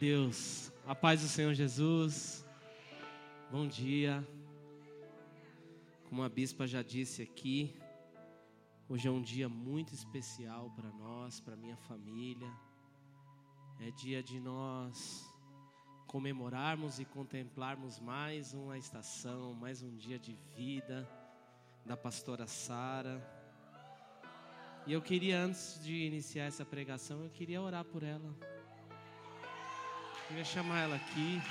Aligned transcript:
Deus. 0.00 0.72
A 0.86 0.94
paz 0.94 1.20
do 1.20 1.28
Senhor 1.28 1.52
Jesus. 1.52 2.42
Bom 3.50 3.68
dia. 3.68 4.26
Como 6.08 6.22
a 6.22 6.28
bispa 6.30 6.66
já 6.66 6.80
disse 6.80 7.20
aqui, 7.20 7.78
hoje 8.88 9.06
é 9.06 9.10
um 9.10 9.20
dia 9.20 9.46
muito 9.46 9.92
especial 9.92 10.70
para 10.70 10.88
nós, 10.88 11.38
para 11.38 11.54
minha 11.54 11.76
família. 11.76 12.50
É 13.78 13.90
dia 13.90 14.22
de 14.22 14.40
nós 14.40 15.30
comemorarmos 16.06 16.98
e 16.98 17.04
contemplarmos 17.04 18.00
mais 18.00 18.54
uma 18.54 18.78
estação, 18.78 19.52
mais 19.52 19.82
um 19.82 19.94
dia 19.98 20.18
de 20.18 20.32
vida 20.56 21.06
da 21.84 21.94
pastora 21.94 22.46
Sara. 22.46 23.20
E 24.86 24.94
eu 24.94 25.02
queria 25.02 25.44
antes 25.44 25.78
de 25.84 25.94
iniciar 26.06 26.44
essa 26.44 26.64
pregação, 26.64 27.22
eu 27.22 27.28
queria 27.28 27.60
orar 27.60 27.84
por 27.84 28.02
ela. 28.02 28.59
Queria 30.30 30.44
chamar 30.44 30.82
ela 30.82 30.94
aqui. 30.94 31.42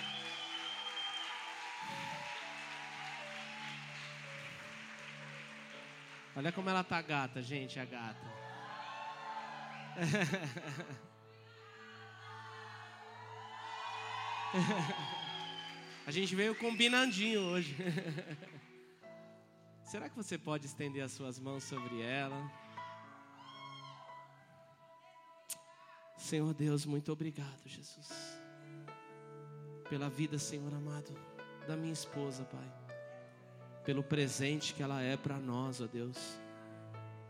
Olha 6.33 6.49
como 6.53 6.69
ela 6.69 6.81
tá 6.81 7.01
gata, 7.01 7.41
gente, 7.41 7.77
a 7.77 7.83
gata. 7.83 8.25
A 16.07 16.11
gente 16.11 16.33
veio 16.33 16.55
combinandinho 16.55 17.41
hoje. 17.41 17.75
Será 19.83 20.07
que 20.07 20.15
você 20.15 20.37
pode 20.37 20.67
estender 20.67 21.03
as 21.03 21.11
suas 21.11 21.37
mãos 21.37 21.65
sobre 21.65 22.01
ela? 22.01 22.49
Senhor 26.17 26.53
Deus, 26.53 26.85
muito 26.85 27.11
obrigado, 27.11 27.61
Jesus 27.65 28.39
pela 29.89 30.07
vida, 30.07 30.37
Senhor 30.37 30.71
amado, 30.73 31.11
da 31.67 31.75
minha 31.75 31.91
esposa, 31.91 32.43
Pai. 32.45 32.73
Pelo 33.83 34.03
presente 34.03 34.73
que 34.73 34.83
ela 34.83 35.01
é 35.01 35.17
para 35.17 35.37
nós, 35.39 35.81
ó 35.81 35.87
Deus. 35.87 36.39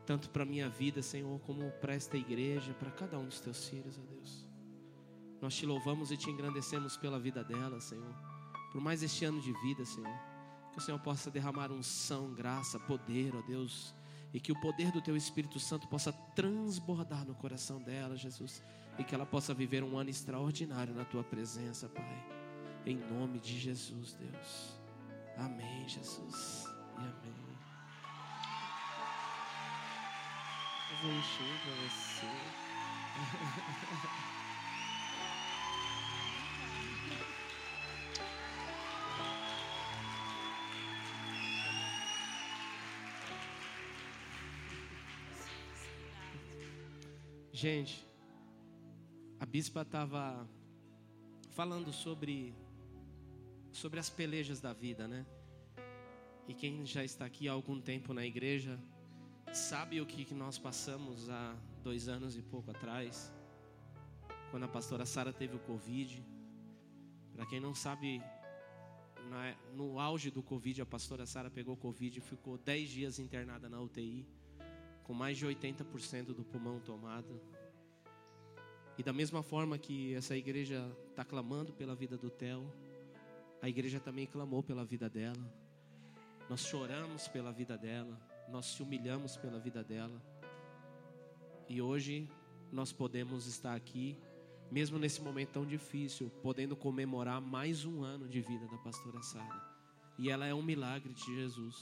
Tanto 0.05 0.29
para 0.29 0.43
minha 0.43 0.67
vida, 0.67 1.01
Senhor, 1.01 1.39
como 1.41 1.71
para 1.71 1.95
esta 1.95 2.17
igreja, 2.17 2.73
para 2.73 2.91
cada 2.91 3.17
um 3.17 3.25
dos 3.25 3.39
teus 3.39 3.67
filhos, 3.67 3.97
ó 3.97 4.01
Deus. 4.13 4.45
Nós 5.41 5.55
te 5.55 5.65
louvamos 5.65 6.11
e 6.11 6.17
te 6.17 6.29
engrandecemos 6.29 6.97
pela 6.97 7.17
vida 7.17 7.43
dela, 7.43 7.79
Senhor. 7.79 8.13
Por 8.73 8.81
mais 8.81 9.01
este 9.01 9.23
ano 9.23 9.39
de 9.39 9.53
vida, 9.61 9.85
Senhor. 9.85 10.19
Que 10.73 10.79
o 10.79 10.81
Senhor 10.81 10.99
possa 10.99 11.31
derramar 11.31 11.71
unção, 11.71 12.33
graça, 12.33 12.77
poder, 12.77 13.33
ó 13.35 13.41
Deus. 13.41 13.95
E 14.33 14.39
que 14.39 14.51
o 14.51 14.59
poder 14.59 14.91
do 14.91 15.01
teu 15.01 15.15
Espírito 15.15 15.59
Santo 15.59 15.87
possa 15.87 16.11
transbordar 16.35 17.25
no 17.25 17.35
coração 17.35 17.81
dela, 17.81 18.17
Jesus. 18.17 18.61
E 18.97 19.03
que 19.03 19.15
ela 19.15 19.25
possa 19.25 19.53
viver 19.53 19.81
um 19.81 19.97
ano 19.97 20.09
extraordinário 20.09 20.93
na 20.93 21.05
tua 21.05 21.23
presença, 21.23 21.87
Pai. 21.87 22.38
Em 22.85 22.95
nome 22.95 23.39
de 23.39 23.59
Jesus, 23.59 24.13
Deus. 24.13 24.79
Amém, 25.37 25.87
Jesus. 25.87 26.65
E 26.97 27.01
amém. 27.01 27.39
Um 31.03 31.21
show 31.21 31.45
para 31.63 31.75
você. 31.87 32.59
Gente, 47.51 48.07
a 49.37 49.45
bispa 49.45 49.81
estava 49.81 50.47
falando 51.51 51.91
sobre 51.91 52.55
sobre 53.71 53.99
as 53.99 54.09
pelejas 54.09 54.59
da 54.59 54.73
vida, 54.73 55.07
né? 55.07 55.25
E 56.47 56.53
quem 56.53 56.85
já 56.85 57.03
está 57.03 57.25
aqui 57.25 57.47
há 57.47 57.51
algum 57.51 57.79
tempo 57.79 58.13
na 58.13 58.25
igreja 58.25 58.79
sabe 59.53 60.01
o 60.01 60.05
que 60.05 60.33
nós 60.33 60.57
passamos 60.57 61.29
há 61.29 61.55
dois 61.83 62.07
anos 62.07 62.37
e 62.37 62.41
pouco 62.41 62.71
atrás, 62.71 63.33
quando 64.51 64.63
a 64.63 64.67
pastora 64.67 65.05
Sara 65.05 65.31
teve 65.31 65.55
o 65.55 65.59
Covid. 65.59 66.25
Para 67.33 67.45
quem 67.45 67.59
não 67.59 67.73
sabe, 67.73 68.21
no 69.73 69.99
auge 69.99 70.31
do 70.31 70.41
Covid, 70.41 70.81
a 70.81 70.85
pastora 70.85 71.25
Sara 71.25 71.49
pegou 71.49 71.77
Covid 71.77 72.17
e 72.17 72.21
ficou 72.21 72.57
dez 72.57 72.89
dias 72.89 73.19
internada 73.19 73.69
na 73.69 73.79
UTI, 73.79 74.27
com 75.03 75.13
mais 75.13 75.37
de 75.37 75.45
80% 75.45 76.33
do 76.33 76.43
pulmão 76.43 76.79
tomado. 76.79 77.39
E 78.97 79.03
da 79.03 79.13
mesma 79.13 79.41
forma 79.41 79.77
que 79.77 80.13
essa 80.13 80.35
igreja 80.35 80.91
está 81.09 81.23
clamando 81.23 81.71
pela 81.71 81.95
vida 81.95 82.17
do 82.17 82.29
Theo, 82.29 82.71
a 83.61 83.67
igreja 83.67 83.99
também 83.99 84.25
clamou 84.25 84.63
pela 84.63 84.85
vida 84.85 85.09
dela. 85.09 85.53
Nós 86.49 86.61
choramos 86.61 87.27
pela 87.27 87.51
vida 87.51 87.77
dela. 87.77 88.17
Nós 88.49 88.65
se 88.65 88.81
humilhamos 88.81 89.35
pela 89.37 89.59
vida 89.59 89.83
dela. 89.83 90.21
E 91.67 91.81
hoje 91.81 92.29
nós 92.71 92.91
podemos 92.91 93.45
estar 93.45 93.75
aqui, 93.75 94.17
mesmo 94.71 94.97
nesse 94.97 95.21
momento 95.21 95.49
tão 95.49 95.65
difícil, 95.65 96.29
podendo 96.41 96.75
comemorar 96.75 97.41
mais 97.41 97.85
um 97.85 98.01
ano 98.01 98.27
de 98.27 98.41
vida 98.41 98.65
da 98.67 98.77
pastora 98.77 99.21
Sara. 99.21 99.69
E 100.17 100.29
ela 100.29 100.47
é 100.47 100.53
um 100.53 100.63
milagre 100.63 101.13
de 101.13 101.35
Jesus. 101.35 101.75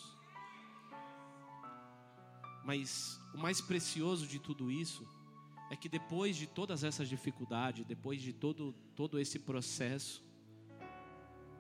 Mas 2.66 3.22
o 3.34 3.38
mais 3.38 3.62
precioso 3.62 4.28
de 4.28 4.40
tudo 4.40 4.70
isso 4.72 5.08
é 5.70 5.76
que 5.76 5.88
depois 5.88 6.36
de 6.36 6.48
todas 6.48 6.84
essas 6.84 7.08
dificuldades, 7.08 7.86
depois 7.86 8.22
de 8.22 8.34
todo, 8.34 8.74
todo 8.96 9.20
esse 9.20 9.40
processo, 9.40 10.27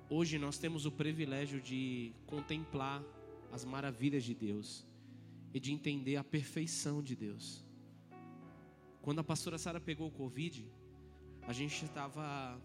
Hoje 0.09 0.40
nós 0.40 0.57
temos 0.57 0.85
o 0.85 0.91
privilégio 0.91 1.59
de 1.59 2.13
contemplar 2.28 3.03
as 3.51 3.66
maravilhas 3.66 4.23
de 4.23 4.34
Deus 4.34 4.88
e 5.53 5.59
de 5.59 5.73
entender 5.73 6.16
a 6.16 6.23
perfeição 6.23 7.03
de 7.03 7.13
Deus. 7.13 7.66
Quando 9.01 9.19
a 9.19 9.23
pastora 9.23 9.57
Sara 9.57 9.81
pegou 9.81 10.07
o 10.07 10.12
Covid, 10.12 10.66
a 11.41 11.51
gente 11.51 11.84
estava 11.84 12.57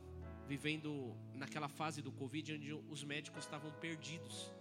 vivendo 0.46 1.16
naquela 1.34 1.68
fase 1.68 2.00
do 2.00 2.12
Covid 2.12 2.54
onde 2.54 2.72
os 2.74 3.02
médicos 3.02 3.42
estavam 3.42 3.72
perdidos 3.72 4.52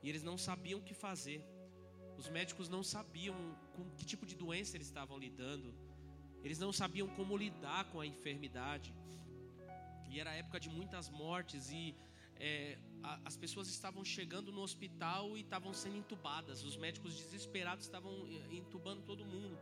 e 0.00 0.08
eles 0.08 0.22
não 0.22 0.38
sabiam 0.38 0.78
o 0.78 0.82
que 0.84 0.94
fazer. 0.94 1.44
Os 2.16 2.28
médicos 2.28 2.68
não 2.68 2.84
sabiam 2.84 3.34
com 3.74 3.90
que 3.96 4.06
tipo 4.06 4.24
de 4.24 4.36
doença 4.36 4.76
eles 4.76 4.86
estavam 4.86 5.18
lidando. 5.18 5.74
Eles 6.44 6.60
não 6.60 6.72
sabiam 6.72 7.08
como 7.08 7.36
lidar 7.36 7.86
com 7.86 8.00
a 8.00 8.06
enfermidade. 8.06 8.94
E 10.08 10.20
era 10.20 10.32
época 10.34 10.60
de 10.60 10.70
muitas 10.70 11.10
mortes 11.10 11.70
e 11.72 11.96
é, 12.38 12.78
a, 13.02 13.20
as 13.24 13.36
pessoas 13.36 13.68
estavam 13.68 14.04
chegando 14.04 14.52
no 14.52 14.62
hospital 14.62 15.36
e 15.36 15.40
estavam 15.40 15.72
sendo 15.72 15.96
entubadas. 15.96 16.64
Os 16.64 16.76
médicos 16.76 17.14
desesperados 17.16 17.84
estavam 17.84 18.12
é, 18.26 18.54
entubando 18.54 19.02
todo 19.02 19.24
mundo. 19.24 19.58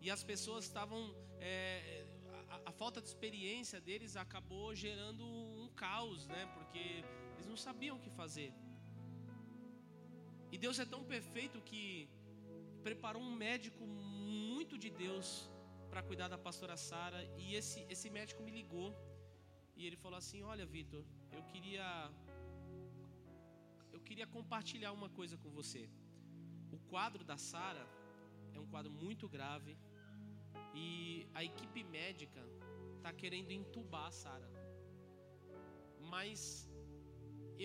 E 0.00 0.10
as 0.10 0.22
pessoas 0.22 0.64
estavam. 0.64 1.14
É, 1.40 2.04
a, 2.48 2.70
a, 2.70 2.72
falta 2.72 3.00
de 3.00 3.08
experiência 3.08 3.80
deles 3.80 4.16
acabou 4.16 4.74
gerando 4.74 5.24
um 5.24 5.68
caos, 5.74 6.26
né? 6.28 6.46
Porque 6.54 7.04
eles 7.34 7.46
não 7.46 7.56
sabiam 7.56 7.96
o 7.96 8.00
que 8.00 8.10
fazer. 8.10 8.52
E 10.50 10.56
Deus 10.56 10.78
é 10.78 10.86
tão 10.86 11.04
perfeito 11.04 11.60
que 11.60 12.08
preparou 12.82 13.22
um 13.22 13.34
médico 13.34 13.86
muito 13.86 14.78
de 14.78 14.88
Deus 14.88 15.50
para 15.90 16.02
cuidar 16.02 16.28
da 16.28 16.38
pastora 16.38 16.76
Sara. 16.76 17.22
E 17.36 17.54
esse, 17.54 17.84
esse 17.90 18.08
médico 18.08 18.42
me 18.42 18.50
ligou. 18.50 18.96
E 19.76 19.86
ele 19.86 19.96
falou 19.96 20.18
assim: 20.18 20.42
Olha, 20.42 20.64
Vitor, 20.64 21.04
eu 21.38 21.44
queria 21.52 21.88
eu 23.96 24.00
queria 24.08 24.26
compartilhar 24.36 24.92
uma 24.98 25.10
coisa 25.18 25.36
com 25.42 25.50
você. 25.58 25.82
O 26.76 26.78
quadro 26.92 27.22
da 27.30 27.36
Sara 27.50 27.84
é 28.56 28.58
um 28.64 28.68
quadro 28.72 28.92
muito 29.04 29.26
grave 29.36 29.72
e 30.84 30.88
a 31.38 31.42
equipe 31.50 31.82
médica 31.98 32.42
está 32.96 33.12
querendo 33.20 33.52
entubar 33.60 34.06
a 34.08 34.14
Sara. 34.22 34.48
Mas 36.14 36.40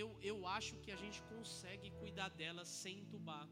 eu, 0.02 0.10
eu 0.32 0.38
acho 0.58 0.76
que 0.84 0.92
a 0.92 1.00
gente 1.04 1.20
consegue 1.34 1.90
cuidar 2.02 2.30
dela 2.42 2.64
sem 2.66 2.96
entubar, 3.04 3.48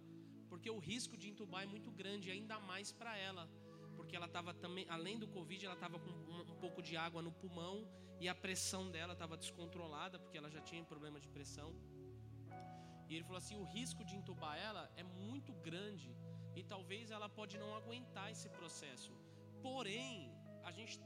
porque 0.49 0.69
o 0.77 0.79
risco 0.91 1.15
de 1.21 1.27
entubar 1.31 1.63
é 1.63 1.69
muito 1.75 1.91
grande, 2.01 2.31
ainda 2.35 2.59
mais 2.71 2.91
para 2.99 3.13
ela, 3.29 3.43
porque 3.95 4.15
ela 4.15 4.29
estava 4.31 4.53
também, 4.53 4.85
além 4.97 5.17
do 5.23 5.27
Covid, 5.37 5.65
ela 5.65 5.79
estava 5.81 5.99
com 5.99 6.11
um, 6.33 6.41
um 6.53 6.57
pouco 6.63 6.81
de 6.81 6.95
água 7.07 7.21
no 7.27 7.33
pulmão 7.41 7.75
e 8.21 8.27
a 8.33 8.35
pressão 8.45 8.83
dela 8.95 9.13
estava 9.17 9.35
descontrolada, 9.43 10.19
porque 10.19 10.37
ela 10.39 10.49
já 10.55 10.61
tinha 10.69 10.83
problema 10.91 11.19
de 11.23 11.29
pressão. 11.35 11.69
E 13.07 13.15
ele 13.15 13.25
falou 13.29 13.39
assim: 13.43 13.57
o 13.63 13.67
risco 13.77 14.01
de 14.09 14.15
entubar 14.19 14.55
ela 14.69 14.83
é 15.01 15.03
muito 15.03 15.51
grande 15.67 16.11
e 16.59 16.61
talvez 16.73 17.09
ela 17.15 17.27
pode 17.39 17.55
não 17.63 17.71
aguentar 17.79 18.27
esse 18.35 18.49
processo. 18.57 19.11
Porém, 19.67 20.11
a 20.69 20.71
gente 20.77 20.99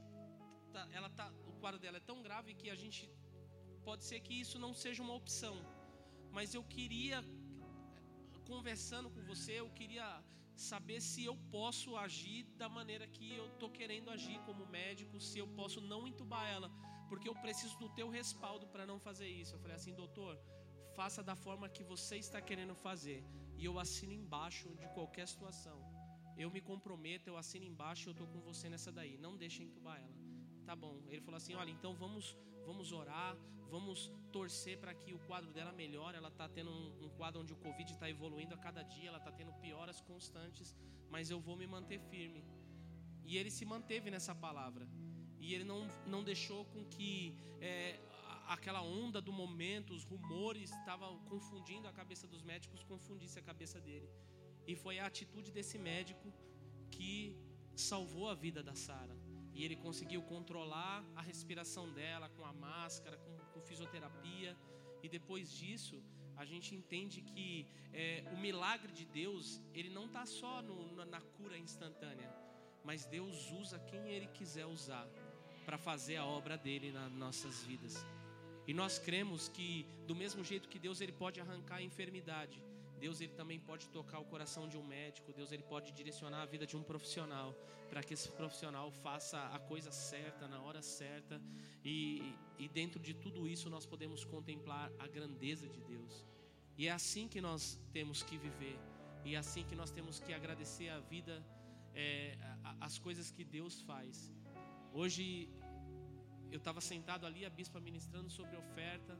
tá, 0.74 0.82
ela 0.98 1.08
tá, 1.18 1.26
o 1.50 1.54
quadro 1.62 1.80
dela 1.84 1.96
é 2.02 2.04
tão 2.10 2.18
grave 2.26 2.58
que 2.60 2.68
a 2.74 2.78
gente 2.82 3.02
pode 3.88 4.04
ser 4.08 4.20
que 4.26 4.34
isso 4.44 4.58
não 4.64 4.72
seja 4.84 5.02
uma 5.06 5.16
opção. 5.22 5.56
Mas 6.36 6.52
eu 6.58 6.62
queria 6.76 7.18
conversando 8.50 9.08
com 9.14 9.22
você, 9.30 9.54
eu 9.64 9.70
queria 9.78 10.08
saber 10.70 11.00
se 11.00 11.22
eu 11.30 11.36
posso 11.56 11.96
agir 12.06 12.42
da 12.60 12.68
maneira 12.68 13.06
que 13.16 13.28
eu 13.40 13.46
estou 13.46 13.70
querendo 13.78 14.10
agir 14.16 14.38
como 14.48 14.66
médico, 14.66 15.24
se 15.28 15.38
eu 15.42 15.48
posso 15.60 15.80
não 15.92 16.06
entubar 16.10 16.46
ela, 16.56 16.70
porque 17.08 17.28
eu 17.28 17.34
preciso 17.34 17.78
do 17.78 17.88
teu 17.98 18.08
respaldo 18.08 18.66
para 18.66 18.86
não 18.90 18.98
fazer 18.98 19.28
isso. 19.28 19.54
Eu 19.54 19.60
falei 19.64 19.76
assim, 19.76 19.94
doutor, 19.94 20.38
faça 20.94 21.22
da 21.22 21.36
forma 21.36 21.68
que 21.68 21.84
você 21.92 22.16
está 22.16 22.40
querendo 22.40 22.74
fazer, 22.74 23.24
e 23.56 23.64
eu 23.64 23.78
assino 23.78 24.12
embaixo 24.12 24.68
de 24.80 24.88
qualquer 24.96 25.26
situação. 25.28 25.78
Eu 26.36 26.50
me 26.50 26.60
comprometo, 26.60 27.28
eu 27.30 27.36
assino 27.36 27.64
embaixo, 27.64 28.08
eu 28.08 28.12
estou 28.12 28.26
com 28.26 28.40
você 28.40 28.68
nessa 28.68 28.92
daí. 28.92 29.16
Não 29.16 29.36
deixe 29.36 29.62
entubar 29.62 29.98
ela. 29.98 30.16
Tá 30.66 30.74
bom. 30.76 31.02
Ele 31.08 31.22
falou 31.22 31.38
assim, 31.38 31.54
olha, 31.54 31.70
então 31.70 31.94
vamos 31.94 32.36
vamos 32.66 32.90
orar, 32.90 33.36
vamos 33.70 34.12
torcer 34.32 34.76
para 34.82 34.92
que 34.92 35.14
o 35.14 35.20
quadro 35.20 35.52
dela 35.52 35.72
melhore. 35.72 36.16
Ela 36.16 36.28
está 36.28 36.48
tendo 36.48 36.70
um, 36.70 37.04
um, 37.04 37.08
quadro 37.10 37.40
onde 37.40 37.52
o 37.52 37.56
Covid 37.56 37.90
está 37.92 38.10
evoluindo 38.10 38.54
a 38.54 38.58
cada 38.58 38.82
dia, 38.82 39.08
ela 39.08 39.18
está 39.18 39.30
tendo 39.30 39.52
pioras 39.64 40.00
constantes, 40.00 40.74
mas 41.08 41.30
eu 41.30 41.40
vou 41.40 41.56
me 41.56 41.66
manter 41.66 42.00
firme. 42.10 42.44
E 43.24 43.38
ele 43.38 43.50
se 43.50 43.64
manteve 43.64 44.10
nessa 44.10 44.34
palavra. 44.34 44.86
E 45.46 45.54
ele 45.54 45.66
não, 45.72 45.80
não 46.12 46.22
deixou 46.30 46.64
com 46.72 46.84
que 46.94 47.32
é, 47.60 48.00
aquela 48.48 48.82
onda 48.82 49.20
do 49.20 49.32
momento, 49.32 49.94
os 49.98 50.04
rumores 50.12 50.70
estavam 50.78 51.10
confundindo 51.32 51.86
a 51.86 51.92
cabeça 51.92 52.26
dos 52.32 52.42
médicos, 52.42 52.82
confundisse 52.82 53.38
a 53.38 53.42
cabeça 53.50 53.80
dele. 53.80 54.08
E 54.66 54.74
foi 54.74 54.98
a 54.98 55.06
atitude 55.06 55.52
desse 55.52 55.78
médico 55.78 56.32
que 56.90 57.36
salvou 57.76 58.28
a 58.28 58.34
vida 58.34 58.60
da 58.60 58.74
Sara. 58.74 59.16
E 59.54 59.62
ele 59.64 59.76
conseguiu 59.76 60.20
controlar 60.34 61.04
a 61.14 61.22
respiração 61.22 61.86
dela 61.92 62.28
com 62.30 62.44
a 62.44 62.52
máscara, 62.52 63.16
com, 63.16 63.36
com 63.52 63.60
fisioterapia. 63.60 64.56
E 65.00 65.08
depois 65.08 65.52
disso, 65.60 66.02
a 66.36 66.44
gente 66.44 66.74
entende 66.74 67.20
que 67.22 67.68
é, 67.92 68.24
o 68.34 68.36
milagre 68.36 68.90
de 68.90 69.06
Deus, 69.06 69.62
ele 69.72 69.90
não 69.90 70.06
está 70.06 70.26
só 70.26 70.60
no, 70.60 70.76
na, 70.96 71.04
na 71.04 71.20
cura 71.20 71.56
instantânea, 71.56 72.34
mas 72.86 73.04
Deus 73.04 73.50
usa 73.50 73.80
quem 73.80 74.08
Ele 74.08 74.28
quiser 74.28 74.66
usar 74.66 75.08
para 75.66 75.76
fazer 75.76 76.16
a 76.16 76.24
obra 76.24 76.56
dele 76.56 76.92
nas 76.92 77.12
nossas 77.12 77.64
vidas. 77.64 77.94
E 78.66 78.72
nós 78.72 78.98
cremos 78.98 79.48
que 79.48 79.86
do 80.06 80.14
mesmo 80.14 80.42
jeito 80.42 80.68
que 80.68 80.78
Deus 80.78 81.00
ele 81.00 81.12
pode 81.12 81.40
arrancar 81.40 81.76
a 81.76 81.82
enfermidade, 81.82 82.62
Deus 82.98 83.20
ele 83.20 83.32
também 83.32 83.58
pode 83.60 83.88
tocar 83.88 84.18
o 84.20 84.24
coração 84.24 84.68
de 84.68 84.76
um 84.78 84.82
médico, 84.82 85.32
Deus 85.32 85.52
ele 85.52 85.62
pode 85.62 85.92
direcionar 85.92 86.42
a 86.42 86.46
vida 86.46 86.66
de 86.66 86.76
um 86.76 86.82
profissional, 86.82 87.54
para 87.90 88.02
que 88.02 88.14
esse 88.14 88.30
profissional 88.30 88.90
faça 88.90 89.38
a 89.48 89.58
coisa 89.58 89.90
certa 89.90 90.48
na 90.48 90.60
hora 90.62 90.82
certa, 90.82 91.40
e, 91.84 92.34
e 92.58 92.68
dentro 92.68 92.98
de 92.98 93.12
tudo 93.14 93.46
isso 93.46 93.68
nós 93.68 93.84
podemos 93.84 94.24
contemplar 94.24 94.90
a 94.98 95.06
grandeza 95.06 95.68
de 95.68 95.80
Deus. 95.82 96.24
E 96.78 96.88
é 96.88 96.92
assim 96.92 97.28
que 97.28 97.40
nós 97.40 97.78
temos 97.92 98.22
que 98.22 98.36
viver, 98.38 98.78
e 99.24 99.34
é 99.34 99.38
assim 99.38 99.64
que 99.64 99.76
nós 99.76 99.90
temos 99.90 100.18
que 100.18 100.32
agradecer 100.32 100.88
a 100.88 101.00
vida, 101.00 101.44
é, 101.94 102.36
as 102.80 102.98
coisas 102.98 103.30
que 103.30 103.44
Deus 103.44 103.80
faz. 103.82 104.32
Hoje 104.92 105.50
eu 106.50 106.58
estava 106.58 106.80
sentado 106.80 107.26
ali, 107.26 107.44
a 107.44 107.50
bispa 107.50 107.80
ministrando 107.80 108.30
sobre 108.30 108.56
oferta. 108.56 109.18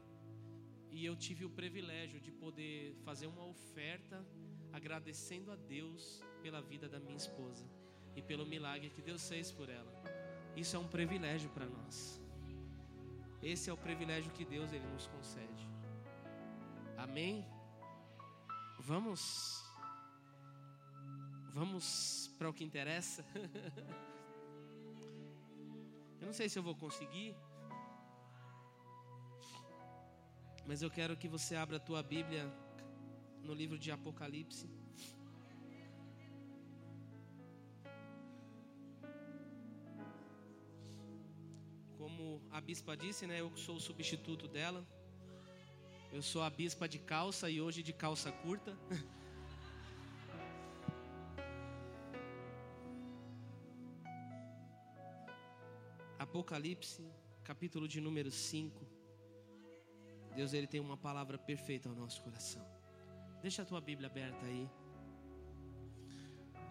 E 0.89 1.05
eu 1.05 1.15
tive 1.15 1.45
o 1.45 1.49
privilégio 1.49 2.19
de 2.19 2.31
poder 2.31 2.95
fazer 3.03 3.27
uma 3.27 3.45
oferta 3.45 4.25
agradecendo 4.71 5.51
a 5.51 5.55
Deus 5.55 6.23
pela 6.41 6.61
vida 6.61 6.87
da 6.87 6.99
minha 6.99 7.15
esposa 7.15 7.65
e 8.15 8.21
pelo 8.21 8.45
milagre 8.45 8.89
que 8.89 9.01
Deus 9.01 9.27
fez 9.27 9.51
por 9.51 9.69
ela. 9.69 9.93
Isso 10.55 10.75
é 10.75 10.79
um 10.79 10.87
privilégio 10.87 11.49
para 11.51 11.65
nós. 11.65 12.21
Esse 13.43 13.69
é 13.69 13.73
o 13.73 13.77
privilégio 13.77 14.31
que 14.31 14.43
Deus 14.43 14.71
ele 14.71 14.87
nos 14.87 15.07
concede. 15.07 15.67
Amém. 16.97 17.45
Vamos 18.79 19.67
Vamos 21.57 22.29
para 22.37 22.47
o 22.47 22.53
que 22.53 22.63
interessa. 22.63 23.25
eu 26.27 26.31
não 26.31 26.33
sei 26.33 26.49
se 26.49 26.59
eu 26.59 26.63
vou 26.63 26.75
conseguir. 26.75 27.33
Mas 30.65 30.81
eu 30.81 30.89
quero 30.91 31.15
que 31.15 31.25
você 31.35 31.55
abra 31.55 31.77
a 31.77 31.79
tua 31.79 32.03
Bíblia 32.03 32.43
no 33.41 33.53
livro 33.53 33.79
de 33.79 33.89
Apocalipse. 33.91 34.69
Como 41.97 42.41
a 42.51 42.59
bispa 42.59 42.97
disse, 42.97 43.25
né, 43.25 43.39
eu 43.39 43.55
sou 43.55 43.77
o 43.77 43.79
substituto 43.79 44.49
dela. 44.49 44.85
Eu 46.11 46.21
sou 46.21 46.41
a 46.43 46.49
bispa 46.49 46.89
de 46.89 46.99
calça 46.99 47.49
e 47.49 47.61
hoje 47.61 47.81
de 47.81 47.93
calça 47.93 48.33
curta. 48.33 48.77
Apocalipse, 56.37 57.03
capítulo 57.43 57.87
de 57.87 57.99
número 57.99 58.29
5. 58.29 58.85
Deus 60.35 60.53
ele 60.53 60.67
tem 60.67 60.79
uma 60.79 60.95
palavra 60.95 61.35
perfeita 61.35 61.89
ao 61.89 61.95
nosso 61.95 62.21
coração. 62.21 62.63
Deixa 63.41 63.63
a 63.63 63.65
tua 63.65 63.81
Bíblia 63.81 64.07
aberta 64.07 64.45
aí. 64.45 64.69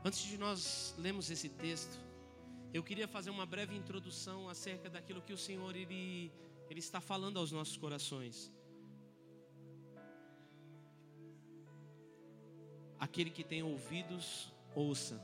Antes 0.04 0.20
de 0.20 0.38
nós 0.38 0.94
lermos 0.96 1.32
esse 1.32 1.48
texto, 1.48 1.98
eu 2.72 2.84
queria 2.84 3.08
fazer 3.08 3.30
uma 3.30 3.44
breve 3.44 3.74
introdução 3.74 4.48
acerca 4.48 4.88
daquilo 4.88 5.20
que 5.20 5.32
o 5.32 5.36
Senhor 5.36 5.74
ele, 5.74 6.32
ele 6.70 6.78
está 6.78 7.00
falando 7.00 7.40
aos 7.40 7.50
nossos 7.50 7.76
corações. 7.76 8.52
Aquele 13.00 13.30
que 13.30 13.42
tem 13.42 13.64
ouvidos, 13.64 14.54
ouça 14.76 15.20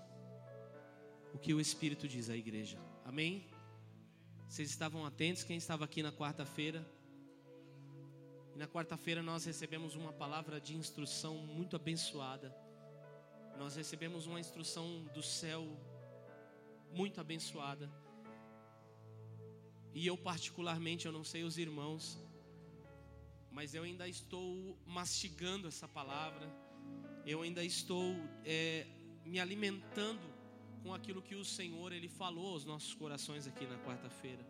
o 1.33 1.39
que 1.39 1.55
o 1.55 1.61
Espírito 1.61 2.09
diz 2.09 2.29
à 2.29 2.37
igreja. 2.37 2.81
Amém? 3.05 3.52
Vocês 4.53 4.69
estavam 4.69 5.07
atentos? 5.07 5.45
Quem 5.45 5.57
estava 5.57 5.87
aqui 5.87 6.03
na 6.03 6.13
quarta-feira? 6.13 6.87
E 8.55 8.59
na 8.59 8.69
quarta-feira 8.69 9.23
nós 9.23 9.47
recebemos 9.47 9.95
uma 9.95 10.13
palavra 10.13 10.61
de 10.61 10.77
instrução 10.77 11.39
muito 11.39 11.75
abençoada. 11.75 12.55
Nós 13.57 13.77
recebemos 13.77 14.27
uma 14.27 14.39
instrução 14.39 15.05
do 15.15 15.23
céu 15.23 15.67
muito 16.93 17.19
abençoada. 17.19 17.91
E 19.95 20.07
eu 20.07 20.19
particularmente, 20.19 21.07
eu 21.07 21.13
não 21.13 21.25
sei 21.25 21.45
os 21.45 21.57
irmãos, 21.57 22.19
mas 23.51 23.73
eu 23.73 23.85
ainda 23.85 24.07
estou 24.07 24.79
mastigando 24.85 25.67
essa 25.67 25.89
palavra. 25.89 26.47
Eu 27.25 27.41
ainda 27.41 27.65
estou 27.65 28.15
é, 28.45 28.87
me 29.25 29.41
alimentando 29.41 30.32
com 30.83 30.93
aquilo 30.93 31.23
que 31.23 31.35
o 31.35 31.45
Senhor 31.45 31.93
ele 31.93 32.09
falou 32.09 32.53
aos 32.55 32.65
nossos 32.65 32.95
corações 32.95 33.47
aqui 33.47 33.67
na 33.67 33.79
quarta-feira. 33.79 34.45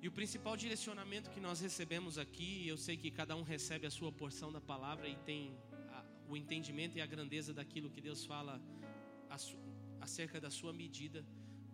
E 0.00 0.06
o 0.06 0.12
principal 0.12 0.56
direcionamento 0.56 1.30
que 1.30 1.40
nós 1.40 1.60
recebemos 1.60 2.18
aqui, 2.18 2.66
eu 2.66 2.76
sei 2.76 2.96
que 2.96 3.10
cada 3.10 3.34
um 3.34 3.42
recebe 3.42 3.84
a 3.86 3.90
sua 3.90 4.12
porção 4.12 4.52
da 4.52 4.60
palavra 4.60 5.08
e 5.08 5.16
tem 5.16 5.56
a, 5.90 6.04
o 6.28 6.36
entendimento 6.36 6.96
e 6.96 7.00
a 7.00 7.06
grandeza 7.06 7.52
daquilo 7.52 7.90
que 7.90 8.00
Deus 8.00 8.24
fala 8.24 8.60
acerca 10.00 10.40
da 10.40 10.50
sua 10.50 10.72
medida, 10.72 11.24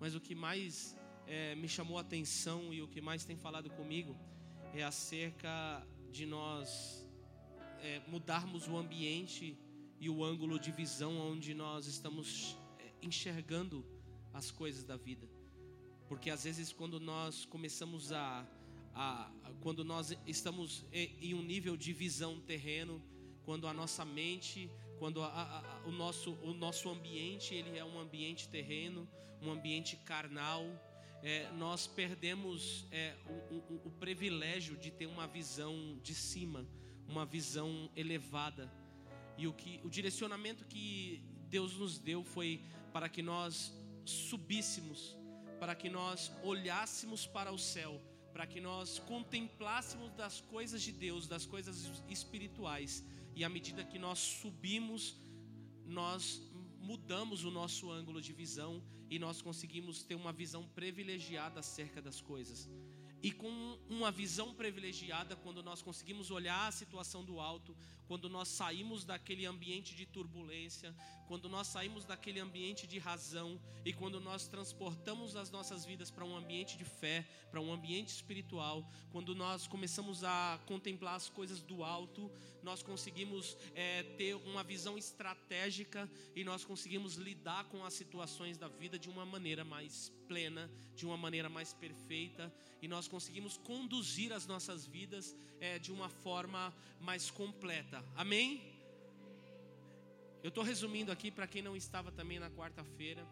mas 0.00 0.14
o 0.14 0.20
que 0.20 0.34
mais 0.34 0.96
é, 1.26 1.54
me 1.54 1.68
chamou 1.68 1.98
a 1.98 2.00
atenção 2.00 2.72
e 2.72 2.80
o 2.80 2.88
que 2.88 3.00
mais 3.00 3.24
tem 3.24 3.36
falado 3.36 3.68
comigo 3.70 4.16
é 4.72 4.82
acerca 4.82 5.86
de 6.10 6.24
nós 6.24 7.06
é, 7.80 8.00
mudarmos 8.08 8.66
o 8.66 8.76
ambiente 8.76 9.58
e 10.04 10.10
o 10.10 10.22
ângulo 10.22 10.58
de 10.58 10.70
visão 10.70 11.16
onde 11.16 11.54
nós 11.54 11.86
estamos 11.86 12.58
é, 12.78 12.92
enxergando 13.00 13.82
as 14.34 14.50
coisas 14.50 14.84
da 14.84 14.98
vida. 14.98 15.26
Porque 16.06 16.28
às 16.28 16.44
vezes 16.44 16.70
quando 16.74 17.00
nós 17.00 17.46
começamos 17.46 18.12
a, 18.12 18.46
a, 18.94 19.30
quando 19.62 19.82
nós 19.82 20.14
estamos 20.26 20.84
em 20.92 21.32
um 21.32 21.42
nível 21.42 21.74
de 21.74 21.94
visão 21.94 22.38
terreno, 22.38 23.02
quando 23.46 23.66
a 23.66 23.72
nossa 23.72 24.04
mente, 24.04 24.70
quando 24.98 25.22
a, 25.22 25.28
a, 25.28 25.88
o, 25.88 25.90
nosso, 25.90 26.32
o 26.42 26.52
nosso 26.52 26.90
ambiente 26.90 27.54
ele 27.54 27.78
é 27.78 27.84
um 27.84 27.98
ambiente 27.98 28.46
terreno, 28.50 29.08
um 29.40 29.50
ambiente 29.50 29.96
carnal, 29.96 30.66
é, 31.22 31.50
nós 31.52 31.86
perdemos 31.86 32.84
é, 32.90 33.14
o, 33.26 33.54
o, 33.54 33.80
o 33.86 33.90
privilégio 33.92 34.76
de 34.76 34.90
ter 34.90 35.06
uma 35.06 35.26
visão 35.26 35.98
de 36.02 36.14
cima, 36.14 36.68
uma 37.08 37.24
visão 37.24 37.90
elevada. 37.96 38.70
E 39.36 39.46
o, 39.46 39.52
que, 39.52 39.80
o 39.84 39.90
direcionamento 39.90 40.64
que 40.64 41.22
Deus 41.48 41.76
nos 41.76 41.98
deu 41.98 42.22
foi 42.22 42.62
para 42.92 43.08
que 43.08 43.22
nós 43.22 43.72
subíssemos 44.04 45.16
para 45.58 45.74
que 45.74 45.88
nós 45.88 46.30
olhássemos 46.42 47.26
para 47.26 47.50
o 47.50 47.58
céu, 47.58 48.00
para 48.32 48.46
que 48.46 48.60
nós 48.60 48.98
contemplássemos 48.98 50.12
das 50.12 50.40
coisas 50.40 50.82
de 50.82 50.92
Deus, 50.92 51.26
das 51.26 51.46
coisas 51.46 52.02
espirituais, 52.08 53.04
e 53.34 53.44
à 53.44 53.48
medida 53.48 53.84
que 53.84 53.98
nós 53.98 54.18
subimos, 54.18 55.16
nós 55.86 56.40
mudamos 56.80 57.44
o 57.44 57.50
nosso 57.50 57.90
ângulo 57.90 58.20
de 58.20 58.32
visão 58.32 58.82
e 59.08 59.18
nós 59.18 59.40
conseguimos 59.40 60.02
ter 60.02 60.14
uma 60.14 60.32
visão 60.32 60.62
privilegiada 60.74 61.60
acerca 61.60 62.02
das 62.02 62.20
coisas. 62.20 62.68
E 63.22 63.32
com 63.32 63.78
uma 63.88 64.10
visão 64.10 64.52
privilegiada, 64.54 65.34
quando 65.34 65.62
nós 65.62 65.80
conseguimos 65.80 66.30
olhar 66.30 66.68
a 66.68 66.72
situação 66.72 67.24
do 67.24 67.40
alto, 67.40 67.74
quando 68.06 68.28
nós 68.28 68.48
saímos 68.48 69.04
daquele 69.04 69.46
ambiente 69.46 69.94
de 69.94 70.06
turbulência, 70.06 70.94
quando 71.26 71.48
nós 71.48 71.66
saímos 71.66 72.04
daquele 72.04 72.40
ambiente 72.40 72.86
de 72.86 72.98
razão 72.98 73.60
e 73.84 73.92
quando 73.92 74.20
nós 74.20 74.46
transportamos 74.46 75.36
as 75.36 75.50
nossas 75.50 75.84
vidas 75.84 76.10
para 76.10 76.24
um 76.24 76.36
ambiente 76.36 76.76
de 76.76 76.84
fé, 76.84 77.26
para 77.50 77.60
um 77.60 77.72
ambiente 77.72 78.08
espiritual, 78.08 78.88
quando 79.10 79.34
nós 79.34 79.66
começamos 79.66 80.22
a 80.22 80.60
contemplar 80.66 81.14
as 81.14 81.28
coisas 81.28 81.62
do 81.62 81.82
alto, 81.82 82.30
nós 82.62 82.82
conseguimos 82.82 83.56
é, 83.74 84.02
ter 84.02 84.34
uma 84.34 84.62
visão 84.62 84.96
estratégica 84.98 86.10
e 86.34 86.44
nós 86.44 86.64
conseguimos 86.64 87.14
lidar 87.16 87.64
com 87.64 87.84
as 87.84 87.94
situações 87.94 88.58
da 88.58 88.68
vida 88.68 88.98
de 88.98 89.08
uma 89.08 89.24
maneira 89.24 89.64
mais 89.64 90.12
plena, 90.28 90.70
de 90.94 91.04
uma 91.06 91.16
maneira 91.16 91.48
mais 91.48 91.72
perfeita 91.72 92.52
e 92.80 92.88
nós 92.88 93.08
conseguimos 93.08 93.56
conduzir 93.56 94.32
as 94.32 94.46
nossas 94.46 94.86
vidas 94.86 95.34
é, 95.60 95.78
de 95.78 95.90
uma 95.90 96.08
forma 96.08 96.74
mais 97.00 97.30
completa. 97.30 97.93
Amém? 98.14 98.48
Eu 100.42 100.48
estou 100.48 100.64
resumindo 100.64 101.10
aqui 101.10 101.30
para 101.30 101.46
quem 101.46 101.62
não 101.62 101.74
estava 101.76 102.10
também 102.12 102.38
na 102.38 102.50
quarta-feira. 102.50 103.26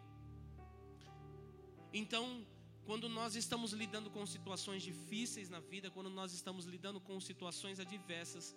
Então, 1.93 2.45
quando 2.85 3.07
nós 3.07 3.35
estamos 3.35 3.71
lidando 3.71 4.09
com 4.09 4.25
situações 4.25 4.81
difíceis 4.83 5.49
na 5.49 5.59
vida, 5.59 5.89
quando 5.89 6.09
nós 6.09 6.33
estamos 6.33 6.65
lidando 6.65 6.99
com 6.99 7.19
situações 7.19 7.79
adversas, 7.79 8.55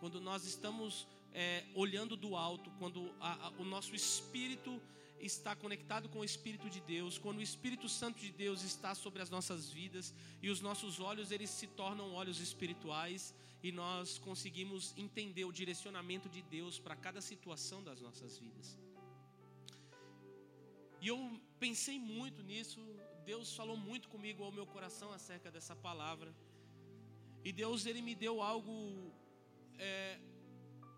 quando 0.00 0.20
nós 0.20 0.44
estamos 0.44 1.06
é, 1.32 1.64
olhando 1.74 2.16
do 2.16 2.36
alto, 2.36 2.70
quando 2.78 3.14
a, 3.20 3.46
a, 3.46 3.50
o 3.50 3.64
nosso 3.64 3.94
espírito 3.94 4.80
está 5.20 5.54
conectado 5.54 6.08
com 6.08 6.18
o 6.18 6.24
Espírito 6.24 6.68
de 6.68 6.80
Deus, 6.80 7.16
quando 7.16 7.38
o 7.38 7.42
Espírito 7.42 7.88
Santo 7.88 8.18
de 8.18 8.32
Deus 8.32 8.62
está 8.62 8.94
sobre 8.94 9.22
as 9.22 9.30
nossas 9.30 9.70
vidas 9.70 10.12
e 10.42 10.50
os 10.50 10.60
nossos 10.60 10.98
olhos 10.98 11.30
eles 11.30 11.50
se 11.50 11.68
tornam 11.68 12.12
olhos 12.12 12.40
espirituais 12.40 13.32
e 13.62 13.70
nós 13.70 14.18
conseguimos 14.18 14.92
entender 14.96 15.44
o 15.44 15.52
direcionamento 15.52 16.28
de 16.28 16.42
Deus 16.42 16.78
para 16.78 16.96
cada 16.96 17.20
situação 17.20 17.82
das 17.82 18.00
nossas 18.00 18.36
vidas. 18.38 18.78
E 21.00 21.08
eu 21.08 21.18
pensei 21.58 21.98
muito 21.98 22.42
nisso, 22.42 22.80
Deus 23.24 23.54
falou 23.54 23.76
muito 23.76 24.08
comigo 24.08 24.42
ao 24.42 24.52
meu 24.52 24.66
coração 24.66 25.12
acerca 25.12 25.50
dessa 25.50 25.76
palavra. 25.76 26.34
E 27.44 27.52
Deus 27.52 27.86
ele 27.86 28.02
me 28.02 28.14
deu 28.14 28.40
algo 28.40 29.12
é, 29.78 30.18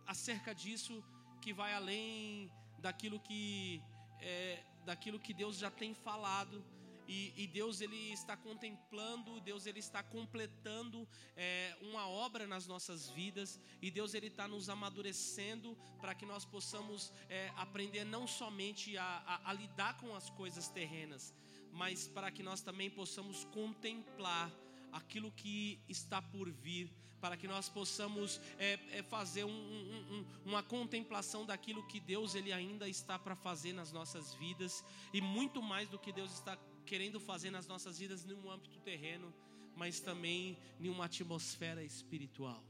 acerca 0.07 0.55
disso 0.55 1.03
que 1.43 1.53
vai 1.53 1.73
além 1.75 2.51
daquilo 2.79 3.19
que 3.21 3.83
é, 4.21 4.63
daquilo 4.85 5.19
que 5.19 5.35
Deus 5.35 5.57
já 5.59 5.71
tem 5.71 5.93
falado. 5.95 6.65
E, 7.07 7.33
e, 7.37 7.47
Deus 7.47 7.81
ele 7.81 8.13
está 8.13 8.37
contemplando, 8.37 9.41
Deus 9.41 9.67
ele 9.67 9.79
está 9.79 10.03
completando 10.03 11.07
é, 11.37 11.77
uma 11.81 12.09
obra 12.09 12.47
nas 12.47 12.67
nossas 12.67 13.09
vidas. 13.11 13.61
E 13.83 13.91
Deus 13.91 14.15
ele 14.15 14.29
está 14.29 14.49
nos 14.49 14.69
amadurecendo 14.69 15.77
para 16.01 16.15
que 16.15 16.25
nós 16.25 16.45
possamos 16.45 17.13
é, 17.29 17.53
aprender 17.57 18.05
não 18.05 18.27
somente 18.27 18.97
a, 18.97 19.23
a, 19.27 19.51
a 19.51 19.53
lidar 19.53 19.97
com 19.99 20.15
as 20.15 20.31
coisas 20.31 20.69
terrenas, 20.69 21.35
mas 21.73 22.09
para 22.09 22.31
que 22.31 22.43
nós 22.43 22.61
também 22.61 22.91
possamos 22.91 23.45
contemplar 23.45 24.51
aquilo 24.93 25.31
que 25.33 25.81
está 25.89 26.23
por 26.23 26.51
vir, 26.51 26.91
para 27.21 27.37
que 27.37 27.49
nós 27.49 27.69
possamos 27.69 28.41
é, 28.59 28.79
é 28.93 29.03
fazer 29.03 29.45
um, 29.45 29.51
um, 29.51 30.15
um, 30.15 30.27
uma 30.45 30.63
contemplação 30.63 31.45
daquilo 31.45 31.87
que 31.87 31.99
Deus 31.99 32.35
ele 32.35 32.53
ainda 32.53 32.87
está 32.87 33.19
para 33.19 33.35
fazer 33.35 33.73
nas 33.73 33.91
nossas 33.91 34.35
vidas. 34.35 34.85
E 35.13 35.21
muito 35.21 35.63
mais 35.63 35.89
do 35.89 35.99
que 35.99 36.13
Deus 36.13 36.33
está 36.35 36.57
querendo 36.85 37.19
fazer 37.19 37.51
nas 37.51 37.67
nossas 37.67 37.99
vidas 37.99 38.25
num 38.25 38.51
âmbito 38.51 38.79
terreno, 38.81 39.33
mas 39.75 40.01
também 40.01 40.59
em 40.81 40.89
uma 40.89 41.07
atmosfera 41.07 41.83
espiritual. 41.83 42.63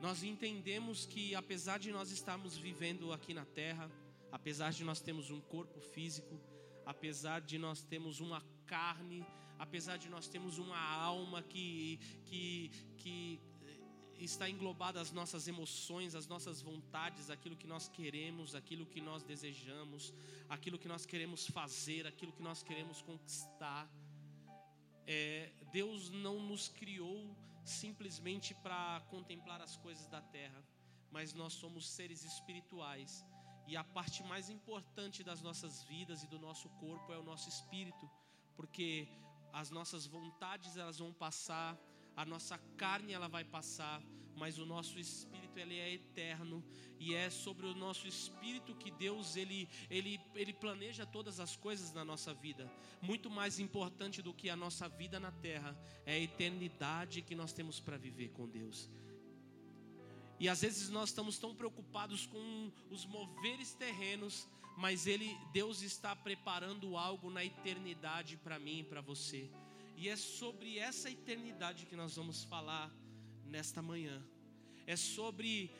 Nós 0.00 0.22
entendemos 0.22 1.06
que 1.06 1.34
apesar 1.34 1.78
de 1.78 1.90
nós 1.90 2.10
estarmos 2.10 2.56
vivendo 2.56 3.12
aqui 3.12 3.32
na 3.32 3.44
terra, 3.44 3.90
apesar 4.30 4.72
de 4.72 4.84
nós 4.84 5.00
termos 5.00 5.30
um 5.30 5.40
corpo 5.40 5.80
físico, 5.80 6.40
apesar 6.84 7.40
de 7.40 7.58
nós 7.58 7.82
termos 7.82 8.20
uma 8.20 8.42
carne 8.66 9.24
apesar 9.58 9.96
de 9.96 10.08
nós 10.08 10.28
termos 10.28 10.58
uma 10.58 10.78
alma 10.78 11.42
que, 11.42 11.98
que, 12.24 12.70
que 12.96 13.40
está 14.24 14.48
englobada 14.48 15.00
as 15.00 15.10
nossas 15.12 15.46
emoções, 15.48 16.14
as 16.14 16.26
nossas 16.26 16.60
vontades, 16.60 17.30
aquilo 17.30 17.56
que 17.56 17.66
nós 17.66 17.88
queremos, 17.88 18.54
aquilo 18.54 18.86
que 18.86 19.00
nós 19.00 19.22
desejamos, 19.22 20.12
aquilo 20.48 20.78
que 20.78 20.88
nós 20.88 21.04
queremos 21.04 21.46
fazer, 21.46 22.06
aquilo 22.06 22.32
que 22.32 22.42
nós 22.42 22.62
queremos 22.62 23.02
conquistar. 23.02 23.88
É, 25.06 25.52
Deus 25.72 26.10
não 26.10 26.40
nos 26.40 26.68
criou 26.68 27.36
simplesmente 27.64 28.54
para 28.54 29.00
contemplar 29.08 29.60
as 29.60 29.76
coisas 29.76 30.06
da 30.06 30.20
terra, 30.20 30.62
mas 31.10 31.32
nós 31.32 31.52
somos 31.54 31.88
seres 31.88 32.24
espirituais. 32.24 33.24
E 33.66 33.76
a 33.76 33.84
parte 33.84 34.22
mais 34.24 34.50
importante 34.50 35.22
das 35.22 35.40
nossas 35.40 35.82
vidas 35.84 36.22
e 36.22 36.26
do 36.26 36.38
nosso 36.38 36.68
corpo 36.70 37.12
é 37.12 37.18
o 37.18 37.22
nosso 37.22 37.48
espírito, 37.48 38.10
porque 38.54 39.08
as 39.52 39.70
nossas 39.70 40.06
vontades 40.06 40.76
elas 40.76 40.98
vão 40.98 41.12
passar, 41.12 41.78
a 42.16 42.24
nossa 42.24 42.58
carne 42.76 43.12
ela 43.12 43.28
vai 43.28 43.44
passar, 43.44 44.02
mas 44.36 44.58
o 44.58 44.66
nosso 44.66 44.98
espírito 44.98 45.58
ele 45.58 45.78
é 45.78 45.92
eterno 45.92 46.64
e 46.98 47.14
é 47.14 47.30
sobre 47.30 47.66
o 47.66 47.74
nosso 47.74 48.08
espírito 48.08 48.74
que 48.74 48.90
Deus 48.90 49.36
ele 49.36 49.68
ele 49.88 50.20
ele 50.34 50.52
planeja 50.52 51.06
todas 51.06 51.38
as 51.38 51.56
coisas 51.56 51.92
na 51.92 52.04
nossa 52.04 52.34
vida. 52.34 52.70
Muito 53.00 53.30
mais 53.30 53.58
importante 53.58 54.22
do 54.22 54.34
que 54.34 54.50
a 54.50 54.56
nossa 54.56 54.88
vida 54.88 55.20
na 55.20 55.30
terra 55.30 55.76
é 56.04 56.14
a 56.14 56.18
eternidade 56.18 57.22
que 57.22 57.34
nós 57.34 57.52
temos 57.52 57.78
para 57.78 57.96
viver 57.96 58.30
com 58.30 58.48
Deus. 58.48 58.90
E 60.40 60.48
às 60.48 60.62
vezes 60.62 60.88
nós 60.88 61.10
estamos 61.10 61.38
tão 61.38 61.54
preocupados 61.54 62.26
com 62.26 62.72
os 62.90 63.06
moveres 63.06 63.72
terrenos 63.74 64.48
mas 64.76 65.06
ele, 65.06 65.38
Deus 65.52 65.82
está 65.82 66.14
preparando 66.16 66.96
algo 66.96 67.30
na 67.30 67.44
eternidade 67.44 68.36
para 68.36 68.58
mim 68.58 68.80
e 68.80 68.84
para 68.84 69.00
você. 69.00 69.48
E 69.96 70.08
é 70.08 70.16
sobre 70.16 70.78
essa 70.78 71.10
eternidade 71.10 71.86
que 71.86 71.96
nós 71.96 72.16
vamos 72.16 72.44
falar 72.44 72.92
nesta 73.46 73.80
manhã. 73.80 74.22
É 74.86 74.96
sobre 74.96 75.70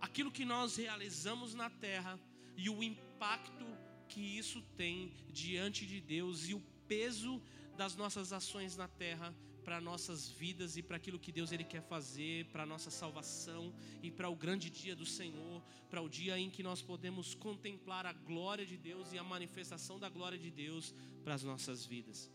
aquilo 0.00 0.30
que 0.30 0.44
nós 0.44 0.76
realizamos 0.76 1.54
na 1.54 1.70
terra 1.70 2.18
e 2.56 2.68
o 2.68 2.82
impacto 2.82 3.66
que 4.08 4.20
isso 4.20 4.60
tem 4.76 5.12
diante 5.30 5.86
de 5.86 6.00
Deus 6.00 6.48
e 6.48 6.54
o 6.54 6.60
peso 6.86 7.42
das 7.76 7.96
nossas 7.96 8.32
ações 8.32 8.76
na 8.76 8.86
terra 8.86 9.34
para 9.64 9.80
nossas 9.80 10.28
vidas 10.28 10.76
e 10.76 10.82
para 10.82 10.96
aquilo 10.96 11.18
que 11.18 11.32
Deus 11.32 11.52
ele 11.52 11.64
quer 11.64 11.82
fazer, 11.82 12.46
para 12.46 12.66
nossa 12.66 12.90
salvação 12.90 13.72
e 14.02 14.10
para 14.10 14.28
o 14.28 14.36
grande 14.36 14.68
dia 14.68 14.94
do 14.94 15.06
Senhor, 15.06 15.62
para 15.88 16.02
o 16.02 16.08
dia 16.08 16.38
em 16.38 16.50
que 16.50 16.62
nós 16.62 16.82
podemos 16.82 17.34
contemplar 17.34 18.04
a 18.04 18.12
glória 18.12 18.66
de 18.66 18.76
Deus 18.76 19.12
e 19.12 19.18
a 19.18 19.24
manifestação 19.24 19.98
da 19.98 20.08
glória 20.08 20.38
de 20.38 20.50
Deus 20.50 20.94
para 21.22 21.34
as 21.34 21.42
nossas 21.42 21.84
vidas. 21.84 22.30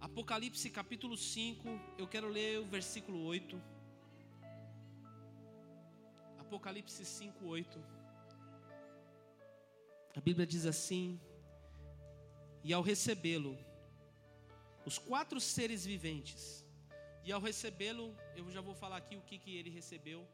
Apocalipse 0.00 0.70
capítulo 0.70 1.14
5, 1.14 1.68
eu 1.98 2.08
quero 2.08 2.26
ler 2.26 2.58
o 2.58 2.64
versículo 2.64 3.22
8. 3.22 3.60
Apocalipse 6.38 7.04
5, 7.04 7.44
8. 7.46 7.84
A 10.16 10.20
Bíblia 10.20 10.46
diz 10.46 10.64
assim: 10.64 11.20
E 12.64 12.72
ao 12.72 12.80
recebê-lo, 12.80 13.58
os 14.86 14.96
quatro 14.96 15.38
seres 15.38 15.84
viventes. 15.84 16.66
E 17.22 17.30
ao 17.30 17.40
recebê-lo, 17.40 18.16
eu 18.34 18.50
já 18.50 18.62
vou 18.62 18.74
falar 18.74 18.96
aqui 18.96 19.16
o 19.18 19.26
que, 19.28 19.38
que 19.38 19.54
ele 19.54 19.68
recebeu. 19.68 20.26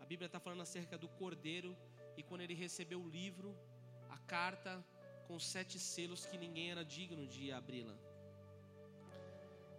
A 0.00 0.04
Bíblia 0.04 0.26
está 0.26 0.40
falando 0.40 0.62
acerca 0.62 0.98
do 0.98 1.08
cordeiro. 1.08 1.76
E 2.16 2.24
quando 2.24 2.40
ele 2.40 2.54
recebeu 2.54 3.00
o 3.00 3.08
livro, 3.08 3.56
a 4.10 4.18
carta 4.18 4.84
com 5.28 5.38
sete 5.38 5.78
selos 5.78 6.26
que 6.26 6.36
ninguém 6.36 6.72
era 6.72 6.84
digno 6.84 7.24
de 7.24 7.52
abri-la. 7.52 7.96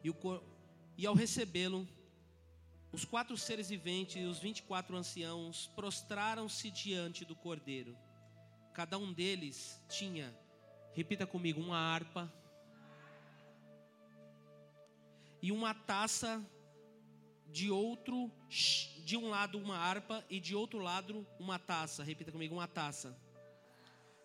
E, 0.09 0.13
e 0.97 1.05
ao 1.05 1.13
recebê-lo, 1.13 1.87
os 2.91 3.03
quatro 3.05 3.37
seres 3.37 3.69
viventes 3.69 4.15
e 4.15 4.25
os 4.25 4.39
vinte 4.39 4.59
e 4.59 4.63
quatro 4.63 4.95
anciãos 4.95 5.67
prostraram-se 5.75 6.71
diante 6.71 7.25
do 7.25 7.35
cordeiro. 7.35 7.97
Cada 8.73 8.97
um 8.97 9.11
deles 9.11 9.81
tinha, 9.89 10.33
repita 10.93 11.27
comigo, 11.27 11.59
uma 11.59 11.77
harpa 11.77 12.31
e 15.41 15.51
uma 15.51 15.73
taça 15.73 16.43
de 17.49 17.69
outro, 17.71 18.31
de 18.49 19.17
um 19.17 19.29
lado 19.29 19.57
uma 19.57 19.77
harpa 19.77 20.23
e 20.29 20.39
de 20.39 20.55
outro 20.55 20.79
lado 20.79 21.25
uma 21.39 21.57
taça. 21.59 22.03
Repita 22.03 22.31
comigo, 22.31 22.55
uma 22.55 22.67
taça 22.67 23.17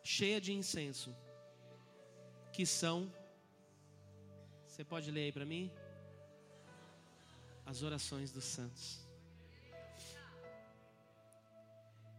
cheia 0.02 0.40
de 0.40 0.52
incenso, 0.52 1.14
que 2.52 2.66
são 2.66 3.12
Você 4.82 4.88
pode 4.88 5.12
ler 5.12 5.26
aí 5.26 5.32
para 5.32 5.44
mim? 5.44 5.70
As 7.64 7.84
orações 7.84 8.32
dos 8.32 8.42
santos. 8.42 8.98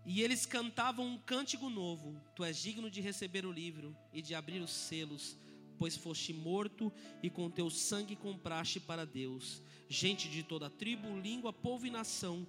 E 0.05 0.21
eles 0.21 0.45
cantavam 0.45 1.05
um 1.05 1.17
cântico 1.17 1.69
novo: 1.69 2.15
Tu 2.33 2.41
és 2.41 2.57
digno 2.57 2.89
de 2.89 3.01
receber 3.01 3.45
o 3.45 3.51
livro 3.51 3.93
e 4.13 4.21
de 4.21 4.33
abrir 4.33 4.61
os 4.61 4.71
selos 4.71 5.35
pois 5.77 5.97
foste 5.97 6.31
morto 6.31 6.89
e 7.21 7.29
com 7.29 7.51
teu 7.51 7.69
sangue 7.69 8.15
compraste 8.15 8.79
para 8.79 9.05
Deus 9.05 9.61
gente 9.89 10.29
de 10.29 10.41
toda 10.41 10.69
tribo, 10.69 11.19
língua, 11.19 11.51
povo 11.51 11.85
e 11.85 11.91
nação, 11.91 12.47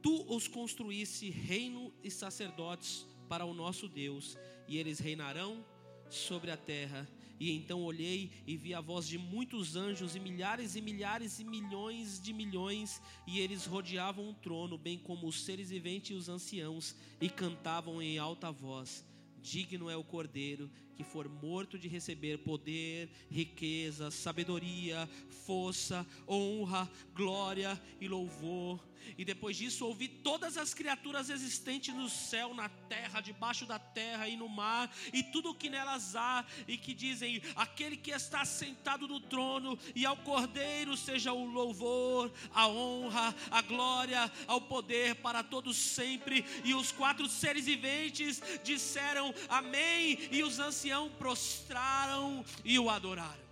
Tu 0.00 0.24
os 0.32 0.46
construísse 0.46 1.30
reino 1.30 1.92
e 2.04 2.12
sacerdotes 2.12 3.04
para 3.28 3.44
o 3.44 3.52
nosso 3.52 3.88
Deus, 3.88 4.38
e 4.68 4.78
eles 4.78 5.00
reinarão 5.00 5.64
sobre 6.08 6.52
a 6.52 6.56
terra. 6.56 7.08
E 7.40 7.52
então 7.52 7.82
olhei 7.82 8.30
e 8.46 8.56
vi 8.56 8.74
a 8.74 8.80
voz 8.80 9.06
de 9.06 9.16
muitos 9.16 9.76
anjos, 9.76 10.16
e 10.16 10.20
milhares 10.20 10.74
e 10.74 10.80
milhares 10.80 11.38
e 11.38 11.44
milhões 11.44 12.20
de 12.20 12.32
milhões, 12.32 13.00
e 13.26 13.38
eles 13.38 13.64
rodeavam 13.64 14.28
o 14.28 14.34
trono, 14.34 14.76
bem 14.76 14.98
como 14.98 15.26
os 15.26 15.44
seres 15.44 15.70
viventes 15.70 16.10
e 16.10 16.14
os 16.14 16.28
anciãos, 16.28 16.96
e 17.20 17.28
cantavam 17.28 18.02
em 18.02 18.18
alta 18.18 18.50
voz: 18.50 19.04
Digno 19.40 19.88
é 19.88 19.96
o 19.96 20.04
cordeiro 20.04 20.70
que 20.98 21.04
for 21.04 21.28
morto 21.28 21.78
de 21.78 21.86
receber 21.86 22.38
poder, 22.38 23.08
riqueza, 23.30 24.10
sabedoria, 24.10 25.08
força, 25.46 26.04
honra, 26.26 26.90
glória 27.14 27.80
e 28.00 28.08
louvor. 28.08 28.80
E 29.16 29.24
depois 29.24 29.56
disso 29.56 29.86
ouvi 29.86 30.08
todas 30.08 30.58
as 30.58 30.74
criaturas 30.74 31.30
existentes 31.30 31.94
no 31.94 32.08
céu, 32.08 32.52
na 32.52 32.68
terra, 32.68 33.20
debaixo 33.20 33.64
da 33.64 33.78
terra 33.78 34.28
e 34.28 34.36
no 34.36 34.48
mar, 34.48 34.92
e 35.12 35.22
tudo 35.22 35.50
o 35.50 35.54
que 35.54 35.70
nelas 35.70 36.14
há, 36.16 36.44
e 36.66 36.76
que 36.76 36.92
dizem: 36.92 37.40
Aquele 37.54 37.96
que 37.96 38.10
está 38.10 38.44
sentado 38.44 39.06
no 39.06 39.20
trono, 39.20 39.78
e 39.94 40.04
ao 40.04 40.16
Cordeiro 40.16 40.96
seja 40.96 41.32
o 41.32 41.44
louvor, 41.44 42.30
a 42.52 42.68
honra, 42.68 43.34
a 43.50 43.62
glória, 43.62 44.30
ao 44.46 44.60
poder 44.60 45.14
para 45.14 45.42
todos 45.44 45.76
sempre. 45.76 46.44
E 46.64 46.74
os 46.74 46.92
quatro 46.92 47.28
seres 47.28 47.64
viventes 47.64 48.42
disseram 48.62 49.32
Amém, 49.48 50.18
e 50.30 50.42
os 50.42 50.58
anciãos 50.58 50.87
prostraram 51.18 52.44
e 52.64 52.78
o 52.78 52.88
adoraram. 52.88 53.48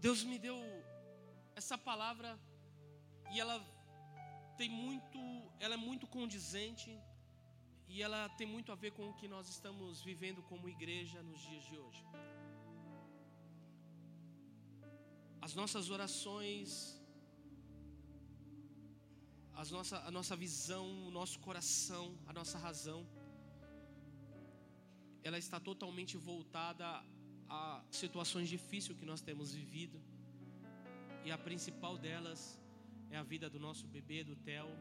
Deus 0.00 0.22
me 0.22 0.38
deu 0.38 0.58
essa 1.56 1.78
palavra 1.78 2.38
e 3.32 3.40
ela 3.40 3.58
tem 4.58 4.68
muito, 4.68 5.18
ela 5.58 5.74
é 5.74 5.76
muito 5.78 6.06
condizente 6.06 6.90
e 7.88 8.02
ela 8.02 8.28
tem 8.30 8.46
muito 8.46 8.70
a 8.70 8.74
ver 8.74 8.90
com 8.90 9.08
o 9.08 9.14
que 9.14 9.26
nós 9.26 9.48
estamos 9.48 10.02
vivendo 10.02 10.42
como 10.42 10.68
igreja 10.68 11.22
nos 11.22 11.40
dias 11.40 11.64
de 11.64 11.78
hoje. 11.78 12.04
As 15.44 15.54
nossas 15.54 15.90
orações, 15.90 16.98
as 19.62 19.70
nossa, 19.70 19.98
a 20.08 20.10
nossa 20.10 20.34
visão, 20.34 20.86
o 21.08 21.10
nosso 21.10 21.38
coração, 21.46 22.06
a 22.26 22.32
nossa 22.32 22.56
razão, 22.66 23.00
ela 25.22 25.38
está 25.44 25.60
totalmente 25.60 26.16
voltada 26.16 26.86
a 27.46 27.84
situações 27.90 28.48
difíceis 28.48 28.98
que 28.98 29.04
nós 29.04 29.20
temos 29.20 29.52
vivido. 29.52 30.00
E 31.26 31.30
a 31.30 31.36
principal 31.36 31.98
delas 31.98 32.58
é 33.10 33.18
a 33.18 33.22
vida 33.22 33.50
do 33.50 33.60
nosso 33.60 33.86
bebê, 33.86 34.24
do 34.24 34.36
Theo, 34.36 34.72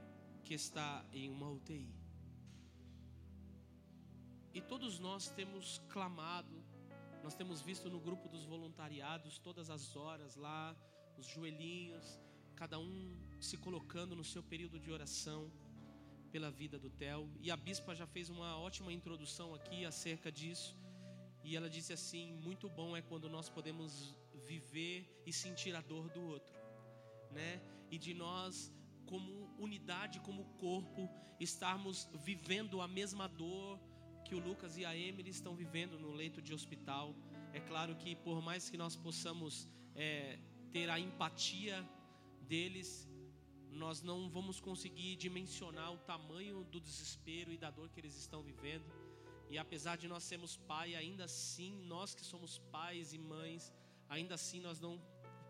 que 0.45 0.53
está 0.53 1.05
em 1.11 1.29
uma 1.29 1.49
UTI. 1.49 1.93
E 4.53 4.61
todos 4.61 4.97
nós 4.97 5.27
temos 5.27 5.81
clamado 5.89 6.62
nós 7.23 7.33
temos 7.33 7.61
visto 7.61 7.89
no 7.89 7.99
grupo 8.01 8.27
dos 8.27 8.43
voluntariados 8.43 9.37
todas 9.37 9.69
as 9.69 9.95
horas 9.95 10.35
lá, 10.35 10.75
os 11.17 11.25
joelhinhos, 11.25 12.19
cada 12.53 12.77
um 12.77 13.17
se 13.39 13.57
colocando 13.57 14.13
no 14.13 14.25
seu 14.25 14.43
período 14.43 14.77
de 14.77 14.91
oração 14.91 15.49
pela 16.33 16.51
vida 16.51 16.77
do 16.77 16.89
Theo. 16.89 17.31
E 17.39 17.49
a 17.49 17.55
bispa 17.55 17.95
já 17.95 18.05
fez 18.05 18.29
uma 18.29 18.57
ótima 18.57 18.91
introdução 18.91 19.55
aqui 19.55 19.85
acerca 19.85 20.29
disso. 20.29 20.75
E 21.45 21.55
ela 21.55 21.69
disse 21.69 21.93
assim: 21.93 22.33
muito 22.47 22.67
bom 22.69 22.95
é 22.97 23.01
quando 23.01 23.29
nós 23.29 23.49
podemos 23.49 24.17
viver 24.45 25.23
e 25.25 25.31
sentir 25.31 25.73
a 25.75 25.81
dor 25.81 26.09
do 26.09 26.21
outro, 26.21 26.59
né? 27.31 27.61
E 27.89 27.97
de 27.97 28.13
nós, 28.13 28.69
como 29.05 29.49
unidade, 29.57 30.19
como 30.19 30.43
corpo, 30.65 31.09
estarmos 31.39 32.09
vivendo 32.29 32.81
a 32.81 32.87
mesma 32.87 33.27
dor 33.27 33.79
que 34.33 34.39
o 34.39 34.47
Lucas 34.49 34.77
e 34.79 34.83
a 34.83 34.97
Emily 34.97 35.29
estão 35.29 35.53
vivendo 35.55 35.95
no 36.03 36.11
leito 36.11 36.41
de 36.41 36.53
hospital. 36.55 37.15
É 37.53 37.59
claro 37.59 37.95
que 37.95 38.15
por 38.15 38.41
mais 38.41 38.67
que 38.67 38.77
nós 38.83 38.95
possamos 38.95 39.69
é, 39.93 40.39
ter 40.71 40.89
a 40.89 40.99
empatia 40.99 41.87
deles, 42.51 43.07
nós 43.69 44.01
não 44.01 44.27
vamos 44.27 44.59
conseguir 44.59 45.15
dimensionar 45.17 45.93
o 45.93 45.99
tamanho 45.99 46.63
do 46.63 46.79
desespero 46.79 47.51
e 47.53 47.59
da 47.59 47.69
dor 47.69 47.89
que 47.91 47.99
eles 47.99 48.15
estão 48.17 48.41
vivendo. 48.41 48.87
E 49.51 49.59
apesar 49.59 49.97
de 49.97 50.07
nós 50.07 50.23
sermos 50.23 50.57
pai, 50.57 50.95
ainda 50.95 51.25
assim, 51.25 51.71
nós 51.85 52.15
que 52.15 52.25
somos 52.25 52.57
pais 52.77 53.13
e 53.13 53.19
mães, 53.19 53.71
ainda 54.09 54.33
assim 54.33 54.59
nós 54.61 54.79
não 54.79 54.99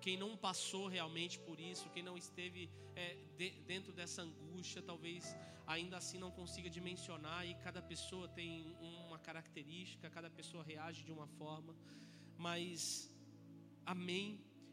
quem 0.04 0.16
não 0.24 0.32
passou 0.46 0.86
realmente 0.96 1.36
por 1.48 1.58
isso, 1.72 1.90
quem 1.96 2.04
não 2.08 2.16
esteve 2.24 2.62
é, 2.94 3.06
de, 3.38 3.48
dentro 3.72 3.92
dessa 4.00 4.22
angústia, 4.22 4.82
talvez 4.82 5.24
ainda 5.66 5.96
assim 6.02 6.18
não 6.24 6.32
consiga 6.40 6.70
dimensionar. 6.78 7.42
E 7.50 7.54
cada 7.66 7.82
pessoa 7.82 8.28
tem 8.40 8.76
uma 8.82 9.18
característica, 9.28 10.10
cada 10.18 10.30
pessoa 10.40 10.62
reage 10.72 11.06
de 11.06 11.14
uma 11.18 11.28
forma. 11.40 11.74
Mas, 12.38 13.10
amém 13.86 14.28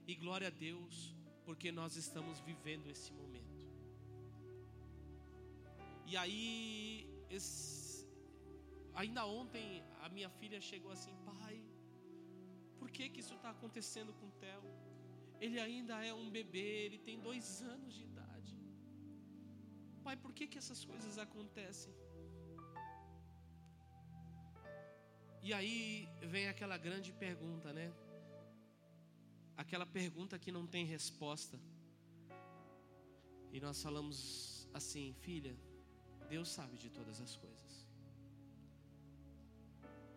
e 0.05 0.17
glória 0.17 0.49
a 0.49 0.57
Deus, 0.69 1.15
porque 1.45 1.71
nós 1.71 1.95
estamos 2.05 2.41
vivendo 2.41 2.91
esse 2.91 3.13
momento. 3.13 3.65
E 6.11 6.17
aí, 6.17 7.09
esse, 7.31 8.05
ainda 8.95 9.25
ontem, 9.27 9.85
a 10.03 10.09
minha 10.09 10.31
filha 10.41 10.61
chegou 10.61 10.91
assim: 10.91 11.15
pai, 11.25 11.57
por 12.81 12.91
que, 12.91 13.09
que 13.09 13.21
isso 13.21 13.35
está 13.35 13.51
acontecendo 13.51 14.13
com 14.15 14.27
o 14.27 14.33
Theo? 14.45 14.90
Ele 15.41 15.59
ainda 15.59 16.05
é 16.05 16.13
um 16.13 16.29
bebê, 16.31 16.69
ele 16.87 16.99
tem 16.99 17.19
dois 17.29 17.63
anos 17.63 17.95
de 17.95 18.05
idade. 18.05 18.55
Pai, 20.05 20.17
por 20.17 20.33
que, 20.33 20.47
que 20.47 20.59
essas 20.59 20.85
coisas 20.85 21.17
acontecem? 21.19 21.95
E 25.43 25.55
aí 25.55 26.09
vem 26.21 26.49
aquela 26.49 26.77
grande 26.77 27.13
pergunta, 27.13 27.73
né? 27.73 27.91
Aquela 29.57 29.87
pergunta 29.87 30.39
que 30.39 30.53
não 30.53 30.67
tem 30.67 30.85
resposta. 30.85 31.59
E 33.53 33.61
nós 33.61 33.83
falamos 33.83 34.69
assim, 34.75 35.15
filha, 35.15 35.57
Deus 36.29 36.49
sabe 36.51 36.77
de 36.77 36.91
todas 36.91 37.21
as 37.21 37.35
coisas. 37.37 37.87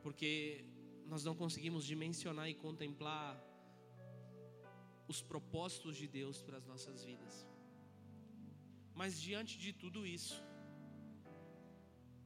Porque 0.02 0.66
nós 1.08 1.24
não 1.24 1.36
conseguimos 1.36 1.86
dimensionar 1.86 2.50
e 2.50 2.54
contemplar 2.54 3.42
os 5.08 5.22
propósitos 5.22 5.98
de 5.98 6.08
Deus 6.08 6.42
para 6.42 6.58
as 6.58 6.66
nossas 6.66 7.04
vidas. 7.04 7.46
Mas 8.96 9.20
diante 9.20 9.58
de 9.58 9.74
tudo 9.74 10.06
isso, 10.06 10.42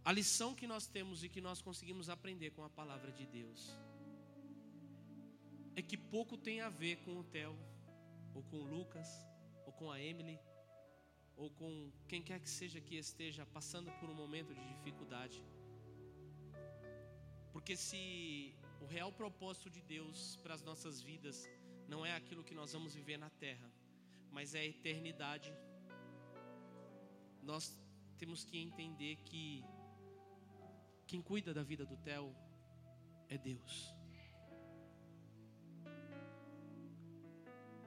a 0.03 0.11
lição 0.11 0.55
que 0.55 0.67
nós 0.67 0.87
temos 0.87 1.23
e 1.23 1.29
que 1.29 1.41
nós 1.41 1.61
conseguimos 1.61 2.09
aprender 2.09 2.51
com 2.51 2.63
a 2.63 2.69
palavra 2.69 3.11
de 3.11 3.25
Deus 3.25 3.77
é 5.75 5.81
que 5.81 5.97
pouco 5.97 6.37
tem 6.37 6.61
a 6.61 6.69
ver 6.69 6.95
com 7.03 7.19
o 7.19 7.23
Theo, 7.23 7.55
ou 8.33 8.43
com 8.43 8.57
o 8.57 8.67
Lucas, 8.75 9.07
ou 9.65 9.71
com 9.73 9.91
a 9.91 10.01
Emily, 10.01 10.39
ou 11.35 11.51
com 11.51 11.91
quem 12.07 12.21
quer 12.21 12.39
que 12.39 12.49
seja 12.49 12.81
que 12.81 12.95
esteja 12.95 13.45
passando 13.45 13.91
por 13.99 14.09
um 14.09 14.13
momento 14.13 14.55
de 14.55 14.67
dificuldade. 14.73 15.43
Porque 17.53 17.75
se 17.75 18.55
o 18.81 18.85
real 18.85 19.11
propósito 19.11 19.69
de 19.69 19.81
Deus 19.81 20.37
para 20.37 20.53
as 20.53 20.63
nossas 20.63 21.01
vidas 21.01 21.47
não 21.87 22.05
é 22.05 22.15
aquilo 22.15 22.43
que 22.43 22.53
nós 22.53 22.73
vamos 22.73 22.93
viver 22.93 23.17
na 23.17 23.29
terra, 23.29 23.71
mas 24.31 24.53
é 24.53 24.59
a 24.59 24.65
eternidade. 24.65 25.53
Nós 27.41 27.77
temos 28.17 28.43
que 28.43 28.57
entender 28.57 29.15
que 29.23 29.63
quem 31.05 31.21
cuida 31.21 31.53
da 31.53 31.63
vida 31.63 31.85
do 31.85 31.95
Theo 31.97 32.35
é 33.29 33.37
Deus. 33.37 33.93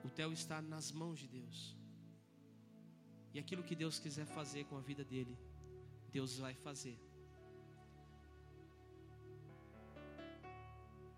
O 0.02 0.08
Theo 0.08 0.32
está 0.32 0.62
nas 0.62 0.90
mãos 0.90 1.18
de 1.18 1.28
Deus. 1.28 1.76
E 3.34 3.38
aquilo 3.38 3.62
que 3.62 3.76
Deus 3.76 3.98
quiser 3.98 4.26
fazer 4.26 4.64
com 4.64 4.76
a 4.76 4.80
vida 4.80 5.04
dele, 5.04 5.38
Deus 6.10 6.38
vai 6.38 6.54
fazer. 6.54 6.98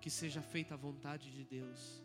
Que 0.01 0.11
seja 0.11 0.42
feita 0.42 0.75
a 0.75 0.77
vontade 0.77 1.31
de 1.31 1.45
Deus. 1.45 2.03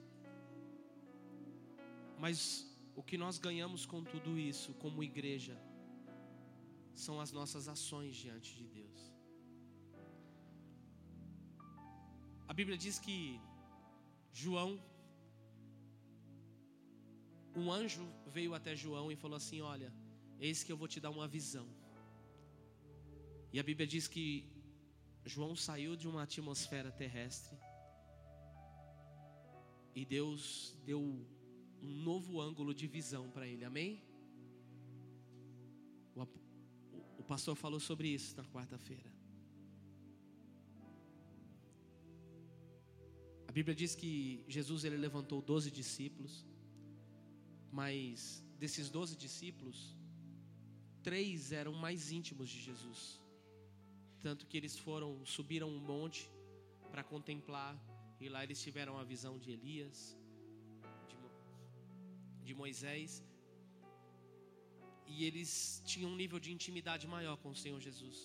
Mas 2.24 2.66
o 2.96 3.04
que 3.04 3.18
nós 3.18 3.38
ganhamos 3.38 3.86
com 3.86 4.04
tudo 4.04 4.38
isso, 4.40 4.74
como 4.84 5.04
igreja, 5.04 5.56
são 7.06 7.22
as 7.22 7.32
nossas 7.32 7.68
ações 7.68 8.16
diante 8.16 8.56
de 8.60 8.68
Deus. 8.68 9.00
A 12.48 12.54
Bíblia 12.54 12.78
diz 12.86 12.98
que 12.98 13.40
João, 14.34 14.72
um 17.56 17.72
anjo 17.72 18.06
veio 18.26 18.54
até 18.54 18.76
João 18.76 19.12
e 19.12 19.16
falou 19.16 19.38
assim: 19.38 19.62
Olha, 19.62 19.94
eis 20.40 20.64
que 20.64 20.72
eu 20.72 20.78
vou 20.78 20.88
te 20.88 21.00
dar 21.00 21.12
uma 21.12 21.28
visão. 21.28 21.68
E 23.54 23.60
a 23.60 23.64
Bíblia 23.64 23.88
diz 23.88 24.08
que 24.08 24.28
João 25.26 25.56
saiu 25.56 25.96
de 25.96 26.08
uma 26.08 26.24
atmosfera 26.24 26.92
terrestre 26.92 27.58
e 29.96 30.06
Deus 30.06 30.76
deu 30.86 31.02
um 31.82 31.94
novo 32.10 32.42
ângulo 32.42 32.74
de 32.74 32.88
visão 32.88 33.30
para 33.30 33.48
ele, 33.48 33.64
amém? 33.64 34.02
O, 36.16 36.22
o, 37.20 37.24
pastor 37.24 37.56
falou 37.56 37.80
sobre 37.80 38.08
isso 38.08 38.36
na 38.36 38.46
quarta-feira. 38.46 39.12
A 43.48 43.52
Bíblia 43.52 43.76
diz 43.76 43.96
que 43.96 44.44
Jesus 44.48 44.84
ele 44.84 44.98
levantou 44.98 45.42
doze 45.42 45.70
discípulos, 45.72 46.46
mas 47.72 48.44
desses 48.58 48.90
doze 48.90 49.16
discípulos, 49.16 49.96
três 51.04 51.52
eram 51.52 51.74
mais 51.74 52.12
íntimos 52.12 52.50
de 52.50 52.60
Jesus, 52.60 53.22
tanto 54.22 54.48
que 54.48 54.58
eles 54.58 54.78
foram 54.78 55.26
subiram 55.26 55.70
um 55.70 55.80
monte 55.80 56.30
para 56.92 57.04
contemplar 57.04 57.80
e 58.20 58.28
lá 58.30 58.44
eles 58.44 58.62
tiveram 58.62 58.98
a 58.98 59.04
visão 59.04 59.38
de 59.38 59.52
Elias, 59.52 60.18
de, 62.48 62.54
Moisés, 62.64 63.10
e 65.14 65.24
eles 65.28 65.82
tinham 65.90 66.12
um 66.12 66.20
nível 66.24 66.40
de 66.46 66.52
intimidade 66.58 67.06
maior 67.16 67.38
com 67.44 67.50
o 67.52 67.60
Senhor 67.64 67.80
Jesus. 67.88 68.18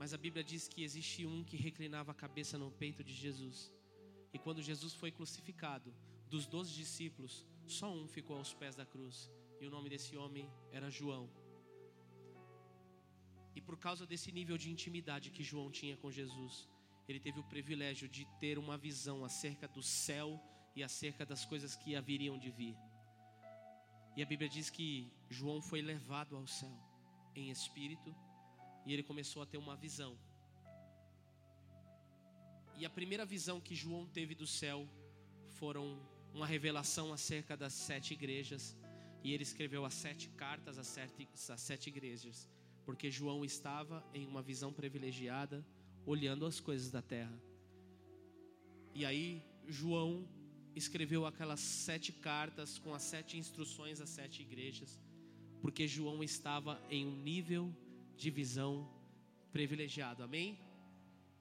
Mas 0.00 0.12
a 0.16 0.22
Bíblia 0.24 0.44
diz 0.52 0.62
que 0.72 0.82
existia 0.88 1.28
um 1.28 1.44
que 1.50 1.56
reclinava 1.68 2.10
a 2.12 2.20
cabeça 2.24 2.56
no 2.62 2.70
peito 2.82 3.02
de 3.08 3.14
Jesus. 3.24 3.58
E 4.34 4.38
quando 4.44 4.66
Jesus 4.70 4.94
foi 4.94 5.10
crucificado, 5.18 5.94
dos 6.32 6.46
doze 6.54 6.72
discípulos, 6.82 7.34
só 7.66 7.88
um 7.98 8.08
ficou 8.16 8.36
aos 8.38 8.52
pés 8.60 8.74
da 8.74 8.86
cruz. 8.86 9.30
E 9.60 9.66
o 9.66 9.70
nome 9.70 9.90
desse 9.94 10.16
homem 10.16 10.50
era 10.72 10.90
João. 10.98 11.24
E 13.54 13.60
por 13.60 13.76
causa 13.86 14.06
desse 14.06 14.32
nível 14.32 14.56
de 14.62 14.70
intimidade 14.70 15.30
que 15.30 15.44
João 15.50 15.70
tinha 15.70 15.96
com 15.96 16.10
Jesus, 16.10 16.54
ele 17.08 17.20
teve 17.20 17.38
o 17.38 17.48
privilégio 17.54 18.08
de 18.08 18.24
ter 18.40 18.58
uma 18.58 18.78
visão 18.78 19.24
acerca 19.24 19.68
do 19.68 19.82
céu 19.82 20.40
e 20.74 20.82
acerca 20.82 21.24
das 21.26 21.44
coisas 21.44 21.76
que 21.76 21.94
haveriam 21.94 22.38
de 22.38 22.50
vir. 22.50 22.76
E 24.16 24.22
a 24.22 24.26
Bíblia 24.26 24.48
diz 24.48 24.68
que 24.68 25.10
João 25.30 25.62
foi 25.62 25.80
levado 25.80 26.36
ao 26.36 26.46
céu 26.46 26.76
em 27.34 27.50
espírito 27.50 28.14
e 28.84 28.92
ele 28.92 29.02
começou 29.02 29.42
a 29.42 29.46
ter 29.46 29.56
uma 29.56 29.76
visão. 29.76 30.18
E 32.76 32.84
a 32.84 32.90
primeira 32.90 33.24
visão 33.24 33.60
que 33.60 33.74
João 33.74 34.06
teve 34.06 34.34
do 34.34 34.46
céu 34.46 34.88
foram 35.58 36.00
uma 36.34 36.46
revelação 36.46 37.12
acerca 37.12 37.56
das 37.56 37.72
sete 37.72 38.12
igrejas. 38.12 38.76
E 39.22 39.32
ele 39.32 39.44
escreveu 39.44 39.84
as 39.84 39.94
sete 39.94 40.28
cartas 40.30 40.78
às 40.78 40.88
sete, 40.88 41.28
às 41.48 41.60
sete 41.60 41.86
igrejas, 41.88 42.48
porque 42.84 43.10
João 43.10 43.44
estava 43.44 44.04
em 44.12 44.26
uma 44.26 44.42
visão 44.42 44.72
privilegiada 44.72 45.64
olhando 46.04 46.44
as 46.44 46.58
coisas 46.58 46.90
da 46.90 47.00
terra. 47.00 47.38
E 48.94 49.06
aí, 49.06 49.42
João 49.68 50.28
escreveu 50.74 51.26
aquelas 51.26 51.60
sete 51.60 52.12
cartas 52.12 52.78
com 52.78 52.94
as 52.94 53.02
sete 53.02 53.36
instruções 53.36 54.00
às 54.00 54.10
sete 54.10 54.42
igrejas, 54.42 54.98
porque 55.60 55.86
João 55.86 56.22
estava 56.22 56.80
em 56.90 57.06
um 57.06 57.16
nível 57.16 57.74
de 58.16 58.30
visão 58.30 58.88
privilegiado, 59.52 60.22
amém? 60.22 60.58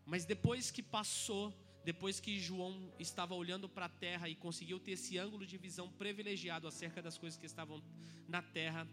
Mas 0.06 0.26
depois 0.26 0.70
que 0.70 0.84
passou, 0.84 1.54
depois 1.84 2.20
que 2.20 2.40
João 2.40 2.94
estava 3.00 3.34
olhando 3.34 3.70
para 3.70 3.86
a 3.86 3.90
terra 3.90 4.28
e 4.28 4.36
conseguiu 4.36 4.80
ter 4.80 4.92
esse 4.92 5.18
ângulo 5.18 5.46
de 5.46 5.58
visão 5.58 5.90
privilegiado 5.90 6.68
acerca 6.68 7.02
das 7.02 7.18
coisas 7.18 7.40
que 7.40 7.46
estavam 7.46 7.82
na 8.28 8.42
terra, 8.42 8.88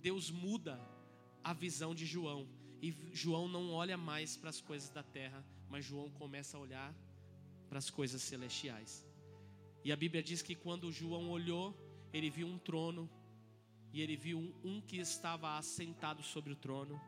Deus 0.00 0.30
muda 0.30 0.78
a 1.42 1.52
visão 1.52 1.94
de 1.94 2.04
João 2.04 2.46
e 2.80 2.94
João 3.12 3.48
não 3.48 3.72
olha 3.72 3.96
mais 3.96 4.36
para 4.36 4.50
as 4.50 4.60
coisas 4.60 4.90
da 4.90 5.02
terra, 5.02 5.44
mas 5.68 5.84
João 5.84 6.10
começa 6.10 6.56
a 6.56 6.60
olhar 6.60 6.94
para 7.68 7.78
as 7.78 7.90
coisas 7.90 8.22
celestiais. 8.22 9.07
E 9.84 9.92
a 9.92 9.96
Bíblia 9.96 10.22
diz 10.22 10.42
que 10.42 10.54
quando 10.54 10.92
João 10.92 11.30
olhou, 11.30 11.76
ele 12.12 12.30
viu 12.30 12.46
um 12.46 12.58
trono, 12.58 13.08
e 13.92 14.00
ele 14.02 14.16
viu 14.16 14.38
um, 14.38 14.52
um 14.64 14.80
que 14.80 14.98
estava 14.98 15.56
assentado 15.56 16.22
sobre 16.22 16.52
o 16.52 16.56
trono. 16.56 17.00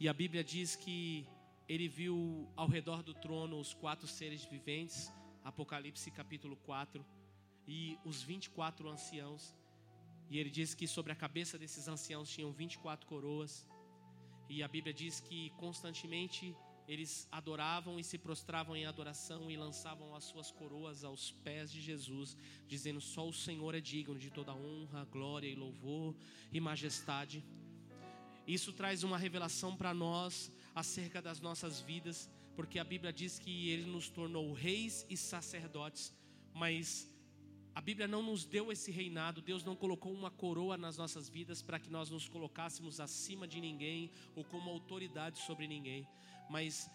E 0.00 0.08
a 0.08 0.12
Bíblia 0.12 0.42
diz 0.42 0.74
que 0.74 1.26
ele 1.68 1.88
viu 1.88 2.48
ao 2.56 2.66
redor 2.66 3.02
do 3.02 3.14
trono 3.14 3.60
os 3.60 3.74
quatro 3.74 4.06
seres 4.06 4.44
viventes, 4.44 5.12
Apocalipse 5.44 6.10
capítulo 6.10 6.56
4, 6.56 7.04
e 7.66 7.98
os 8.04 8.22
24 8.22 8.88
anciãos. 8.88 9.54
E 10.30 10.38
ele 10.38 10.50
diz 10.50 10.74
que 10.74 10.86
sobre 10.86 11.12
a 11.12 11.16
cabeça 11.16 11.58
desses 11.58 11.88
anciãos 11.88 12.30
tinham 12.30 12.50
24 12.52 13.06
coroas. 13.06 13.66
E 14.48 14.62
a 14.62 14.68
Bíblia 14.68 14.94
diz 14.94 15.20
que 15.20 15.50
constantemente 15.50 16.56
eles 16.88 17.28
adoravam 17.30 18.00
e 18.00 18.02
se 18.02 18.16
prostravam 18.16 18.74
em 18.74 18.86
adoração 18.86 19.50
e 19.50 19.56
lançavam 19.58 20.16
as 20.16 20.24
suas 20.24 20.50
coroas 20.50 21.04
aos 21.04 21.30
pés 21.30 21.70
de 21.70 21.82
Jesus, 21.82 22.34
dizendo: 22.66 22.98
Só 22.98 23.28
o 23.28 23.32
Senhor 23.32 23.74
é 23.74 23.80
digno 23.80 24.18
de 24.18 24.30
toda 24.30 24.54
honra, 24.54 25.04
glória 25.04 25.46
e 25.46 25.54
louvor 25.54 26.16
e 26.50 26.58
majestade. 26.58 27.44
Isso 28.46 28.72
traz 28.72 29.02
uma 29.02 29.18
revelação 29.18 29.76
para 29.76 29.92
nós 29.92 30.50
acerca 30.74 31.20
das 31.20 31.40
nossas 31.40 31.78
vidas, 31.78 32.30
porque 32.56 32.78
a 32.78 32.84
Bíblia 32.84 33.12
diz 33.12 33.38
que 33.38 33.68
Ele 33.68 33.84
nos 33.84 34.08
tornou 34.08 34.54
reis 34.54 35.04
e 35.10 35.16
sacerdotes, 35.16 36.14
mas 36.54 37.06
a 37.74 37.82
Bíblia 37.82 38.08
não 38.08 38.22
nos 38.22 38.46
deu 38.46 38.72
esse 38.72 38.90
reinado, 38.90 39.42
Deus 39.42 39.62
não 39.62 39.76
colocou 39.76 40.12
uma 40.12 40.30
coroa 40.30 40.78
nas 40.78 40.96
nossas 40.96 41.28
vidas 41.28 41.60
para 41.60 41.78
que 41.78 41.90
nós 41.90 42.08
nos 42.10 42.26
colocássemos 42.26 42.98
acima 42.98 43.46
de 43.46 43.60
ninguém 43.60 44.10
ou 44.34 44.42
como 44.42 44.70
autoridade 44.70 45.38
sobre 45.38 45.68
ninguém, 45.68 46.08
mas 46.48 46.90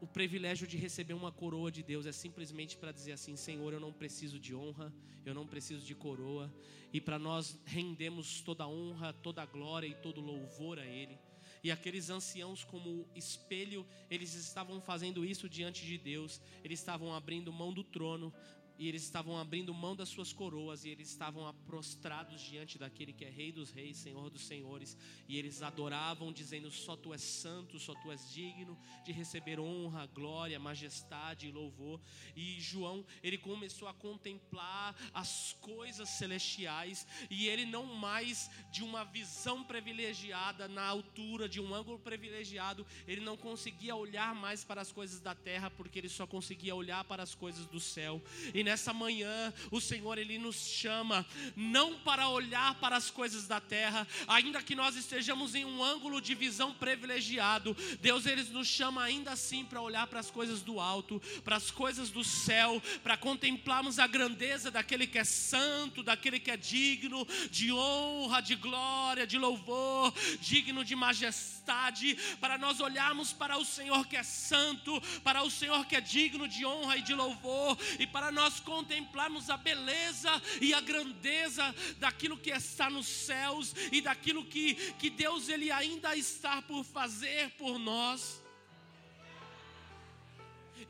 o 0.00 0.06
privilégio 0.06 0.66
de 0.66 0.76
receber 0.76 1.14
uma 1.14 1.32
coroa 1.32 1.70
de 1.70 1.82
Deus 1.82 2.06
é 2.06 2.12
simplesmente 2.12 2.76
para 2.76 2.92
dizer 2.92 3.12
assim: 3.12 3.36
Senhor, 3.36 3.72
eu 3.72 3.80
não 3.80 3.92
preciso 3.92 4.38
de 4.38 4.54
honra, 4.54 4.92
eu 5.24 5.34
não 5.34 5.46
preciso 5.46 5.84
de 5.84 5.94
coroa, 5.94 6.52
e 6.92 7.00
para 7.00 7.18
nós 7.18 7.58
rendemos 7.64 8.40
toda 8.40 8.66
honra, 8.66 9.12
toda 9.12 9.44
glória 9.44 9.86
e 9.86 9.94
todo 9.94 10.20
louvor 10.20 10.78
a 10.78 10.86
Ele. 10.86 11.18
E 11.62 11.72
aqueles 11.72 12.08
anciãos, 12.08 12.62
como 12.62 13.08
espelho, 13.16 13.84
eles 14.08 14.34
estavam 14.34 14.80
fazendo 14.80 15.24
isso 15.24 15.48
diante 15.48 15.84
de 15.84 15.98
Deus, 15.98 16.40
eles 16.62 16.78
estavam 16.78 17.12
abrindo 17.12 17.52
mão 17.52 17.72
do 17.72 17.82
trono, 17.82 18.32
e 18.78 18.86
eles 18.88 19.02
estavam 19.02 19.36
abrindo 19.36 19.74
mão 19.74 19.96
das 19.96 20.08
suas 20.08 20.32
coroas 20.32 20.84
e 20.84 20.88
eles 20.88 21.08
estavam 21.08 21.52
prostrados 21.66 22.40
diante 22.40 22.78
daquele 22.78 23.12
que 23.12 23.24
é 23.24 23.28
Rei 23.28 23.50
dos 23.50 23.70
Reis, 23.70 23.96
Senhor 23.96 24.30
dos 24.30 24.46
Senhores, 24.46 24.96
e 25.28 25.36
eles 25.36 25.62
adoravam, 25.62 26.32
dizendo: 26.32 26.70
Só 26.70 26.96
tu 26.96 27.12
és 27.12 27.20
santo, 27.20 27.78
só 27.78 27.94
tu 27.94 28.12
és 28.12 28.30
digno 28.32 28.78
de 29.04 29.10
receber 29.10 29.58
honra, 29.58 30.06
glória, 30.06 30.58
majestade 30.60 31.48
e 31.48 31.50
louvor. 31.50 32.00
E 32.36 32.60
João, 32.60 33.04
ele 33.22 33.36
começou 33.36 33.88
a 33.88 33.94
contemplar 33.94 34.94
as 35.12 35.54
coisas 35.60 36.08
celestiais, 36.10 37.06
e 37.28 37.48
ele 37.48 37.66
não 37.66 37.84
mais 37.84 38.48
de 38.70 38.84
uma 38.84 39.04
visão 39.04 39.64
privilegiada 39.64 40.68
na 40.68 40.84
altura, 40.84 41.48
de 41.48 41.60
um 41.60 41.74
ângulo 41.74 41.98
privilegiado, 41.98 42.86
ele 43.06 43.20
não 43.20 43.36
conseguia 43.36 43.96
olhar 43.96 44.34
mais 44.34 44.62
para 44.62 44.80
as 44.80 44.92
coisas 44.92 45.20
da 45.20 45.34
terra, 45.34 45.68
porque 45.70 45.98
ele 45.98 46.08
só 46.08 46.26
conseguia 46.26 46.74
olhar 46.74 47.02
para 47.04 47.22
as 47.22 47.34
coisas 47.34 47.66
do 47.66 47.80
céu. 47.80 48.22
E 48.54 48.67
nessa 48.68 48.92
manhã 48.92 49.52
o 49.70 49.80
Senhor 49.80 50.18
ele 50.18 50.38
nos 50.38 50.56
chama 50.56 51.24
não 51.56 51.94
para 52.00 52.28
olhar 52.28 52.74
para 52.74 52.96
as 52.96 53.10
coisas 53.10 53.46
da 53.46 53.60
terra, 53.60 54.06
ainda 54.26 54.62
que 54.62 54.74
nós 54.74 54.94
estejamos 54.94 55.54
em 55.54 55.64
um 55.64 55.82
ângulo 55.82 56.20
de 56.20 56.34
visão 56.34 56.74
privilegiado, 56.74 57.74
Deus 58.00 58.26
ele 58.26 58.42
nos 58.44 58.68
chama 58.68 59.02
ainda 59.02 59.32
assim 59.32 59.64
para 59.64 59.80
olhar 59.80 60.06
para 60.06 60.20
as 60.20 60.30
coisas 60.30 60.60
do 60.60 60.78
alto, 60.78 61.20
para 61.42 61.56
as 61.56 61.70
coisas 61.70 62.10
do 62.10 62.22
céu, 62.22 62.82
para 63.02 63.16
contemplarmos 63.16 63.98
a 63.98 64.06
grandeza 64.06 64.70
daquele 64.70 65.06
que 65.06 65.18
é 65.18 65.24
santo, 65.24 66.02
daquele 66.02 66.38
que 66.38 66.50
é 66.50 66.56
digno 66.56 67.26
de 67.50 67.72
honra, 67.72 68.42
de 68.42 68.54
glória, 68.54 69.26
de 69.26 69.38
louvor, 69.38 70.12
digno 70.40 70.84
de 70.84 70.94
majestade, 70.94 72.18
para 72.38 72.58
nós 72.58 72.80
olharmos 72.80 73.32
para 73.32 73.56
o 73.56 73.64
Senhor 73.64 74.06
que 74.06 74.16
é 74.16 74.22
santo, 74.22 75.00
para 75.22 75.42
o 75.42 75.50
Senhor 75.50 75.86
que 75.86 75.96
é 75.96 76.00
digno 76.02 76.46
de 76.46 76.66
honra 76.66 76.98
e 76.98 77.02
de 77.02 77.14
louvor, 77.14 77.78
e 77.98 78.06
para 78.06 78.30
nós 78.30 78.57
contemplarmos 78.58 79.50
a 79.50 79.56
beleza 79.56 80.30
e 80.60 80.74
a 80.74 80.80
grandeza 80.80 81.74
daquilo 81.98 82.36
que 82.36 82.50
está 82.50 82.90
nos 82.90 83.06
céus 83.06 83.74
e 83.92 84.00
daquilo 84.00 84.44
que, 84.44 84.74
que 84.94 85.10
Deus 85.10 85.48
ele 85.48 85.70
ainda 85.70 86.16
está 86.16 86.60
por 86.62 86.84
fazer 86.84 87.50
por 87.50 87.78
nós. 87.78 88.42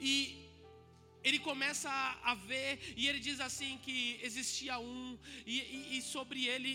E 0.01 0.48
ele 1.29 1.39
começa 1.39 1.89
a, 1.91 2.33
a, 2.33 2.35
ver 2.35 2.95
e 2.97 3.09
ele 3.09 3.21
diz 3.21 3.41
assim 3.41 3.79
que 3.83 4.19
existia 4.23 4.79
um 4.79 5.19
e, 5.47 5.59
e, 5.61 5.99
e 5.99 6.03
sobre 6.03 6.47
ele 6.47 6.71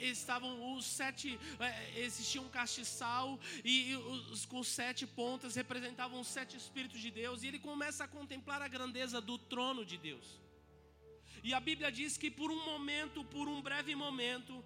estavam 0.00 0.74
os 0.74 0.84
sete 0.84 1.38
é, 1.58 2.00
existia 2.00 2.40
um 2.40 2.48
castiçal 2.48 3.38
e, 3.64 3.96
os, 3.96 4.46
com 4.46 4.62
sete 4.62 5.06
pontas 5.06 5.54
representavam 5.54 6.20
os 6.20 6.28
sete 6.28 6.56
espíritos 6.56 7.00
de 7.00 7.10
Deus 7.10 7.42
e 7.42 7.48
ele 7.48 7.58
começa 7.58 8.04
a 8.04 8.08
contemplar 8.08 8.62
a 8.62 8.68
grandeza 8.68 9.20
do 9.20 9.36
trono 9.38 9.84
de 9.84 9.98
Deus 9.98 10.40
E 11.42 11.52
a 11.52 11.60
Bíblia 11.60 11.90
diz 11.90 12.16
que 12.16 12.30
por 12.30 12.50
um 12.50 12.64
momento, 12.64 13.24
por 13.24 13.48
um 13.48 13.60
breve 13.60 13.94
momento, 13.94 14.64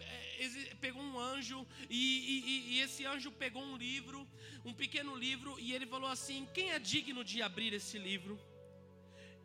é, 0.00 0.74
pegou 0.80 1.02
um 1.02 1.18
anjo 1.18 1.66
e, 1.90 2.02
e, 2.34 2.74
e, 2.74 2.80
esse 2.80 3.04
anjo 3.04 3.30
pegou 3.30 3.62
um 3.62 3.76
livro, 3.76 4.26
um 4.64 4.72
pequeno 4.72 5.14
livro, 5.14 5.58
e 5.58 5.72
ele 5.74 5.86
falou 5.86 6.08
assim: 6.08 6.48
Quem 6.54 6.70
é 6.70 6.78
digno 6.78 7.22
de 7.22 7.42
abrir 7.42 7.72
esse 7.74 7.98
livro? 7.98 8.38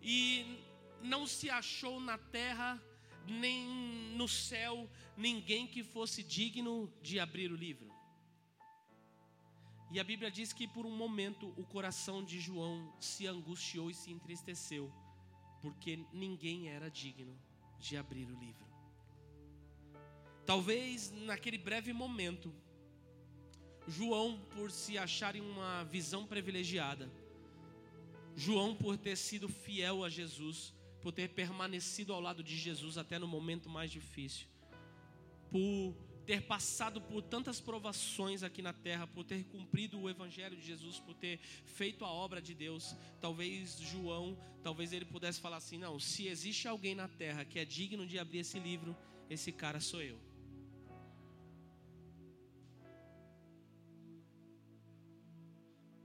E 0.02 0.60
não 1.02 1.28
se 1.28 1.50
achou 1.50 2.00
na 2.00 2.18
terra 2.18 2.82
nem 3.28 3.68
no 4.16 4.28
céu 4.28 4.90
ninguém 5.18 5.68
que 5.68 5.84
fosse 5.84 6.24
digno 6.24 6.92
de 7.02 7.20
abrir 7.20 7.52
o 7.52 7.56
livro. 7.56 7.92
E 9.92 10.00
a 10.00 10.04
Bíblia 10.04 10.32
diz 10.32 10.54
que 10.54 10.68
por 10.68 10.86
um 10.86 10.96
momento 10.96 11.54
o 11.58 11.66
coração 11.66 12.24
de 12.24 12.40
João 12.40 12.94
se 13.00 13.28
angustiou 13.28 13.92
e 13.92 13.94
se 13.94 14.10
entristeceu 14.10 14.92
porque 15.62 16.00
ninguém 16.12 16.70
era 16.70 16.90
digno 16.90 17.38
de 17.80 17.96
abrir 17.98 18.26
o 18.26 18.40
livro. 18.40 18.66
Talvez 20.46 21.12
naquele 21.12 21.58
breve 21.58 21.94
momento, 21.94 22.54
João, 23.88 24.40
por 24.56 24.72
se 24.72 24.98
achar 24.98 25.36
em 25.36 25.42
uma 25.42 25.84
visão 25.84 26.26
privilegiada, 26.26 27.12
João, 28.36 28.76
por 28.76 28.98
ter 28.98 29.18
sido 29.18 29.48
fiel 29.48 30.04
a 30.04 30.10
Jesus, 30.10 30.74
por 31.02 31.12
ter 31.12 31.30
permanecido 31.30 32.14
ao 32.14 32.22
lado 32.22 32.44
de 32.44 32.58
Jesus 32.58 32.98
até 32.98 33.20
no 33.20 33.28
momento 33.28 33.70
mais 33.70 33.92
difícil, 33.92 34.48
por 35.50 35.96
ter 36.32 36.44
passado 36.44 37.02
por 37.02 37.22
tantas 37.22 37.60
provações 37.60 38.42
aqui 38.42 38.62
na 38.62 38.72
terra, 38.72 39.06
por 39.06 39.26
ter 39.26 39.44
cumprido 39.54 40.00
o 40.00 40.10
evangelho 40.10 40.56
de 40.56 40.66
Jesus, 40.66 40.98
por 40.98 41.14
ter 41.14 41.40
feito 41.66 42.06
a 42.06 42.08
obra 42.10 42.42
de 42.42 42.54
Deus, 42.54 42.96
talvez 43.20 43.78
João, 43.78 44.38
talvez 44.64 44.94
ele 44.94 45.04
pudesse 45.04 45.42
falar 45.42 45.58
assim: 45.58 45.78
não, 45.78 46.00
se 46.00 46.28
existe 46.28 46.70
alguém 46.70 46.96
na 46.96 47.10
terra 47.10 47.44
que 47.44 47.60
é 47.60 47.66
digno 47.66 48.08
de 48.08 48.18
abrir 48.18 48.38
esse 48.38 48.58
livro, 48.60 48.96
esse 49.30 49.52
cara 49.52 49.82
sou 49.82 50.02
eu. 50.02 50.18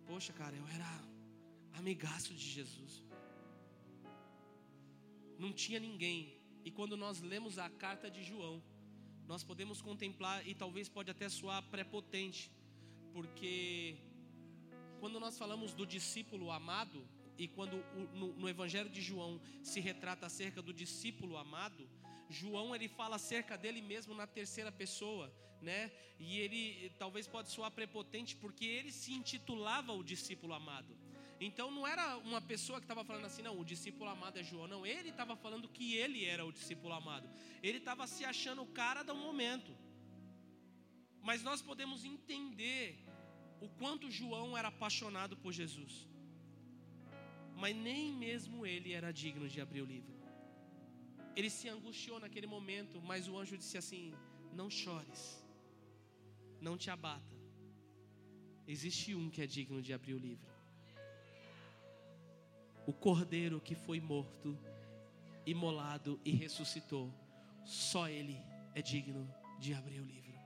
Poxa, 0.06 0.32
cara, 0.32 0.56
eu 0.56 0.66
era 0.66 0.90
amigaço 1.74 2.34
de 2.34 2.48
Jesus. 2.56 3.04
Não 5.38 5.52
tinha 5.52 5.78
ninguém. 5.78 6.36
E 6.64 6.70
quando 6.72 6.96
nós 6.96 7.20
lemos 7.20 7.60
a 7.60 7.70
carta 7.70 8.10
de 8.10 8.24
João, 8.24 8.60
nós 9.26 9.42
podemos 9.42 9.82
contemplar 9.82 10.46
e 10.46 10.54
talvez 10.54 10.88
pode 10.88 11.10
até 11.10 11.28
soar 11.28 11.62
prepotente, 11.64 12.50
porque 13.12 13.96
quando 15.00 15.18
nós 15.18 15.36
falamos 15.36 15.74
do 15.74 15.86
discípulo 15.86 16.50
amado 16.50 17.06
e 17.38 17.48
quando 17.48 17.84
no, 18.14 18.48
Evangelho 18.48 18.88
de 18.88 19.02
João 19.02 19.40
se 19.62 19.80
retrata 19.80 20.26
acerca 20.26 20.62
do 20.62 20.72
discípulo 20.72 21.36
amado, 21.36 21.88
João 22.30 22.74
ele 22.74 22.88
fala 22.88 23.16
acerca 23.16 23.58
dele 23.58 23.82
mesmo 23.82 24.14
na 24.14 24.26
terceira 24.26 24.72
pessoa, 24.72 25.32
né? 25.60 25.92
E 26.18 26.38
ele 26.38 26.90
talvez 26.98 27.26
pode 27.26 27.50
soar 27.50 27.70
prepotente 27.70 28.36
porque 28.36 28.64
ele 28.64 28.90
se 28.90 29.12
intitulava 29.12 29.92
o 29.92 30.02
discípulo 30.02 30.54
amado. 30.54 30.96
Então 31.38 31.70
não 31.70 31.86
era 31.86 32.16
uma 32.18 32.40
pessoa 32.40 32.78
que 32.80 32.84
estava 32.84 33.04
falando 33.04 33.26
assim, 33.26 33.42
não, 33.42 33.58
o 33.58 33.64
discípulo 33.64 34.08
amado 34.08 34.38
é 34.38 34.42
João. 34.42 34.66
Não, 34.66 34.86
ele 34.86 35.10
estava 35.10 35.36
falando 35.36 35.68
que 35.68 35.94
ele 35.94 36.24
era 36.24 36.44
o 36.44 36.52
discípulo 36.52 36.94
amado. 36.94 37.28
Ele 37.62 37.78
estava 37.78 38.06
se 38.06 38.24
achando 38.24 38.62
o 38.62 38.66
cara 38.66 39.02
do 39.02 39.14
momento. 39.14 39.76
Mas 41.22 41.42
nós 41.42 41.60
podemos 41.60 42.04
entender 42.04 42.98
o 43.60 43.68
quanto 43.68 44.10
João 44.10 44.56
era 44.56 44.68
apaixonado 44.68 45.36
por 45.36 45.52
Jesus. 45.52 46.08
Mas 47.54 47.76
nem 47.76 48.12
mesmo 48.12 48.66
ele 48.66 48.92
era 48.92 49.12
digno 49.12 49.48
de 49.48 49.60
abrir 49.60 49.82
o 49.82 49.86
livro. 49.86 50.14
Ele 51.34 51.50
se 51.50 51.68
angustiou 51.68 52.18
naquele 52.18 52.46
momento, 52.46 53.00
mas 53.02 53.28
o 53.28 53.36
anjo 53.36 53.58
disse 53.58 53.76
assim: 53.76 54.14
Não 54.52 54.70
chores, 54.70 55.44
não 56.60 56.78
te 56.78 56.90
abata. 56.90 57.36
Existe 58.66 59.14
um 59.14 59.28
que 59.28 59.42
é 59.42 59.46
digno 59.46 59.82
de 59.82 59.92
abrir 59.92 60.14
o 60.14 60.18
livro 60.18 60.55
o 62.86 62.92
cordeiro 62.92 63.60
que 63.60 63.74
foi 63.74 64.00
morto, 64.00 64.58
imolado 65.44 66.20
e 66.24 66.30
ressuscitou, 66.30 67.12
só 67.64 68.08
ele 68.08 68.40
é 68.74 68.80
digno 68.80 69.28
de 69.58 69.74
abrir 69.74 70.00
o 70.00 70.04
livro. 70.04 70.38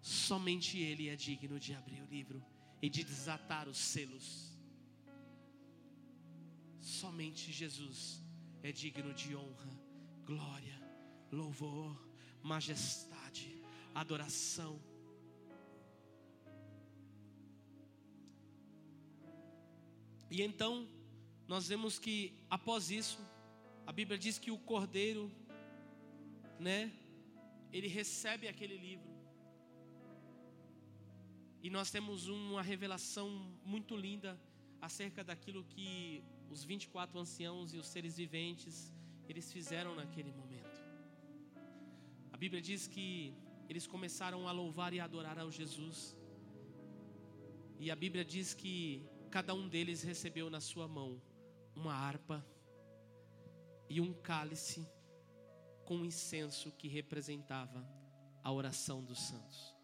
Somente 0.00 0.78
ele 0.78 1.08
é 1.08 1.16
digno 1.16 1.58
de 1.58 1.74
abrir 1.74 2.02
o 2.02 2.06
livro 2.06 2.44
e 2.80 2.88
de 2.88 3.02
desatar 3.02 3.68
os 3.68 3.78
selos. 3.78 4.56
Somente 6.78 7.50
Jesus 7.50 8.22
é 8.62 8.70
digno 8.70 9.12
de 9.14 9.34
honra, 9.34 9.70
glória, 10.24 10.78
louvor, 11.32 11.98
majestade, 12.42 13.62
adoração. 13.94 14.80
E 20.30 20.42
então, 20.42 20.86
nós 21.46 21.68
vemos 21.68 21.98
que 21.98 22.34
após 22.48 22.90
isso, 22.90 23.18
a 23.86 23.92
Bíblia 23.92 24.18
diz 24.18 24.38
que 24.38 24.50
o 24.50 24.58
cordeiro, 24.58 25.30
né, 26.58 26.92
ele 27.72 27.88
recebe 27.88 28.48
aquele 28.48 28.76
livro. 28.76 29.12
E 31.62 31.70
nós 31.70 31.90
temos 31.90 32.28
uma 32.28 32.62
revelação 32.62 33.28
muito 33.64 33.96
linda 33.96 34.40
acerca 34.80 35.22
daquilo 35.24 35.64
que 35.64 36.22
os 36.50 36.62
24 36.64 37.18
anciãos 37.18 37.74
e 37.74 37.78
os 37.78 37.86
seres 37.86 38.16
viventes 38.16 38.92
eles 39.28 39.52
fizeram 39.52 39.94
naquele 39.94 40.32
momento. 40.32 40.82
A 42.32 42.36
Bíblia 42.36 42.60
diz 42.60 42.86
que 42.86 43.34
eles 43.68 43.86
começaram 43.86 44.46
a 44.46 44.52
louvar 44.52 44.92
e 44.92 45.00
adorar 45.00 45.38
ao 45.38 45.50
Jesus. 45.50 46.16
E 47.78 47.90
a 47.90 47.96
Bíblia 47.96 48.24
diz 48.24 48.52
que 48.54 49.02
cada 49.30 49.54
um 49.54 49.66
deles 49.68 50.02
recebeu 50.02 50.48
na 50.50 50.60
sua 50.60 50.86
mão 50.86 51.20
uma 51.74 51.94
harpa 51.94 52.44
e 53.88 54.00
um 54.00 54.12
cálice 54.12 54.86
com 55.84 56.04
incenso 56.04 56.72
que 56.72 56.88
representava 56.88 57.86
a 58.42 58.52
oração 58.52 59.02
dos 59.02 59.20
santos. 59.20 59.74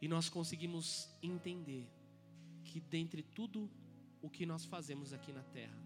E 0.00 0.08
nós 0.08 0.28
conseguimos 0.28 1.08
entender 1.22 1.90
que 2.62 2.80
dentre 2.80 3.22
tudo 3.22 3.70
o 4.20 4.28
que 4.28 4.44
nós 4.44 4.64
fazemos 4.64 5.12
aqui 5.12 5.32
na 5.32 5.42
terra, 5.42 5.78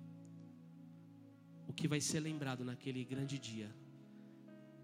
o 1.67 1.73
que 1.73 1.87
vai 1.87 2.01
ser 2.01 2.21
lembrado 2.21 2.65
naquele 2.65 3.05
grande 3.05 3.39
dia 3.39 3.73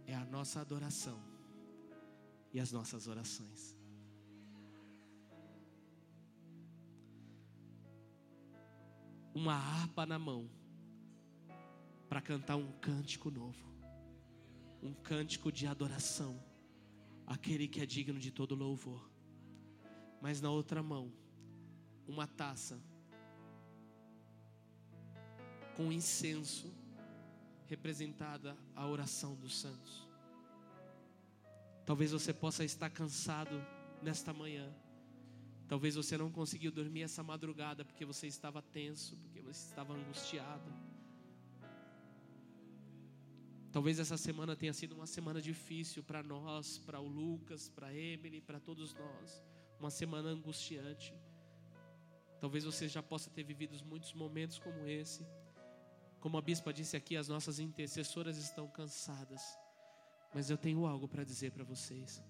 é 0.07 0.15
a 0.15 0.25
nossa 0.25 0.61
adoração 0.61 1.19
e 2.53 2.61
as 2.61 2.71
nossas 2.71 3.09
orações. 3.09 3.77
Uma 9.35 9.55
harpa 9.55 10.07
na 10.07 10.19
mão 10.19 10.49
para 12.09 12.21
cantar 12.21 12.57
um 12.57 12.71
cântico 12.81 13.31
novo, 13.31 13.75
um 14.81 14.95
cântico 14.95 15.51
de 15.51 15.67
adoração, 15.67 16.41
aquele 17.27 17.67
que 17.67 17.81
é 17.81 17.87
digno 17.87 18.21
de 18.21 18.31
todo 18.31 18.55
louvor. 18.55 19.11
Mas 20.21 20.41
na 20.41 20.51
outra 20.51 20.83
mão, 20.83 21.13
uma 22.07 22.27
taça 22.27 22.81
com 25.77 25.91
incenso 25.91 26.73
representada 27.67 28.57
a 28.77 28.87
oração 28.87 29.35
dos 29.35 29.59
santos. 29.59 30.09
Talvez 31.85 32.13
você 32.13 32.33
possa 32.33 32.65
estar 32.65 32.89
cansado 32.89 33.61
nesta 34.01 34.33
manhã 34.33 34.73
Talvez 35.67 35.95
você 35.95 36.17
não 36.19 36.31
conseguiu 36.31 36.71
dormir 36.71 37.03
essa 37.03 37.23
madrugada 37.23 37.85
porque 37.85 38.05
você 38.05 38.27
estava 38.27 38.61
tenso, 38.61 39.17
porque 39.17 39.41
você 39.41 39.67
estava 39.67 39.95
angustiado. 39.95 40.71
Talvez 43.73 43.99
essa 43.99 44.17
semana 44.17 44.55
tenha 44.55 44.73
sido 44.73 44.95
uma 44.95 45.07
semana 45.07 45.41
difícil 45.41 46.03
para 46.03 46.23
nós, 46.23 46.79
para 46.79 47.01
o 47.01 47.09
Lucas, 47.09 47.69
para 47.69 47.93
Emily, 47.93 48.41
para 48.41 48.61
todos 48.61 48.95
nós. 48.95 49.43
Uma 49.81 49.91
semana 49.91 50.29
angustiante. 50.29 51.15
Talvez 52.39 52.65
você 52.65 52.87
já 52.87 53.03
possa 53.03 53.31
ter 53.31 53.43
vivido 53.43 53.75
muitos 53.87 54.13
momentos 54.13 54.59
como 54.59 54.87
esse. 54.87 55.27
Como 56.21 56.37
a 56.37 56.43
bispa 56.43 56.73
disse 56.73 56.97
aqui, 56.97 57.17
as 57.17 57.29
nossas 57.29 57.59
intercessoras 57.59 58.37
estão 58.37 58.69
cansadas. 58.69 59.59
Mas 60.33 60.51
eu 60.51 60.59
tenho 60.59 60.87
algo 60.87 61.09
para 61.09 61.25
dizer 61.25 61.51
para 61.51 61.65
vocês. 61.65 62.23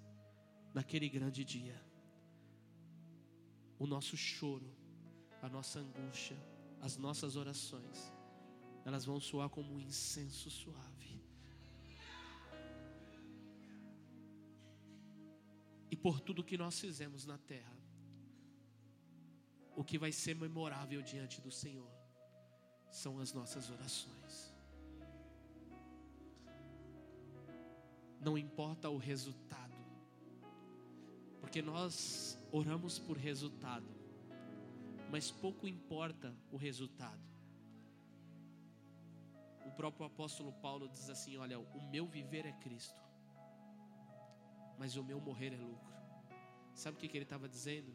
Naquele 0.73 1.09
grande 1.09 1.45
dia 1.45 1.94
o 3.79 3.87
nosso 3.87 4.17
choro, 4.17 4.71
a 5.43 5.49
nossa 5.49 5.81
angústia, 5.81 6.37
as 6.81 6.97
nossas 6.97 7.37
orações, 7.37 8.13
elas 8.85 9.05
vão 9.05 9.19
soar 9.21 9.49
como 9.49 9.75
um 9.75 9.81
incenso 9.81 10.51
suave. 10.51 11.23
E 15.91 15.97
por 15.97 16.21
tudo 16.21 16.45
que 16.45 16.59
nós 16.59 16.79
fizemos 16.79 17.25
na 17.25 17.39
terra, 17.39 17.77
o 19.77 19.83
que 19.83 19.99
vai 19.99 20.13
ser 20.13 20.35
memorável 20.35 21.03
diante 21.03 21.41
do 21.41 21.51
Senhor 21.51 21.91
são 22.91 23.19
as 23.19 23.33
nossas 23.33 23.71
orações. 23.71 24.53
Não 28.21 28.39
importa 28.39 28.89
o 28.89 28.97
resultado, 28.97 29.75
porque 31.41 31.61
nós 31.61 32.39
oramos 32.55 33.01
por 33.01 33.17
resultado, 33.17 33.85
mas 35.11 35.29
pouco 35.29 35.67
importa 35.67 36.33
o 36.53 36.57
resultado. 36.57 37.21
O 39.67 39.73
próprio 39.73 40.07
apóstolo 40.07 40.53
Paulo 40.53 40.89
diz 40.89 41.11
assim: 41.11 41.37
Olha, 41.37 41.59
o 41.59 41.91
meu 41.91 42.07
viver 42.07 42.47
é 42.47 42.53
Cristo, 42.53 43.03
mas 44.79 44.97
o 44.97 45.03
meu 45.03 45.21
morrer 45.21 45.53
é 45.53 45.57
lucro. 45.57 45.93
Sabe 46.75 46.97
o 46.97 47.01
que, 47.01 47.17
ele 47.17 47.25
estava 47.25 47.49
dizendo? 47.49 47.93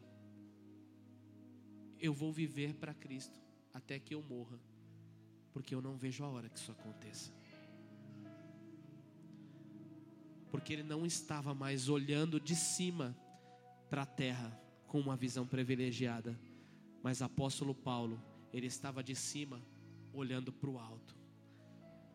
Eu 1.98 2.12
vou 2.12 2.30
viver 2.30 2.74
para 2.74 2.92
Cristo 2.92 3.40
até 3.72 3.98
que 3.98 4.14
eu 4.14 4.22
morra, 4.22 4.60
porque 5.54 5.74
eu 5.74 5.80
não 5.80 5.96
vejo 5.96 6.22
a 6.22 6.28
hora 6.28 6.50
que 6.50 6.58
isso 6.58 6.70
aconteça. 6.70 7.32
Porque 10.50 10.74
ele 10.74 10.82
não 10.82 11.06
estava 11.06 11.54
mais 11.54 11.88
olhando 11.88 12.38
de 12.38 12.54
cima 12.54 13.16
para 13.90 14.02
a 14.02 14.06
terra 14.06 14.56
com 14.86 15.00
uma 15.00 15.16
visão 15.16 15.44
privilegiada, 15.44 16.38
mas 17.02 17.20
apóstolo 17.20 17.74
Paulo, 17.74 18.22
ele 18.52 18.68
estava 18.68 19.02
de 19.02 19.16
cima 19.16 19.60
olhando 20.12 20.52
para 20.52 20.70
o 20.70 20.78
alto, 20.78 21.16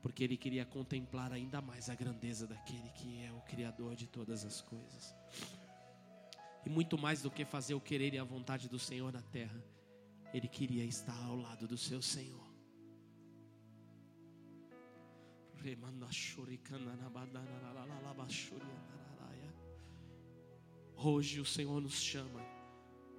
porque 0.01 0.23
ele 0.23 0.37
queria 0.37 0.65
contemplar 0.65 1.33
ainda 1.33 1.61
mais 1.61 1.89
a 1.89 1.95
grandeza 1.95 2.47
daquele 2.47 2.89
que 2.91 3.21
é 3.21 3.31
o 3.33 3.41
Criador 3.41 3.93
de 3.93 4.07
todas 4.07 4.45
as 4.45 4.61
coisas. 4.61 5.13
E 6.65 6.69
muito 6.69 6.97
mais 6.97 7.21
do 7.21 7.29
que 7.29 7.43
fazer 7.43 7.73
o 7.73 7.81
querer 7.81 8.13
e 8.13 8.17
a 8.17 8.23
vontade 8.23 8.69
do 8.69 8.79
Senhor 8.79 9.11
na 9.11 9.21
terra, 9.21 9.61
ele 10.33 10.47
queria 10.47 10.83
estar 10.83 11.17
ao 11.25 11.35
lado 11.35 11.67
do 11.67 11.77
seu 11.77 12.01
Senhor. 12.01 12.45
Hoje 20.97 21.39
o 21.39 21.45
Senhor 21.45 21.79
nos 21.81 22.01
chama 22.01 22.41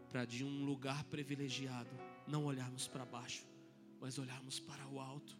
para 0.08 0.24
de 0.24 0.42
um 0.42 0.64
lugar 0.64 1.04
privilegiado 1.04 1.90
não 2.26 2.44
olharmos 2.44 2.88
para 2.88 3.04
baixo, 3.04 3.46
mas 4.00 4.18
olharmos 4.18 4.58
para 4.58 4.86
o 4.88 4.98
alto, 4.98 5.38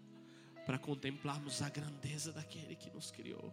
para 0.65 0.79
contemplarmos 0.79 1.63
a 1.63 1.69
grandeza 1.69 2.33
daquele 2.33 2.77
que 2.77 2.91
nos 2.91 3.11
criou. 3.11 3.53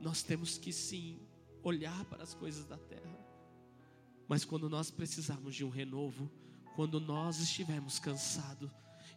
Nós 0.00 0.22
temos 0.22 0.58
que 0.58 0.72
sim 0.72 1.20
olhar 1.62 2.04
para 2.04 2.22
as 2.22 2.34
coisas 2.34 2.66
da 2.66 2.76
terra, 2.76 3.18
mas 4.28 4.44
quando 4.44 4.68
nós 4.68 4.90
precisarmos 4.90 5.54
de 5.54 5.64
um 5.64 5.70
renovo, 5.70 6.30
quando 6.76 7.00
nós 7.00 7.38
estivermos 7.38 7.98
cansados, 7.98 8.70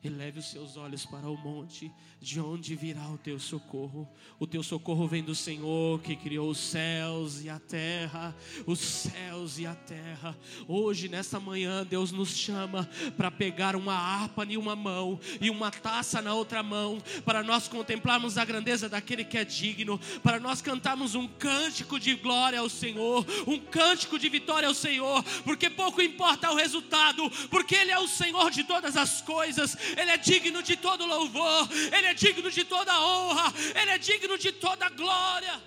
Eleve 0.03 0.39
os 0.39 0.51
seus 0.51 0.77
olhos 0.77 1.05
para 1.07 1.27
o 1.27 1.35
monte, 1.35 1.91
de 2.21 2.39
onde 2.39 2.75
virá 2.75 3.07
o 3.09 3.17
teu 3.17 3.39
socorro. 3.39 4.07
O 4.39 4.45
teu 4.45 4.61
socorro 4.61 5.07
vem 5.07 5.23
do 5.23 5.33
Senhor 5.33 5.99
que 6.01 6.15
criou 6.15 6.51
os 6.51 6.59
céus 6.59 7.43
e 7.43 7.49
a 7.49 7.59
terra, 7.59 8.35
os 8.67 8.79
céus 8.79 9.57
e 9.57 9.65
a 9.65 9.73
terra. 9.73 10.37
Hoje, 10.67 11.09
nesta 11.09 11.39
manhã, 11.39 11.83
Deus 11.83 12.11
nos 12.11 12.29
chama 12.29 12.87
para 13.17 13.31
pegar 13.31 13.75
uma 13.75 13.95
harpa 13.95 14.45
em 14.45 14.55
uma 14.55 14.75
mão 14.75 15.19
e 15.41 15.49
uma 15.49 15.71
taça 15.71 16.21
na 16.21 16.33
outra 16.33 16.61
mão, 16.61 17.01
para 17.25 17.41
nós 17.41 17.67
contemplarmos 17.67 18.37
a 18.37 18.45
grandeza 18.45 18.87
daquele 18.87 19.23
que 19.23 19.37
é 19.37 19.43
digno, 19.43 19.99
para 20.21 20.39
nós 20.39 20.61
cantarmos 20.61 21.15
um 21.15 21.27
cântico 21.27 21.99
de 21.99 22.13
glória 22.13 22.59
ao 22.59 22.69
Senhor, 22.69 23.25
um 23.47 23.59
cântico 23.59 24.19
de 24.19 24.29
vitória 24.29 24.67
ao 24.67 24.75
Senhor, 24.75 25.23
porque 25.43 25.71
pouco 25.71 26.03
importa 26.03 26.51
o 26.51 26.55
resultado, 26.55 27.27
porque 27.49 27.73
Ele 27.73 27.91
é 27.91 27.99
o 27.99 28.07
Senhor 28.07 28.51
de 28.51 28.63
todas 28.63 28.95
as 28.95 29.21
coisas 29.21 29.86
ele 29.95 30.11
é 30.11 30.17
digno 30.17 30.61
de 30.61 30.75
todo 30.75 31.05
louvor, 31.05 31.69
Ele 31.95 32.07
é 32.07 32.13
digno 32.13 32.49
de 32.51 32.63
toda 32.63 32.99
honra, 32.99 33.53
Ele 33.79 33.91
é 33.91 33.97
digno 33.97 34.37
de 34.37 34.51
toda 34.51 34.89
glória. 34.89 35.61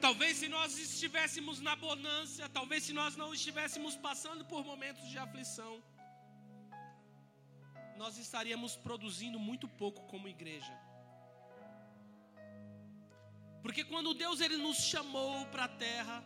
Talvez 0.00 0.36
se 0.36 0.48
nós 0.48 0.76
estivéssemos 0.78 1.60
na 1.60 1.76
bonança, 1.76 2.48
talvez 2.48 2.82
se 2.82 2.92
nós 2.92 3.14
não 3.16 3.32
estivéssemos 3.32 3.96
passando 3.96 4.44
por 4.44 4.64
momentos 4.64 5.08
de 5.08 5.16
aflição, 5.16 5.80
nós 7.96 8.18
estaríamos 8.18 8.74
produzindo 8.74 9.38
muito 9.38 9.68
pouco 9.68 10.02
como 10.08 10.26
igreja. 10.26 10.91
Porque 13.62 13.84
quando 13.84 14.12
Deus 14.12 14.40
ele 14.40 14.56
nos 14.56 14.78
chamou 14.78 15.46
para 15.46 15.64
a 15.64 15.68
terra, 15.68 16.24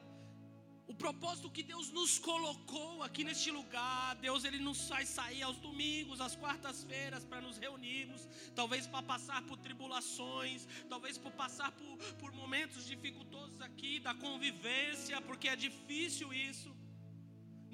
o 0.87 0.94
propósito 0.94 1.51
que 1.51 1.62
Deus 1.62 1.90
nos 1.90 2.18
colocou 2.18 3.03
aqui 3.03 3.25
neste 3.25 3.51
lugar, 3.51 4.14
Deus 4.16 4.44
ele 4.44 4.59
nos 4.59 4.88
faz 4.88 5.09
sair 5.09 5.42
aos 5.42 5.57
domingos, 5.59 6.20
às 6.20 6.37
quartas-feiras 6.37 7.25
para 7.25 7.40
nos 7.40 7.59
reunirmos, 7.59 8.29
talvez 8.55 8.87
para 8.87 9.03
passar 9.03 9.42
por 9.42 9.59
tribulações, 9.59 10.66
talvez 10.88 11.18
por 11.18 11.33
passar 11.33 11.72
por, 11.72 11.99
por 12.14 12.33
momentos 12.33 12.87
dificultosos 12.87 13.61
aqui 13.61 13.99
da 13.99 14.14
convivência, 14.14 15.20
porque 15.20 15.49
é 15.49 15.57
difícil 15.57 16.33
isso. 16.33 16.75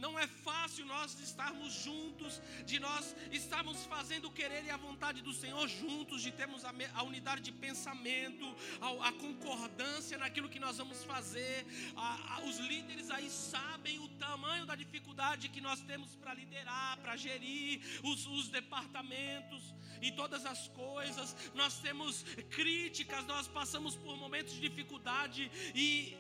Não 0.04 0.18
é 0.18 0.26
fácil 0.26 0.84
nós 0.84 1.10
estarmos 1.20 1.72
juntos, 1.84 2.42
de 2.66 2.78
nós 2.86 3.14
estarmos 3.30 3.84
fazendo 3.84 4.26
o 4.26 4.32
querer 4.38 4.64
e 4.64 4.70
a 4.70 4.76
vontade 4.76 5.22
do 5.22 5.32
Senhor 5.32 5.66
juntos, 5.68 6.22
de 6.26 6.32
termos 6.32 6.64
a, 6.64 6.72
a 6.94 7.02
unidade 7.04 7.42
de 7.42 7.52
pensamento, 7.52 8.46
a, 8.80 9.08
a, 9.08 9.12
concordância 9.12 10.18
naquilo 10.18 10.48
que 10.48 10.58
nós 10.58 10.78
vamos 10.78 11.04
fazer. 11.04 11.64
A, 11.96 12.40
os 12.48 12.58
líderes 12.58 13.10
aí 13.10 13.30
sabem 13.30 14.00
o 14.00 14.08
tamanho 14.24 14.66
da 14.66 14.74
dificuldade 14.74 15.48
que 15.48 15.60
nós 15.60 15.80
temos 15.82 16.16
para 16.16 16.34
liderar, 16.34 16.98
para 16.98 17.14
gerir 17.16 17.80
os, 18.02 18.26
os 18.26 18.48
departamentos 18.48 19.62
e 20.00 20.10
todas 20.10 20.44
as 20.44 20.66
coisas. 20.66 21.36
Nós 21.54 21.78
temos 21.78 22.24
críticas, 22.50 23.24
nós 23.26 23.46
passamos 23.46 23.94
por 23.94 24.16
momentos 24.16 24.54
de 24.54 24.60
dificuldade 24.68 25.48
e 25.76 26.16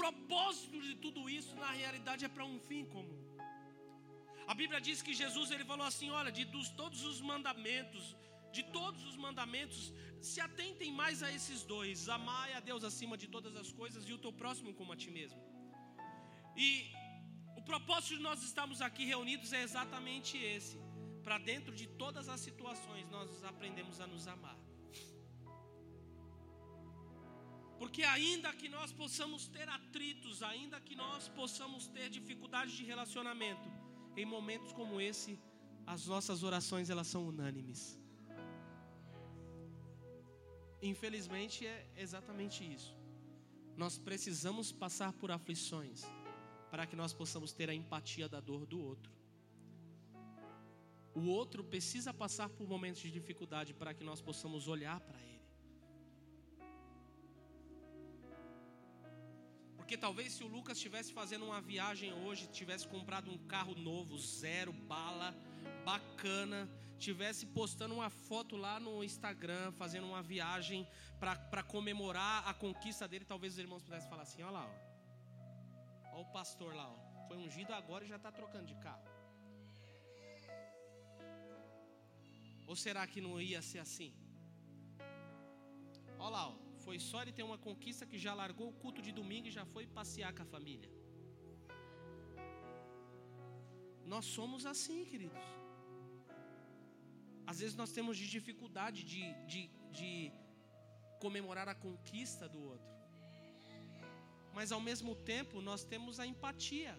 propósito 0.00 0.80
de 0.88 0.94
tudo 1.04 1.22
isso, 1.38 1.54
na 1.64 1.70
realidade, 1.80 2.24
é 2.28 2.30
para 2.36 2.44
um 2.52 2.58
fim 2.68 2.84
comum. 2.94 3.20
A 4.52 4.54
Bíblia 4.60 4.80
diz 4.86 5.00
que 5.06 5.14
Jesus 5.22 5.50
ele 5.50 5.64
falou 5.72 5.86
assim: 5.86 6.10
olha, 6.20 6.32
de 6.38 6.44
dos, 6.54 6.68
todos 6.82 7.02
os 7.10 7.20
mandamentos, 7.20 8.04
de 8.56 8.62
todos 8.78 9.02
os 9.10 9.16
mandamentos, 9.16 9.92
se 10.30 10.40
atentem 10.48 10.90
mais 11.02 11.22
a 11.26 11.30
esses 11.38 11.62
dois: 11.74 12.08
amar 12.18 12.48
a 12.58 12.60
Deus 12.70 12.84
acima 12.90 13.16
de 13.22 13.28
todas 13.36 13.54
as 13.62 13.70
coisas 13.80 14.08
e 14.08 14.12
o 14.16 14.18
teu 14.24 14.32
próximo 14.42 14.74
como 14.80 14.92
a 14.92 14.96
ti 15.02 15.10
mesmo. 15.10 15.40
E 16.56 16.68
o 17.60 17.62
propósito 17.70 18.16
de 18.16 18.22
nós 18.28 18.42
estarmos 18.42 18.80
aqui 18.88 19.04
reunidos 19.14 19.52
é 19.52 19.62
exatamente 19.68 20.36
esse: 20.36 20.76
para 21.22 21.38
dentro 21.38 21.74
de 21.80 21.86
todas 22.04 22.28
as 22.28 22.40
situações 22.40 23.08
nós 23.16 23.42
aprendemos 23.44 24.00
a 24.00 24.06
nos 24.06 24.26
amar. 24.36 24.58
Porque 27.82 28.04
ainda 28.04 28.50
que 28.58 28.68
nós 28.74 28.90
possamos 28.92 29.48
ter 29.54 29.68
atritos, 29.68 30.40
ainda 30.50 30.78
que 30.80 30.94
nós 30.94 31.22
possamos 31.38 31.88
ter 31.94 32.08
dificuldades 32.16 32.74
de 32.78 32.84
relacionamento, 32.84 33.68
em 34.16 34.24
momentos 34.24 34.72
como 34.72 35.00
esse, 35.00 35.32
as 35.84 36.06
nossas 36.12 36.44
orações 36.44 36.90
elas 36.90 37.08
são 37.08 37.26
unânimes. 37.26 37.80
Infelizmente 40.90 41.66
é 41.66 41.78
exatamente 41.96 42.60
isso. 42.76 42.94
Nós 43.76 43.98
precisamos 43.98 44.70
passar 44.84 45.12
por 45.14 45.32
aflições 45.32 46.02
para 46.70 46.86
que 46.86 46.94
nós 46.94 47.12
possamos 47.12 47.52
ter 47.52 47.68
a 47.68 47.74
empatia 47.74 48.28
da 48.28 48.38
dor 48.38 48.64
do 48.64 48.80
outro. 48.80 49.12
O 51.16 51.24
outro 51.38 51.64
precisa 51.64 52.14
passar 52.14 52.48
por 52.48 52.68
momentos 52.68 53.02
de 53.02 53.10
dificuldade 53.10 53.74
para 53.74 53.92
que 53.92 54.04
nós 54.04 54.20
possamos 54.20 54.68
olhar 54.68 55.00
para 55.00 55.20
ele. 55.20 55.31
Porque 59.92 60.06
talvez 60.06 60.32
se 60.32 60.42
o 60.42 60.46
Lucas 60.46 60.78
estivesse 60.78 61.12
fazendo 61.12 61.44
uma 61.44 61.60
viagem 61.60 62.14
hoje, 62.14 62.46
tivesse 62.46 62.88
comprado 62.88 63.30
um 63.30 63.36
carro 63.46 63.74
novo, 63.74 64.16
zero 64.18 64.72
bala, 64.72 65.34
bacana, 65.84 66.66
tivesse 66.98 67.44
postando 67.44 67.96
uma 67.96 68.08
foto 68.08 68.56
lá 68.56 68.80
no 68.80 69.04
Instagram, 69.04 69.70
fazendo 69.72 70.06
uma 70.06 70.22
viagem 70.22 70.88
para 71.20 71.62
comemorar 71.62 72.48
a 72.48 72.54
conquista 72.54 73.06
dele, 73.06 73.26
talvez 73.26 73.52
os 73.52 73.58
irmãos 73.58 73.82
pudessem 73.82 74.08
falar 74.08 74.22
assim: 74.22 74.40
olha 74.40 74.52
lá, 74.52 74.64
ó, 74.64 76.14
olha 76.14 76.22
o 76.22 76.32
pastor 76.32 76.74
lá, 76.74 76.88
ó, 76.88 77.28
foi 77.28 77.36
ungido 77.36 77.74
agora 77.74 78.02
e 78.02 78.08
já 78.08 78.16
está 78.16 78.32
trocando 78.32 78.64
de 78.64 78.76
carro. 78.76 79.04
Ou 82.66 82.74
será 82.74 83.06
que 83.06 83.20
não 83.20 83.38
ia 83.38 83.60
ser 83.60 83.80
assim? 83.80 84.10
Olha 86.18 86.30
lá, 86.30 86.48
ó, 86.48 86.61
foi 86.84 86.98
só 87.08 87.18
ele 87.22 87.34
ter 87.38 87.44
uma 87.50 87.58
conquista 87.66 88.04
que 88.10 88.18
já 88.24 88.32
largou 88.42 88.68
o 88.70 88.76
culto 88.82 89.00
de 89.06 89.12
domingo 89.20 89.46
e 89.48 89.56
já 89.58 89.64
foi 89.74 89.84
passear 89.98 90.32
com 90.36 90.42
a 90.46 90.50
família. 90.54 90.90
Nós 94.12 94.24
somos 94.36 94.62
assim, 94.72 95.00
queridos. 95.10 95.48
Às 97.50 97.58
vezes 97.60 97.76
nós 97.82 97.92
temos 97.96 98.16
dificuldade 98.36 99.00
de, 99.12 99.22
de, 99.50 99.60
de 99.98 100.10
comemorar 101.24 101.68
a 101.68 101.76
conquista 101.86 102.48
do 102.54 102.60
outro. 102.72 102.90
Mas 104.56 104.70
ao 104.76 104.80
mesmo 104.88 105.12
tempo, 105.32 105.60
nós 105.70 105.82
temos 105.92 106.20
a 106.22 106.26
empatia 106.32 106.94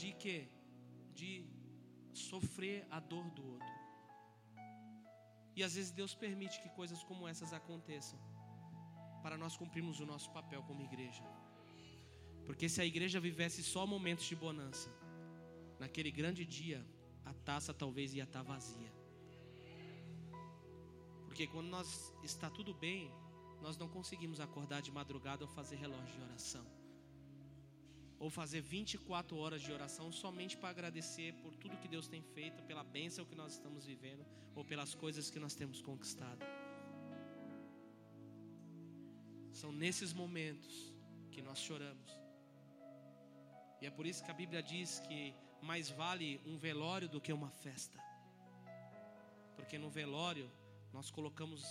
de 0.00 0.12
quê? 0.22 0.38
De 1.20 1.30
sofrer 2.28 2.78
a 2.96 3.00
dor 3.12 3.26
do 3.38 3.44
outro. 3.54 3.74
E 5.54 5.62
às 5.66 5.74
vezes 5.76 5.90
Deus 6.00 6.14
permite 6.14 6.60
que 6.62 6.70
coisas 6.80 7.02
como 7.02 7.28
essas 7.32 7.52
aconteçam 7.60 8.18
para 9.26 9.36
nós 9.36 9.56
cumprirmos 9.56 9.98
o 9.98 10.06
nosso 10.06 10.30
papel 10.30 10.62
como 10.62 10.84
igreja. 10.88 11.24
Porque 12.46 12.68
se 12.68 12.80
a 12.80 12.86
igreja 12.92 13.18
vivesse 13.18 13.60
só 13.60 13.84
momentos 13.84 14.24
de 14.24 14.36
bonança, 14.36 14.88
naquele 15.80 16.12
grande 16.12 16.44
dia, 16.58 16.80
a 17.24 17.32
taça 17.48 17.74
talvez 17.74 18.14
ia 18.14 18.22
estar 18.22 18.44
vazia. 18.44 18.92
Porque 21.24 21.44
quando 21.48 21.66
nós 21.66 22.12
está 22.22 22.48
tudo 22.48 22.72
bem, 22.72 23.10
nós 23.60 23.76
não 23.76 23.88
conseguimos 23.88 24.38
acordar 24.38 24.80
de 24.80 24.92
madrugada 24.92 25.42
ou 25.44 25.50
fazer 25.50 25.74
relógio 25.74 26.14
de 26.14 26.22
oração. 26.22 26.64
Ou 28.20 28.30
fazer 28.30 28.60
24 28.60 29.36
horas 29.36 29.60
de 29.60 29.72
oração 29.72 30.12
somente 30.12 30.56
para 30.56 30.68
agradecer 30.68 31.34
por 31.42 31.52
tudo 31.56 31.80
que 31.82 31.88
Deus 31.88 32.06
tem 32.06 32.22
feito, 32.22 32.62
pela 32.62 32.84
bênção 32.84 33.24
que 33.24 33.34
nós 33.34 33.54
estamos 33.54 33.84
vivendo, 33.84 34.24
ou 34.54 34.64
pelas 34.64 34.94
coisas 34.94 35.28
que 35.32 35.40
nós 35.40 35.56
temos 35.56 35.82
conquistado. 35.82 36.46
São 39.60 39.72
nesses 39.72 40.12
momentos 40.12 40.74
que 41.32 41.40
nós 41.40 41.58
choramos. 41.58 42.10
E 43.80 43.86
é 43.86 43.90
por 43.90 44.04
isso 44.06 44.22
que 44.22 44.30
a 44.30 44.34
Bíblia 44.34 44.62
diz 44.62 45.00
que 45.00 45.34
mais 45.62 45.88
vale 45.88 46.38
um 46.44 46.58
velório 46.58 47.08
do 47.08 47.22
que 47.22 47.32
uma 47.32 47.50
festa. 47.50 47.98
Porque 49.56 49.78
no 49.78 49.88
velório 49.88 50.50
nós 50.92 51.10
colocamos 51.10 51.64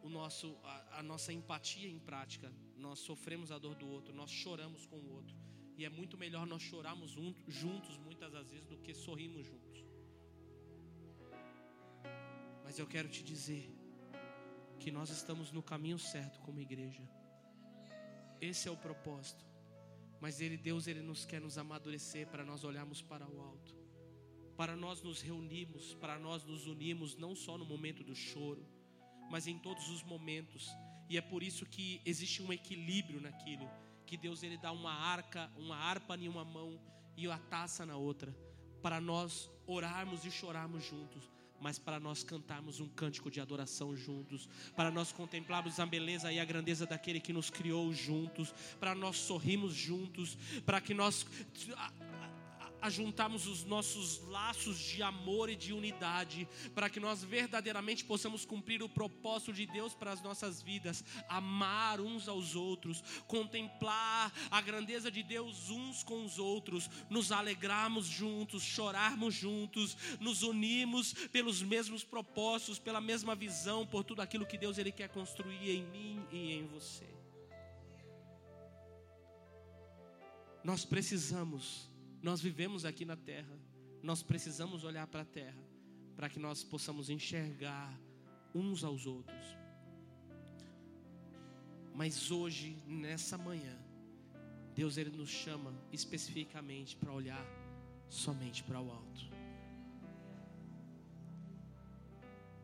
o 0.00 0.08
nosso, 0.08 0.56
a, 0.62 1.00
a, 1.00 1.02
nossa 1.02 1.32
empatia 1.32 1.88
em 1.88 1.98
prática, 1.98 2.52
nós 2.76 3.00
sofremos 3.00 3.50
a 3.50 3.58
dor 3.58 3.74
do 3.74 3.88
outro, 3.88 4.14
nós 4.14 4.30
choramos 4.30 4.86
com 4.86 4.96
o 4.96 5.12
outro. 5.14 5.36
E 5.76 5.84
é 5.84 5.88
muito 5.88 6.16
melhor 6.16 6.46
nós 6.46 6.62
chorarmos 6.62 7.10
juntos, 7.48 7.98
muitas 7.98 8.30
das 8.30 8.48
vezes, 8.48 8.66
do 8.66 8.78
que 8.78 8.94
sorrimos 8.94 9.44
juntos. 9.44 9.84
Mas 12.62 12.78
eu 12.78 12.86
quero 12.86 13.08
te 13.08 13.24
dizer 13.24 13.68
que 14.78 14.92
nós 14.92 15.10
estamos 15.10 15.50
no 15.50 15.64
caminho 15.64 15.98
certo 15.98 16.40
como 16.40 16.60
igreja. 16.60 17.02
Esse 18.44 18.68
é 18.68 18.70
o 18.70 18.76
propósito. 18.76 19.44
Mas 20.20 20.40
ele, 20.40 20.56
Deus, 20.56 20.86
ele 20.86 21.02
nos 21.02 21.24
quer 21.24 21.40
nos 21.40 21.56
amadurecer 21.58 22.26
para 22.28 22.44
nós 22.44 22.64
olharmos 22.64 23.00
para 23.02 23.26
o 23.28 23.40
alto. 23.40 23.74
Para 24.56 24.76
nós 24.76 25.02
nos 25.02 25.20
reunirmos, 25.20 25.94
para 25.94 26.18
nós 26.18 26.44
nos 26.44 26.66
unirmos 26.66 27.16
não 27.16 27.34
só 27.34 27.58
no 27.58 27.64
momento 27.64 28.04
do 28.04 28.14
choro, 28.14 28.64
mas 29.30 29.46
em 29.46 29.58
todos 29.58 29.88
os 29.88 30.02
momentos. 30.02 30.68
E 31.08 31.18
é 31.18 31.20
por 31.20 31.42
isso 31.42 31.66
que 31.66 32.00
existe 32.04 32.42
um 32.42 32.52
equilíbrio 32.52 33.20
naquilo, 33.20 33.68
que 34.06 34.16
Deus 34.16 34.42
ele 34.42 34.56
dá 34.56 34.72
uma 34.72 34.92
arca, 34.92 35.50
uma 35.56 35.76
harpa 35.76 36.16
em 36.16 36.28
uma 36.28 36.44
mão 36.44 36.80
e 37.16 37.26
a 37.26 37.38
taça 37.38 37.84
na 37.84 37.96
outra, 37.96 38.34
para 38.82 39.00
nós 39.00 39.50
orarmos 39.66 40.24
e 40.24 40.30
chorarmos 40.30 40.84
juntos, 40.84 41.30
mas 41.64 41.78
para 41.78 41.98
nós 41.98 42.22
cantarmos 42.22 42.78
um 42.78 42.86
cântico 42.86 43.30
de 43.30 43.40
adoração 43.40 43.96
juntos, 43.96 44.46
para 44.76 44.90
nós 44.90 45.12
contemplarmos 45.12 45.80
a 45.80 45.86
beleza 45.86 46.30
e 46.30 46.38
a 46.38 46.44
grandeza 46.44 46.84
daquele 46.84 47.18
que 47.18 47.32
nos 47.32 47.48
criou 47.48 47.90
juntos, 47.90 48.54
para 48.78 48.94
nós 48.94 49.16
sorrirmos 49.16 49.72
juntos, 49.72 50.36
para 50.66 50.78
que 50.78 50.92
nós 50.92 51.26
ajuntarmos 52.84 53.46
os 53.46 53.64
nossos 53.64 54.20
laços 54.28 54.78
de 54.78 55.02
amor 55.02 55.48
e 55.48 55.56
de 55.56 55.72
unidade, 55.72 56.46
para 56.74 56.90
que 56.90 57.00
nós 57.00 57.24
verdadeiramente 57.24 58.04
possamos 58.04 58.44
cumprir 58.44 58.82
o 58.82 58.88
propósito 58.90 59.54
de 59.54 59.64
Deus 59.66 59.94
para 59.94 60.12
as 60.12 60.20
nossas 60.20 60.60
vidas, 60.60 61.02
amar 61.26 61.98
uns 61.98 62.28
aos 62.28 62.54
outros, 62.54 63.02
contemplar 63.26 64.30
a 64.50 64.60
grandeza 64.60 65.10
de 65.10 65.22
Deus 65.22 65.70
uns 65.70 66.02
com 66.02 66.26
os 66.26 66.38
outros, 66.38 66.90
nos 67.08 67.32
alegrarmos 67.32 68.06
juntos, 68.06 68.62
chorarmos 68.62 69.34
juntos, 69.34 69.96
nos 70.20 70.42
unirmos 70.42 71.14
pelos 71.32 71.62
mesmos 71.62 72.04
propósitos, 72.04 72.78
pela 72.78 73.00
mesma 73.00 73.34
visão, 73.34 73.86
por 73.86 74.04
tudo 74.04 74.20
aquilo 74.20 74.44
que 74.44 74.58
Deus 74.58 74.76
ele 74.76 74.92
quer 74.92 75.08
construir 75.08 75.70
em 75.70 75.84
mim 75.84 76.26
e 76.30 76.52
em 76.52 76.66
você. 76.66 77.08
Nós 80.62 80.84
precisamos 80.84 81.93
nós 82.24 82.40
vivemos 82.40 82.86
aqui 82.86 83.04
na 83.04 83.16
terra, 83.16 83.54
nós 84.02 84.22
precisamos 84.22 84.82
olhar 84.82 85.06
para 85.06 85.20
a 85.20 85.26
terra 85.26 85.62
para 86.16 86.26
que 86.30 86.38
nós 86.38 86.64
possamos 86.64 87.10
enxergar 87.10 88.00
uns 88.54 88.82
aos 88.82 89.04
outros. 89.04 89.44
Mas 91.92 92.30
hoje, 92.30 92.82
nessa 92.86 93.36
manhã, 93.36 93.76
Deus 94.74 94.96
ele 94.96 95.10
nos 95.10 95.28
chama 95.28 95.74
especificamente 95.92 96.96
para 96.96 97.12
olhar 97.12 97.46
somente 98.08 98.64
para 98.64 98.80
o 98.80 98.90
alto. 98.90 99.28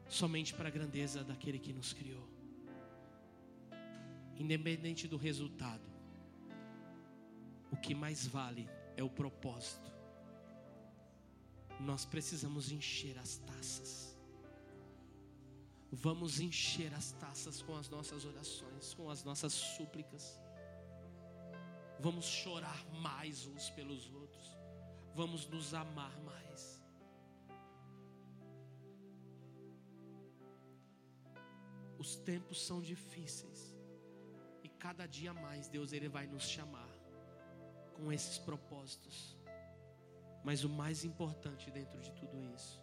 Somente 0.09 0.55
para 0.55 0.69
a 0.69 0.73
grandeza 0.73 1.23
daquele 1.23 1.59
que 1.59 1.75
nos 1.75 1.93
criou. 1.93 2.27
Independente 4.39 5.07
do 5.07 5.19
resultado, 5.19 5.85
o 7.71 7.77
que 7.77 7.95
mais 7.95 8.27
vale 8.27 8.80
é 8.97 9.03
o 9.03 9.11
propósito. 9.11 9.91
Nós 11.81 12.05
precisamos 12.05 12.71
encher 12.71 13.19
as 13.19 13.39
taças. 13.39 14.17
Vamos 15.91 16.39
encher 16.39 16.93
as 16.95 17.13
taças 17.13 17.63
com 17.63 17.77
as 17.77 17.89
nossas 17.89 18.25
orações, 18.25 18.95
com 18.95 19.11
as 19.11 19.25
nossas 19.25 19.53
súplicas. 19.53 20.39
Vamos 21.99 22.27
chorar 22.27 22.85
mais 23.03 23.47
uns 23.47 23.71
pelos 23.71 24.11
outros. 24.13 24.57
Vamos 25.15 25.47
nos 25.49 25.75
amar 25.75 26.17
mais. 26.21 26.81
Os 31.99 32.17
tempos 32.17 32.65
são 32.65 32.81
difíceis. 32.81 33.75
E 34.63 34.69
cada 34.69 35.07
dia 35.07 35.35
mais 35.35 35.69
Deus 35.69 35.93
ele 35.93 36.09
vai 36.09 36.27
nos 36.27 36.45
chamar 36.45 37.00
com 38.01 38.11
esses 38.11 38.39
propósitos. 38.39 39.37
Mas 40.43 40.65
o 40.65 40.69
mais 40.69 41.05
importante 41.05 41.71
dentro 41.71 42.01
de 42.01 42.13
tudo 42.13 42.43
isso 42.55 42.83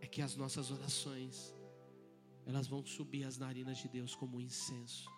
é 0.00 0.06
que 0.06 0.22
as 0.22 0.34
nossas 0.34 0.70
orações 0.70 1.54
elas 2.46 2.66
vão 2.66 2.84
subir 2.86 3.24
às 3.24 3.36
narinas 3.36 3.76
de 3.76 3.88
Deus 3.88 4.14
como 4.14 4.38
um 4.38 4.40
incenso. 4.40 5.10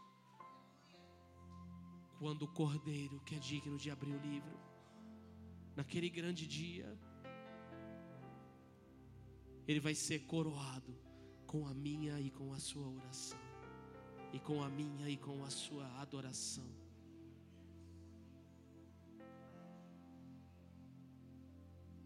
Quando 2.18 2.42
o 2.42 2.48
cordeiro, 2.48 3.20
que 3.20 3.36
é 3.36 3.38
digno 3.38 3.78
de 3.78 3.88
abrir 3.88 4.12
o 4.12 4.20
livro, 4.20 4.58
naquele 5.76 6.10
grande 6.10 6.44
dia, 6.46 6.98
ele 9.66 9.78
vai 9.78 9.94
ser 9.94 10.26
coroado 10.26 10.92
com 11.46 11.68
a 11.68 11.72
minha 11.72 12.18
e 12.20 12.30
com 12.30 12.52
a 12.52 12.58
sua 12.58 12.88
oração, 12.88 13.38
e 14.32 14.40
com 14.40 14.60
a 14.64 14.68
minha 14.68 15.08
e 15.08 15.16
com 15.16 15.44
a 15.44 15.50
sua 15.50 15.86
adoração. 16.00 16.79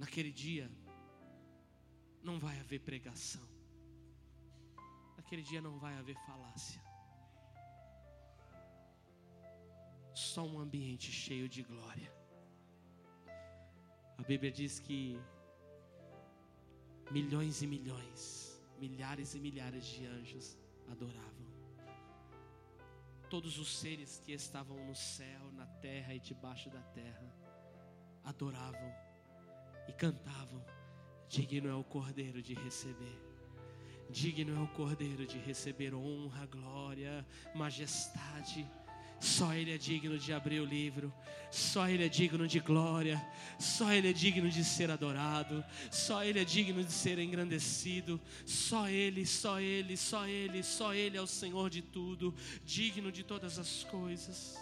Naquele 0.05 0.31
dia, 0.31 0.71
não 2.23 2.39
vai 2.39 2.61
haver 2.61 2.79
pregação. 2.81 3.45
Naquele 5.17 5.43
dia 5.51 5.63
não 5.63 5.79
vai 5.79 5.95
haver 5.97 6.15
falácia. 6.27 6.83
Só 10.15 10.43
um 10.47 10.59
ambiente 10.59 11.11
cheio 11.11 11.49
de 11.49 11.63
glória. 11.63 12.13
A 14.19 14.23
Bíblia 14.23 14.53
diz 14.53 14.79
que 14.79 15.19
milhões 17.11 17.63
e 17.63 17.67
milhões, 17.67 18.63
milhares 18.79 19.35
e 19.35 19.41
milhares 19.41 19.87
de 19.87 20.05
anjos 20.05 20.59
adoravam. 20.87 21.47
Todos 23.31 23.59
os 23.59 23.75
seres 23.79 24.21
que 24.21 24.33
estavam 24.33 24.77
no 24.87 24.95
céu, 24.95 25.51
na 25.53 25.67
terra 25.89 26.13
e 26.15 26.21
debaixo 26.21 26.69
da 26.69 26.83
terra 27.01 27.35
adoravam 28.23 29.04
e 29.89 29.93
cantavam: 29.93 30.65
Digno 31.29 31.69
é 31.69 31.75
o 31.75 31.85
cordeiro 31.85 32.43
de 32.43 32.55
receber. 32.55 33.21
Digno 34.11 34.57
é 34.57 34.63
o 34.63 34.69
cordeiro 34.69 35.27
de 35.27 35.39
receber 35.39 35.95
honra, 35.95 36.47
glória, 36.47 37.27
majestade. 37.55 38.69
Só 39.21 39.55
Ele 39.55 39.73
é 39.73 39.79
digno 39.79 40.19
de 40.19 40.33
abrir 40.33 40.61
o 40.61 40.65
livro, 40.65 41.13
só 41.51 41.89
Ele 41.89 42.05
é 42.05 42.09
digno 42.09 42.47
de 42.47 42.61
glória, 42.61 43.25
só 43.59 43.93
Ele 43.93 44.11
é 44.11 44.13
digno 44.13 44.51
de 44.51 44.63
ser 44.63 44.91
adorado, 44.91 45.65
só 45.91 46.23
Ele 46.23 46.41
é 46.41 46.45
digno 46.45 46.85
de 46.85 46.93
ser 46.93 47.19
engrandecido, 47.19 48.21
só 48.45 48.89
Ele, 48.89 49.25
só 49.25 49.61
Ele, 49.61 49.97
só 49.97 50.29
Ele, 50.29 50.63
só 50.63 50.95
Ele 50.95 51.17
é 51.17 51.23
o 51.23 51.27
Senhor 51.27 51.71
de 51.71 51.81
tudo, 51.81 52.35
digno 52.65 53.11
de 53.11 53.25
todas 53.25 53.59
as 53.59 53.83
coisas. 53.85 54.57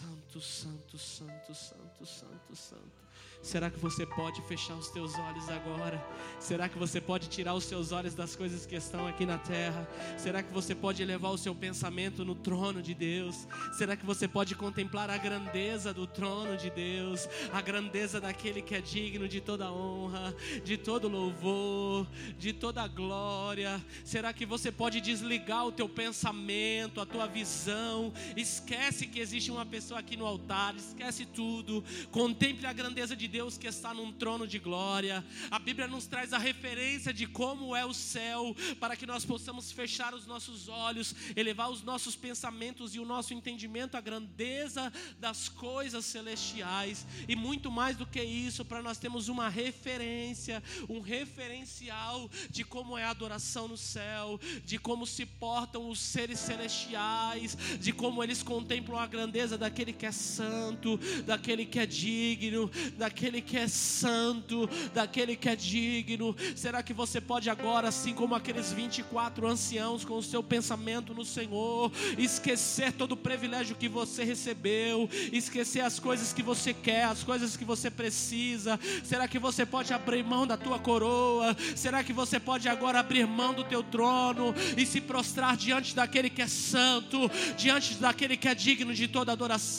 Santo 0.00 0.40
santo, 0.40 0.96
santo, 0.96 1.54
santo, 1.54 2.06
santo, 2.06 2.56
santo. 2.56 3.00
Será 3.42 3.70
que 3.70 3.78
você 3.78 4.04
pode 4.04 4.42
fechar 4.42 4.74
os 4.74 4.90
teus 4.90 5.14
olhos 5.14 5.48
agora? 5.48 6.02
Será 6.38 6.68
que 6.68 6.78
você 6.78 7.00
pode 7.00 7.26
tirar 7.26 7.54
os 7.54 7.64
seus 7.64 7.90
olhos 7.90 8.14
das 8.14 8.36
coisas 8.36 8.66
que 8.66 8.76
estão 8.76 9.06
aqui 9.06 9.24
na 9.24 9.38
terra? 9.38 9.88
Será 10.18 10.42
que 10.42 10.52
você 10.52 10.74
pode 10.74 11.02
elevar 11.02 11.32
o 11.32 11.38
seu 11.38 11.54
pensamento 11.54 12.22
no 12.22 12.34
trono 12.34 12.82
de 12.82 12.92
Deus? 12.92 13.48
Será 13.72 13.96
que 13.96 14.04
você 14.04 14.28
pode 14.28 14.54
contemplar 14.54 15.08
a 15.08 15.16
grandeza 15.16 15.94
do 15.94 16.06
trono 16.06 16.54
de 16.54 16.68
Deus, 16.68 17.26
a 17.50 17.62
grandeza 17.62 18.20
daquele 18.20 18.60
que 18.60 18.74
é 18.74 18.80
digno 18.82 19.26
de 19.26 19.40
toda 19.40 19.72
honra, 19.72 20.34
de 20.62 20.76
todo 20.76 21.08
louvor, 21.08 22.06
de 22.38 22.52
toda 22.52 22.86
glória? 22.86 23.82
Será 24.04 24.34
que 24.34 24.44
você 24.44 24.70
pode 24.70 25.00
desligar 25.00 25.66
o 25.66 25.72
teu 25.72 25.88
pensamento, 25.88 27.00
a 27.00 27.06
tua 27.06 27.26
visão? 27.26 28.12
Esquece 28.36 29.06
que 29.06 29.18
existe 29.18 29.50
uma 29.50 29.64
pessoa 29.64 29.89
aqui 29.96 30.16
no 30.16 30.26
altar, 30.26 30.74
esquece 30.76 31.26
tudo. 31.26 31.84
Contemple 32.10 32.66
a 32.66 32.72
grandeza 32.72 33.16
de 33.16 33.26
Deus 33.26 33.58
que 33.58 33.66
está 33.66 33.92
num 33.92 34.12
trono 34.12 34.46
de 34.46 34.58
glória. 34.58 35.24
A 35.50 35.58
Bíblia 35.58 35.88
nos 35.88 36.06
traz 36.06 36.32
a 36.32 36.38
referência 36.38 37.12
de 37.12 37.26
como 37.26 37.74
é 37.74 37.84
o 37.84 37.92
céu, 37.92 38.54
para 38.78 38.96
que 38.96 39.06
nós 39.06 39.24
possamos 39.24 39.72
fechar 39.72 40.14
os 40.14 40.26
nossos 40.26 40.68
olhos, 40.68 41.14
elevar 41.36 41.70
os 41.70 41.82
nossos 41.82 42.16
pensamentos 42.16 42.94
e 42.94 43.00
o 43.00 43.04
nosso 43.04 43.34
entendimento 43.34 43.96
à 43.96 44.00
grandeza 44.00 44.92
das 45.18 45.48
coisas 45.48 46.04
celestiais. 46.04 47.06
E 47.28 47.34
muito 47.34 47.70
mais 47.70 47.96
do 47.96 48.06
que 48.06 48.22
isso, 48.22 48.64
para 48.64 48.82
nós 48.82 48.98
termos 48.98 49.28
uma 49.28 49.48
referência, 49.48 50.62
um 50.88 51.00
referencial 51.00 52.30
de 52.48 52.64
como 52.64 52.96
é 52.96 53.04
a 53.04 53.10
adoração 53.10 53.68
no 53.68 53.76
céu, 53.76 54.40
de 54.64 54.78
como 54.78 55.06
se 55.06 55.26
portam 55.26 55.88
os 55.88 55.98
seres 55.98 56.38
celestiais, 56.38 57.56
de 57.78 57.92
como 57.92 58.22
eles 58.22 58.42
contemplam 58.42 58.98
a 58.98 59.06
grandeza 59.06 59.56
daquele 59.56 59.79
que 59.92 60.06
é 60.06 60.12
santo, 60.12 60.98
daquele 61.24 61.64
que 61.64 61.78
é 61.78 61.86
digno, 61.86 62.70
daquele 62.96 63.30
daquele 63.30 63.42
que 63.42 63.56
é 63.56 63.68
santo, 63.68 64.68
daquele 64.94 65.36
que 65.36 65.48
é 65.48 65.54
digno. 65.56 66.34
Será 66.56 66.82
que 66.82 66.92
você 66.92 67.20
pode 67.20 67.48
agora, 67.50 67.88
assim 67.88 68.12
como 68.14 68.34
aqueles 68.34 68.72
24 68.72 69.46
anciãos, 69.46 70.04
com 70.04 70.16
o 70.16 70.22
seu 70.22 70.42
pensamento 70.42 71.14
no 71.14 71.24
Senhor, 71.24 71.92
esquecer 72.18 72.92
todo 72.92 73.12
o 73.12 73.16
privilégio 73.16 73.76
que 73.76 73.88
você 73.88 74.24
recebeu, 74.24 75.08
esquecer 75.32 75.80
as 75.80 75.98
coisas 75.98 76.32
que 76.32 76.42
você 76.42 76.72
quer, 76.72 77.04
as 77.04 77.22
coisas 77.22 77.56
que 77.56 77.64
você 77.64 77.90
precisa? 77.90 78.78
Será 79.04 79.28
que 79.28 79.38
você 79.38 79.64
pode 79.64 79.92
abrir 79.92 80.24
mão 80.24 80.46
da 80.46 80.56
tua 80.56 80.78
coroa? 80.78 81.56
Será 81.76 82.02
que 82.02 82.12
você 82.12 82.40
pode 82.40 82.68
agora 82.68 83.00
abrir 83.00 83.26
mão 83.26 83.54
do 83.54 83.64
teu 83.64 83.82
trono 83.82 84.54
e 84.76 84.84
se 84.86 85.00
prostrar 85.00 85.56
diante 85.56 85.94
daquele 85.94 86.30
que 86.30 86.42
é 86.42 86.48
santo, 86.48 87.30
diante 87.56 87.94
daquele 87.94 88.36
que 88.36 88.48
é 88.48 88.54
digno 88.54 88.92
de 88.94 89.06
toda 89.06 89.32
adoração, 89.32 89.69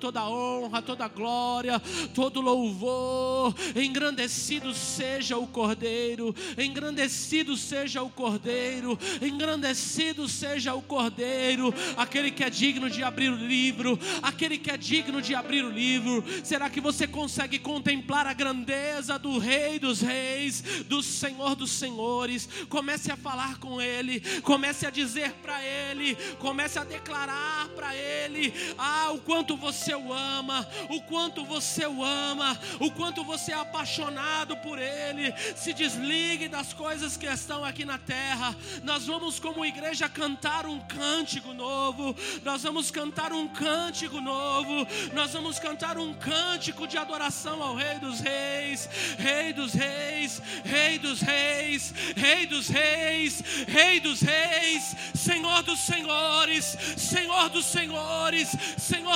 toda 0.00 0.28
honra, 0.28 0.82
toda 0.82 1.08
glória, 1.08 1.80
todo 2.14 2.40
louvor? 2.40 2.66
louvor. 2.66 3.54
Engrandecido 3.74 4.74
seja 4.74 5.36
o 5.36 5.46
Cordeiro, 5.46 6.34
engrandecido 6.58 7.56
seja 7.56 8.02
o 8.02 8.10
Cordeiro, 8.10 8.98
engrandecido 9.22 10.28
seja 10.28 10.74
o 10.74 10.82
Cordeiro, 10.82 11.72
aquele 11.96 12.30
que 12.30 12.42
é 12.42 12.50
digno 12.50 12.90
de 12.90 13.02
abrir 13.02 13.30
o 13.30 13.36
livro, 13.36 13.98
aquele 14.22 14.58
que 14.58 14.70
é 14.70 14.76
digno 14.76 15.20
de 15.22 15.34
abrir 15.34 15.64
o 15.64 15.70
livro. 15.70 16.24
Será 16.42 16.68
que 16.68 16.80
você 16.80 17.06
consegue 17.06 17.58
contemplar 17.58 18.26
a 18.26 18.32
grandeza 18.32 19.18
do 19.18 19.38
Rei 19.38 19.78
dos 19.78 20.00
Reis, 20.00 20.62
do 20.86 21.02
Senhor 21.02 21.54
dos 21.54 21.70
Senhores? 21.70 22.48
Comece 22.68 23.12
a 23.12 23.16
falar 23.16 23.58
com 23.58 23.80
Ele, 23.80 24.20
comece 24.42 24.86
a 24.86 24.90
dizer 24.90 25.32
para 25.42 25.62
Ele, 25.62 26.16
comece 26.38 26.78
a 26.78 26.84
declarar 26.84 27.68
para 27.70 27.94
Ele: 27.94 28.52
ah, 28.78 29.12
o 29.12 29.18
quanto 29.20 29.35
você 29.56 29.94
o 29.94 30.12
ama, 30.12 30.66
o 30.88 31.00
quanto 31.02 31.44
você 31.44 31.86
o 31.86 32.04
ama, 32.04 32.58
o 32.80 32.90
quanto 32.90 33.24
você 33.24 33.52
é 33.52 33.56
apaixonado 33.56 34.56
por 34.58 34.78
Ele. 34.78 35.34
Se 35.56 35.72
desligue 35.72 36.48
das 36.48 36.72
coisas 36.72 37.16
que 37.16 37.26
estão 37.26 37.64
aqui 37.64 37.84
na 37.84 37.98
terra. 37.98 38.54
Nós 38.82 39.06
vamos, 39.06 39.40
como 39.40 39.64
igreja, 39.64 40.08
cantar 40.08 40.66
um 40.66 40.78
cântico 40.80 41.52
novo. 41.52 42.16
Nós 42.44 42.62
vamos 42.62 42.90
cantar 42.90 43.32
um 43.32 43.48
cântico 43.48 44.20
novo. 44.20 44.86
Nós 45.12 45.32
vamos 45.32 45.58
cantar 45.58 45.98
um 45.98 46.14
cântico 46.14 46.86
de 46.86 46.96
adoração 46.96 47.62
ao 47.62 47.74
Rei 47.74 47.98
dos 47.98 48.20
Reis, 48.20 48.88
Rei 49.18 49.52
dos 49.52 49.72
Reis, 49.74 50.42
Rei 50.64 50.98
dos 50.98 51.20
Reis, 51.20 51.94
Rei 52.16 52.46
dos 52.46 52.68
Reis, 52.68 53.42
Rei 53.66 54.00
dos 54.00 54.20
Reis, 54.20 54.96
Senhor 55.14 55.62
dos 55.62 55.80
Senhores, 55.80 56.76
Senhor 56.96 57.48
dos 57.48 57.66
Senhores, 57.66 58.48
Senhor 58.78 59.15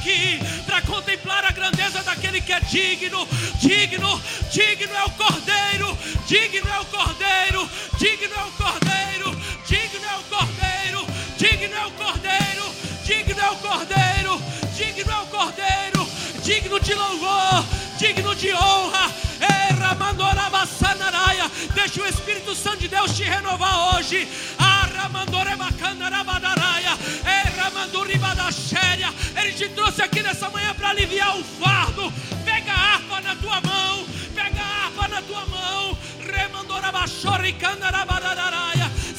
é 0.00 0.38
aqui 0.38 0.38
para 0.64 0.80
contemplar 0.82 1.44
a 1.44 1.52
grandeza 1.52 2.02
daquele 2.02 2.40
que 2.40 2.52
é 2.52 2.56
é 2.56 2.60
digno, 2.60 3.26
digno, 3.60 4.22
digno 4.50 4.94
é 4.94 5.04
o 5.04 5.10
Cordeiro, 5.10 5.98
digno 6.26 6.68
é 6.68 6.80
o 6.80 6.84
Cordeiro, 6.86 7.70
digno 7.98 8.34
é 8.34 8.44
o 8.44 8.50
Cordeiro, 8.52 9.40
digno 9.66 10.04
é 10.04 10.16
o 10.16 10.22
Cordeiro, 10.22 11.06
digno 11.36 11.74
é 11.74 11.86
o 11.86 11.90
Cordeiro, 11.92 12.74
digno 13.04 13.40
é 13.40 13.50
o 13.50 13.56
Cordeiro, 13.56 14.42
digno 14.76 15.10
é 15.10 15.18
o 15.18 15.26
Cordeiro, 15.26 16.08
digno 16.42 16.80
de 16.80 16.94
louvor, 16.94 17.64
digno 17.98 18.34
de 18.34 18.54
honra. 18.54 19.10
Deixa 21.74 22.02
o 22.02 22.06
Espírito 22.06 22.54
Santo 22.54 22.78
de 22.78 22.88
Deus 22.88 23.16
te 23.16 23.24
renovar 23.24 23.94
hoje. 23.94 24.28
Ele 29.36 29.52
te 29.52 29.68
trouxe 29.70 30.02
aqui 30.02 30.22
nessa 30.22 30.50
manhã 30.50 30.74
para 30.74 30.90
aliviar 30.90 31.36
o 31.36 31.44
fardo. 31.44 32.12
Pega 32.44 32.72
a 32.72 32.94
harpa 32.94 33.20
na 33.20 33.36
tua 33.36 33.60
mão. 33.60 34.06
Pega 34.34 34.60
a 34.60 34.84
harpa 34.84 35.08
na 35.08 35.22
tua 35.22 35.46
mão. 35.46 35.98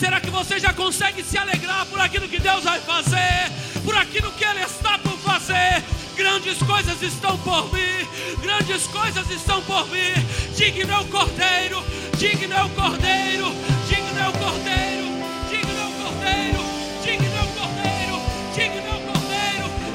Será 0.01 0.19
que 0.19 0.32
você 0.32 0.59
já 0.59 0.74
consegue 0.74 1.24
se 1.24 1.38
alegrar 1.38 1.86
por 1.86 2.01
aquilo 2.01 2.28
que 2.28 2.39
Deus 2.39 2.63
vai 2.63 2.80
fazer? 2.82 3.51
Por 3.86 3.95
aquilo 3.95 4.32
que 4.32 4.43
Ele 4.43 4.61
está 4.61 4.97
por 4.97 5.17
fazer? 5.19 5.84
Grandes 6.15 6.57
coisas 6.57 7.01
estão 7.01 7.38
por 7.38 7.69
vir. 7.69 8.07
Grandes 8.41 8.88
coisas 8.88 9.30
estão 9.30 9.61
por 9.61 9.86
vir. 9.86 10.17
Digno 10.55 10.91
é 10.91 10.99
o 10.99 11.05
Cordeiro. 11.05 11.84
Digno 12.17 12.53
é 12.53 12.63
o 12.63 12.69
Cordeiro. 12.69 13.55
Digno 13.88 14.19
é 14.19 14.28
o 14.28 14.34
Cordeiro. 14.34 15.05
Digno 15.49 15.80
é 15.80 15.86
o 15.86 16.03
Cordeiro. 16.03 16.70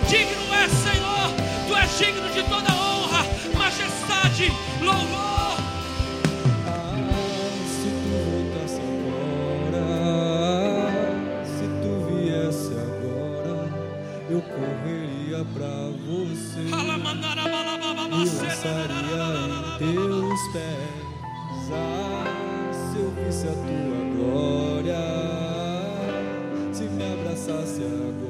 Digno 0.08 0.54
é 0.54 0.68
Senhor. 0.68 1.28
Tu 1.66 1.74
és 1.74 1.98
digno 1.98 2.28
de 2.30 2.42
toda 2.44 2.72
honra, 2.72 3.24
majestade, 3.58 4.52
louvor. 4.80 5.56
Ah, 6.68 6.94
se 7.66 7.88
tu 7.90 8.08
voltasse 8.24 8.80
agora, 9.74 9.86
se 11.44 11.66
tu 11.82 11.90
viesse 12.06 12.74
agora, 12.86 13.56
eu 14.30 14.40
correria 14.42 15.40
pra 15.54 15.74
você 16.06 16.60
e 16.60 16.70
lançaria 18.16 19.26
em 19.80 19.92
teus 19.92 20.42
pés. 20.52 21.66
Ah, 21.72 22.24
se 22.72 22.96
eu 22.98 23.10
visse 23.24 23.46
a 23.48 23.52
tua 23.52 24.00
glória, 24.14 25.04
se 26.72 26.84
me 26.84 27.04
abraçasse 27.12 27.82
agora, 27.82 28.25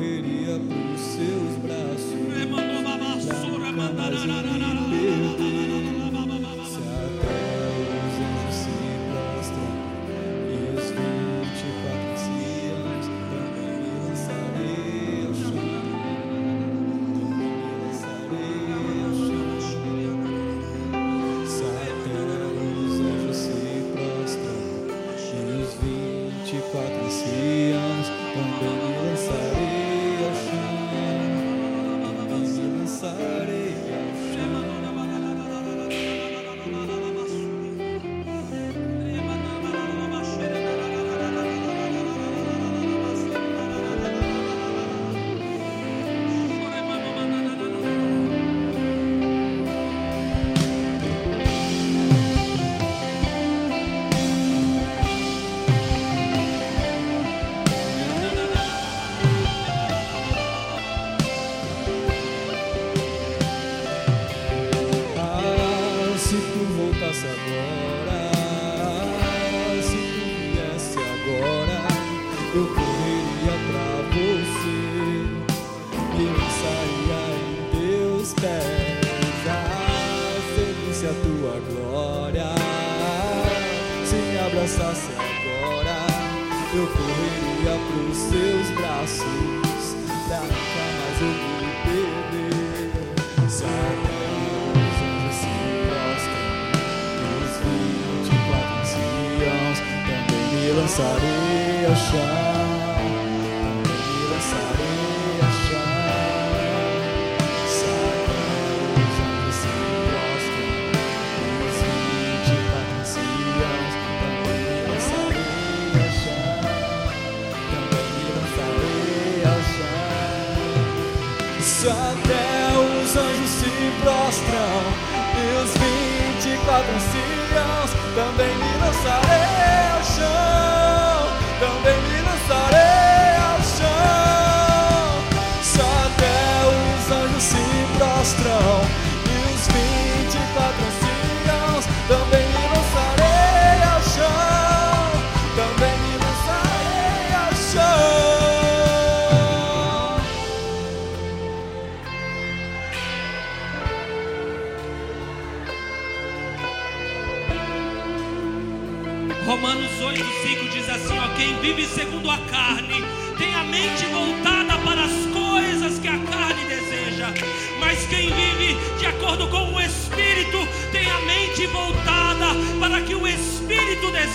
correria 0.00 0.58
pros 0.58 1.00
seus 1.00 1.56
braços. 1.62 2.10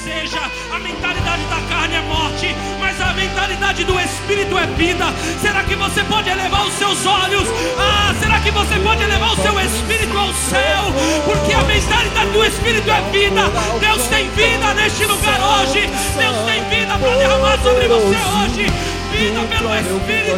Deseja. 0.05 0.51
A 0.71 0.77
mentalidade 0.77 1.43
da 1.45 1.59
carne 1.67 1.95
é 1.95 2.01
morte, 2.01 2.55
mas 2.79 3.01
a 3.01 3.11
mentalidade 3.13 3.83
do 3.85 3.99
Espírito 3.99 4.55
é 4.55 4.67
vida. 4.77 5.05
Será 5.41 5.63
que 5.63 5.73
você 5.73 6.03
pode 6.03 6.29
elevar 6.29 6.67
os 6.67 6.73
seus 6.75 7.03
olhos? 7.07 7.47
Ah, 7.75 8.13
será 8.21 8.39
que 8.39 8.51
você 8.51 8.75
pode 8.81 9.01
elevar 9.01 9.33
o 9.33 9.41
seu 9.41 9.59
Espírito 9.59 10.15
ao 10.15 10.31
céu? 10.31 10.93
Porque 11.25 11.53
a 11.53 11.63
mentalidade 11.63 12.29
do 12.29 12.45
Espírito 12.45 12.91
é 12.91 13.01
vida. 13.09 13.49
Deus 13.79 14.03
tem 14.07 14.29
vida 14.29 14.73
neste 14.75 15.05
lugar 15.05 15.39
hoje. 15.41 15.89
Deus 16.15 16.37
tem 16.45 16.63
vida 16.69 16.97
para 16.99 17.15
derramar 17.15 17.57
sobre 17.63 17.87
você 17.87 18.17
hoje. 18.37 18.95
Vida 19.11 19.41
pelo 19.49 19.73
Espírito, 19.73 20.37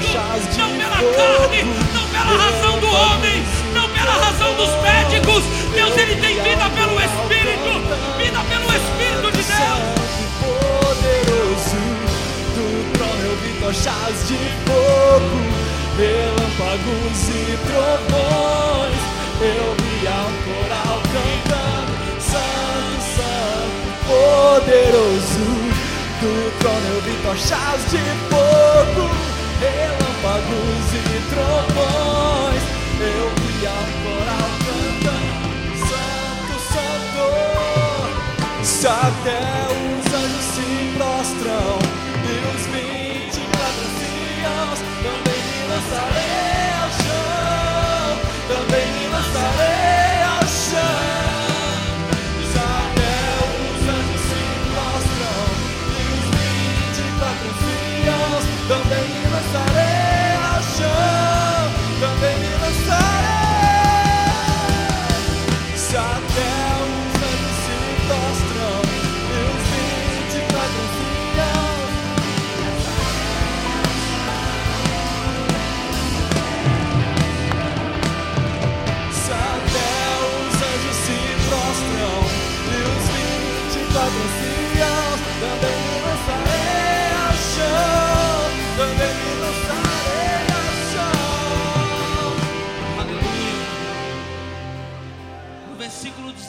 não 0.58 0.70
pela 0.78 0.96
carne, 0.96 1.64
não 1.94 2.08
pela 2.08 2.38
razão 2.38 2.80
do 2.80 2.88
homem, 2.88 3.44
não 3.74 3.90
pela 3.90 4.14
razão 4.14 4.54
dos 4.54 4.70
médicos. 4.82 5.44
Deus 5.76 5.98
ele 5.98 6.16
tem 6.22 6.42
vida 6.42 6.70
pelo 6.70 6.94
Espírito, 7.02 7.37
tochas 13.68 14.30
de 14.30 14.38
fogo, 14.64 15.44
relâmpagos 15.98 17.20
e 17.28 17.58
trovões. 17.68 19.02
Eu 19.42 19.76
vi 19.76 20.08
a 20.08 20.20
um 20.24 20.36
coral 20.48 20.98
cantando, 21.12 21.92
Santo, 22.22 23.02
Santo, 23.18 23.88
poderoso. 24.08 25.46
Do 26.22 26.32
trono 26.60 26.88
eu 26.88 27.00
vi 27.02 27.16
tochas 27.24 27.82
de 27.92 28.04
fogo, 28.30 29.04
relâmpagos 29.60 30.88
e 30.94 31.06
trovões. 31.30 32.64
Eu 33.02 33.28
vi 33.36 33.68
a 33.68 33.76
um 33.84 33.92
coral 34.06 34.50
cantando, 34.64 35.76
Santo, 35.90 36.56
Santo. 36.72 37.26
Se 38.64 38.88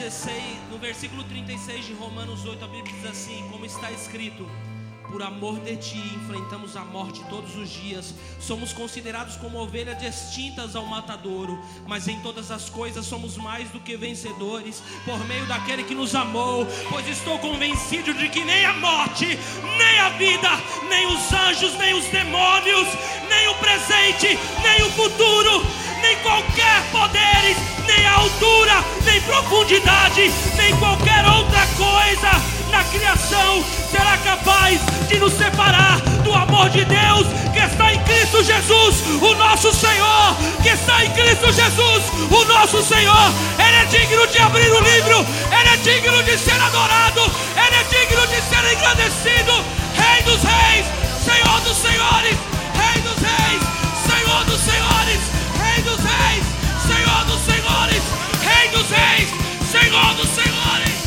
16, 0.08 0.42
no 0.70 0.78
versículo 0.78 1.22
36 1.24 1.84
de 1.84 1.92
Romanos 1.92 2.46
8, 2.46 2.64
a 2.64 2.68
Bíblia 2.68 2.94
diz 2.94 3.10
assim: 3.10 3.46
Como 3.50 3.66
está 3.66 3.92
escrito, 3.92 4.48
por 5.10 5.22
amor 5.22 5.60
de 5.60 5.76
ti 5.76 5.98
enfrentamos 6.16 6.78
a 6.78 6.80
morte 6.82 7.22
todos 7.28 7.54
os 7.54 7.68
dias, 7.68 8.14
somos 8.40 8.72
considerados 8.72 9.36
como 9.36 9.58
ovelhas 9.58 9.98
distintas 9.98 10.74
ao 10.74 10.86
matadouro, 10.86 11.62
mas 11.86 12.08
em 12.08 12.18
todas 12.20 12.50
as 12.50 12.70
coisas 12.70 13.04
somos 13.04 13.36
mais 13.36 13.68
do 13.68 13.80
que 13.80 13.98
vencedores, 13.98 14.82
por 15.04 15.22
meio 15.26 15.44
daquele 15.44 15.84
que 15.84 15.94
nos 15.94 16.14
amou, 16.14 16.66
pois 16.88 17.06
estou 17.06 17.38
convencido 17.40 18.14
de 18.14 18.30
que 18.30 18.42
nem 18.42 18.64
a 18.64 18.72
morte, 18.78 19.26
nem 19.26 19.98
a 19.98 20.08
vida, 20.08 20.48
nem 20.88 21.06
os 21.06 21.32
anjos, 21.34 21.74
nem 21.74 21.92
os 21.92 22.06
demônios, 22.06 22.88
nem 23.28 23.48
o 23.48 23.54
presente, 23.56 24.38
nem 24.62 24.82
o 24.84 24.90
futuro, 24.92 25.87
nem 26.02 26.16
qualquer 26.16 26.82
poderes, 26.90 27.56
nem 27.86 28.06
altura, 28.06 28.84
nem 29.04 29.20
profundidade, 29.22 30.32
nem 30.56 30.76
qualquer 30.76 31.24
outra 31.26 31.66
coisa 31.76 32.58
na 32.70 32.84
criação 32.84 33.64
será 33.90 34.18
capaz 34.18 34.80
de 35.08 35.18
nos 35.18 35.32
separar 35.32 36.00
do 36.22 36.34
amor 36.34 36.68
de 36.70 36.84
Deus 36.84 37.26
que 37.52 37.58
está 37.58 37.92
em 37.92 37.98
Cristo 38.04 38.44
Jesus, 38.44 39.02
o 39.20 39.34
nosso 39.34 39.72
Senhor, 39.72 40.36
que 40.62 40.68
está 40.68 41.04
em 41.04 41.10
Cristo 41.10 41.50
Jesus, 41.52 42.04
o 42.30 42.44
nosso 42.44 42.82
Senhor. 42.82 43.32
Ele 43.58 43.76
é 43.76 43.84
digno 43.86 44.26
de 44.26 44.38
abrir 44.38 44.70
o 44.70 44.80
livro, 44.80 45.26
ele 45.50 45.68
é 45.68 45.76
digno 45.78 46.22
de 46.22 46.38
ser 46.38 46.60
adorado, 46.60 47.22
ele 47.56 47.76
é 47.76 47.84
digno 47.84 48.26
de 48.26 48.42
ser 48.42 48.72
engrandecido. 48.72 49.64
Rei 49.96 50.22
dos 50.22 50.42
reis, 50.42 50.86
Senhor 51.24 51.60
dos 51.62 51.76
senhores, 51.76 52.36
Reis, 58.98 59.28
Senhor 59.70 60.14
dos 60.14 60.28
senhores. 60.28 60.98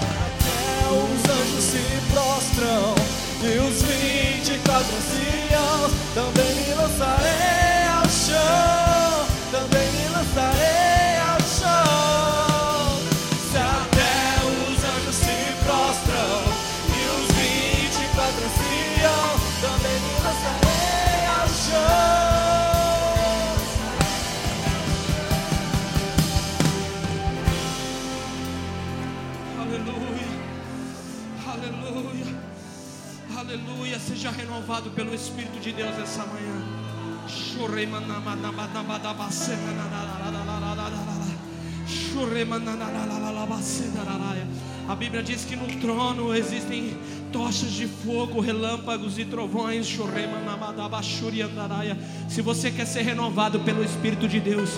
Até 0.00 0.88
os 0.88 1.22
anjos 1.30 1.64
se 1.64 1.82
prostram 2.12 2.94
e 3.42 3.58
os 3.58 3.82
vinte 3.82 4.54
e 4.54 4.58
Pelo 34.78 35.12
Espírito 35.12 35.58
de 35.58 35.72
Deus 35.72 35.98
essa 35.98 36.24
manhã. 36.24 36.62
A 44.88 44.94
Bíblia 44.94 45.22
diz 45.22 45.44
que 45.44 45.56
no 45.56 45.66
trono 45.80 46.32
existem 46.32 46.96
tochas 47.32 47.72
de 47.72 47.88
fogo, 47.88 48.40
relâmpagos 48.40 49.18
e 49.18 49.24
trovões. 49.24 49.88
Se 52.28 52.40
você 52.40 52.70
quer 52.70 52.86
ser 52.86 53.02
renovado 53.02 53.58
pelo 53.60 53.82
Espírito 53.82 54.28
de 54.28 54.38
Deus, 54.38 54.70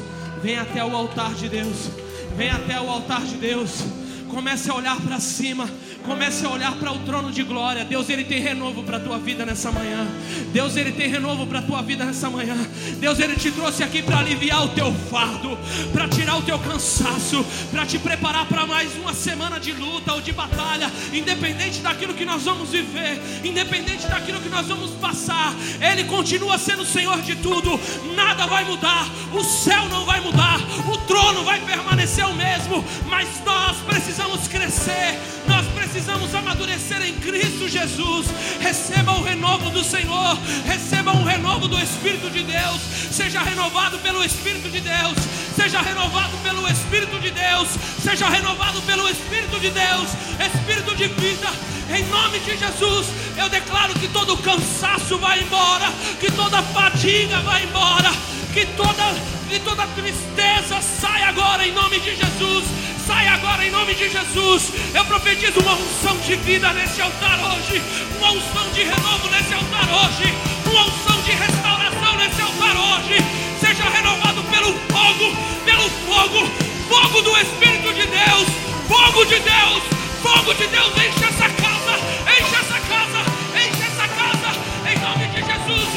vem 0.42 0.57
até 0.59 0.82
o 0.82 0.96
altar 0.96 1.34
de 1.34 1.48
Deus. 1.48 1.90
Vem 2.36 2.51
até 2.51 2.80
o 2.80 2.88
altar 2.88 3.22
de 3.22 3.36
Deus. 3.36 3.82
Comece 4.30 4.70
a 4.70 4.74
olhar 4.74 4.98
para 5.01 5.20
cima, 5.20 5.68
comece 6.05 6.44
a 6.44 6.48
olhar 6.48 6.72
para 6.76 6.92
o 6.92 6.98
trono 7.01 7.30
de 7.30 7.42
glória. 7.42 7.84
Deus, 7.84 8.09
ele 8.09 8.24
tem 8.24 8.40
renovo 8.40 8.82
para 8.82 8.96
a 8.96 9.01
tua 9.01 9.18
vida 9.18 9.44
nessa 9.44 9.70
manhã. 9.70 10.07
Deus, 10.53 10.76
ele 10.76 10.92
tem 10.92 11.09
renovo 11.09 11.46
para 11.46 11.61
a 11.61 11.62
tua 11.62 11.82
vida 11.82 12.05
nessa 12.05 12.28
manhã. 12.30 12.57
Deus, 12.98 13.18
ele 13.18 13.36
te 13.36 13.51
trouxe 13.51 13.82
aqui 13.82 14.03
para 14.03 14.18
aliviar 14.18 14.64
o 14.64 14.68
teu 14.68 14.92
fardo, 15.11 15.59
para 15.92 16.09
tirar 16.09 16.36
o 16.36 16.42
teu 16.42 16.59
cansaço, 16.59 17.44
para 17.70 17.86
te 17.86 17.98
preparar 17.98 18.46
para 18.46 18.66
mais 18.66 18.94
uma 18.96 19.14
semana 19.14 19.59
de 19.59 19.72
luta 19.72 20.14
ou 20.14 20.20
de 20.20 20.32
batalha, 20.32 20.90
independente 21.12 21.80
daquilo 21.80 22.14
que 22.14 22.24
nós 22.24 22.42
vamos 22.42 22.70
viver, 22.70 23.20
independente 23.44 24.07
daquilo 24.07 24.40
que 24.40 24.48
nós 24.48 24.66
vamos 24.66 24.90
passar. 24.92 25.55
Ele 25.80 26.05
continua 26.05 26.59
sendo 26.59 26.82
o 26.82 26.86
Senhor 26.86 27.20
de 27.22 27.36
tudo. 27.36 27.78
Nada 28.14 28.46
vai 28.46 28.64
mudar. 28.64 29.07
O 29.32 29.44
céu 29.44 29.88
não 29.88 30.05
vai 30.05 30.20
mudar. 30.20 30.59
O 30.92 30.96
trono 31.07 31.44
vai 31.44 31.61
permanecer 31.61 32.24
o 32.26 32.34
mesmo, 32.34 32.84
mas 33.09 33.28
nós 33.44 33.76
precisamos 33.78 34.48
crescer, 34.48 35.18
nós 35.61 35.66
precisamos 35.74 36.34
amadurecer 36.34 37.02
em 37.02 37.12
Cristo 37.16 37.68
Jesus. 37.68 38.28
Receba 38.61 39.12
o 39.12 39.22
renovo 39.22 39.68
do 39.68 39.84
Senhor, 39.84 40.38
receba 40.64 41.12
um 41.12 41.22
renovo 41.22 41.68
do 41.68 41.78
Espírito 41.78 42.30
de 42.30 42.42
Deus. 42.42 42.80
Seja 43.11 43.42
renovado 43.42 43.98
pelo 43.98 44.24
Espírito 44.24 44.70
de 44.70 44.80
Deus, 44.80 45.18
seja 45.54 45.82
renovado 45.82 46.34
pelo 46.38 46.66
Espírito 46.66 47.18
de 47.20 47.30
Deus, 47.30 47.68
seja 48.02 48.30
renovado 48.30 48.80
pelo 48.82 49.06
Espírito 49.06 49.61
de 49.61 49.70
Deus, 49.70 50.08
Espírito 50.40 50.96
de 50.96 51.08
vida. 51.08 51.48
Em 51.94 52.04
nome 52.06 52.38
de 52.38 52.56
Jesus, 52.56 53.08
eu 53.36 53.48
declaro 53.50 53.92
que 53.94 54.08
todo 54.08 54.38
cansaço 54.38 55.18
vai 55.18 55.42
embora, 55.42 55.92
que 56.18 56.32
toda 56.32 56.62
fadiga 56.62 57.38
vai 57.40 57.64
embora, 57.64 58.11
que 58.54 58.64
toda, 58.64 59.14
que 59.50 59.58
toda 59.58 59.86
tristeza 59.88 60.80
sai 60.80 61.22
agora 61.24 61.66
em 61.66 61.72
nome 61.72 62.00
de 62.00 62.16
Jesus 62.16 62.64
Sai 63.11 63.26
agora 63.26 63.66
em 63.66 63.72
nome 63.72 63.92
de 63.92 64.08
Jesus. 64.08 64.70
Eu 64.94 65.04
profetizo 65.04 65.58
uma 65.58 65.74
unção 65.74 66.16
de 66.18 66.36
vida 66.36 66.72
nesse 66.72 67.02
altar 67.02 67.40
hoje. 67.40 67.82
Uma 68.16 68.30
unção 68.30 68.70
de 68.70 68.84
renovo 68.84 69.28
nesse 69.30 69.52
altar 69.52 69.82
hoje. 69.82 70.32
Uma 70.70 70.84
unção 70.86 71.20
de 71.22 71.32
restauração 71.32 72.16
nesse 72.18 72.40
altar 72.40 72.76
hoje. 72.76 73.16
Seja 73.58 73.82
renovado 73.90 74.44
pelo 74.44 74.72
fogo, 74.94 75.36
pelo 75.64 75.90
fogo, 76.06 76.46
fogo 76.88 77.22
do 77.22 77.36
Espírito 77.36 77.92
de 77.94 78.06
Deus. 78.06 78.46
Fogo 78.86 79.24
de 79.24 79.40
Deus, 79.40 79.82
fogo 80.22 80.54
de 80.54 80.68
Deus, 80.68 80.92
enche 80.94 81.24
essa 81.24 81.48
casa, 81.48 81.98
enche 82.30 82.54
essa 82.54 82.78
casa, 82.86 83.20
enche 83.56 83.82
essa 83.90 84.06
casa, 84.06 84.50
em 84.88 84.98
nome 85.00 85.26
de 85.34 85.42
Jesus. 85.42 85.88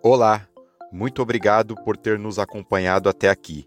Olá, 0.00 0.46
muito 0.92 1.20
obrigado 1.20 1.74
por 1.84 1.96
ter 1.96 2.20
nos 2.20 2.38
acompanhado 2.38 3.08
até 3.08 3.28
aqui. 3.28 3.66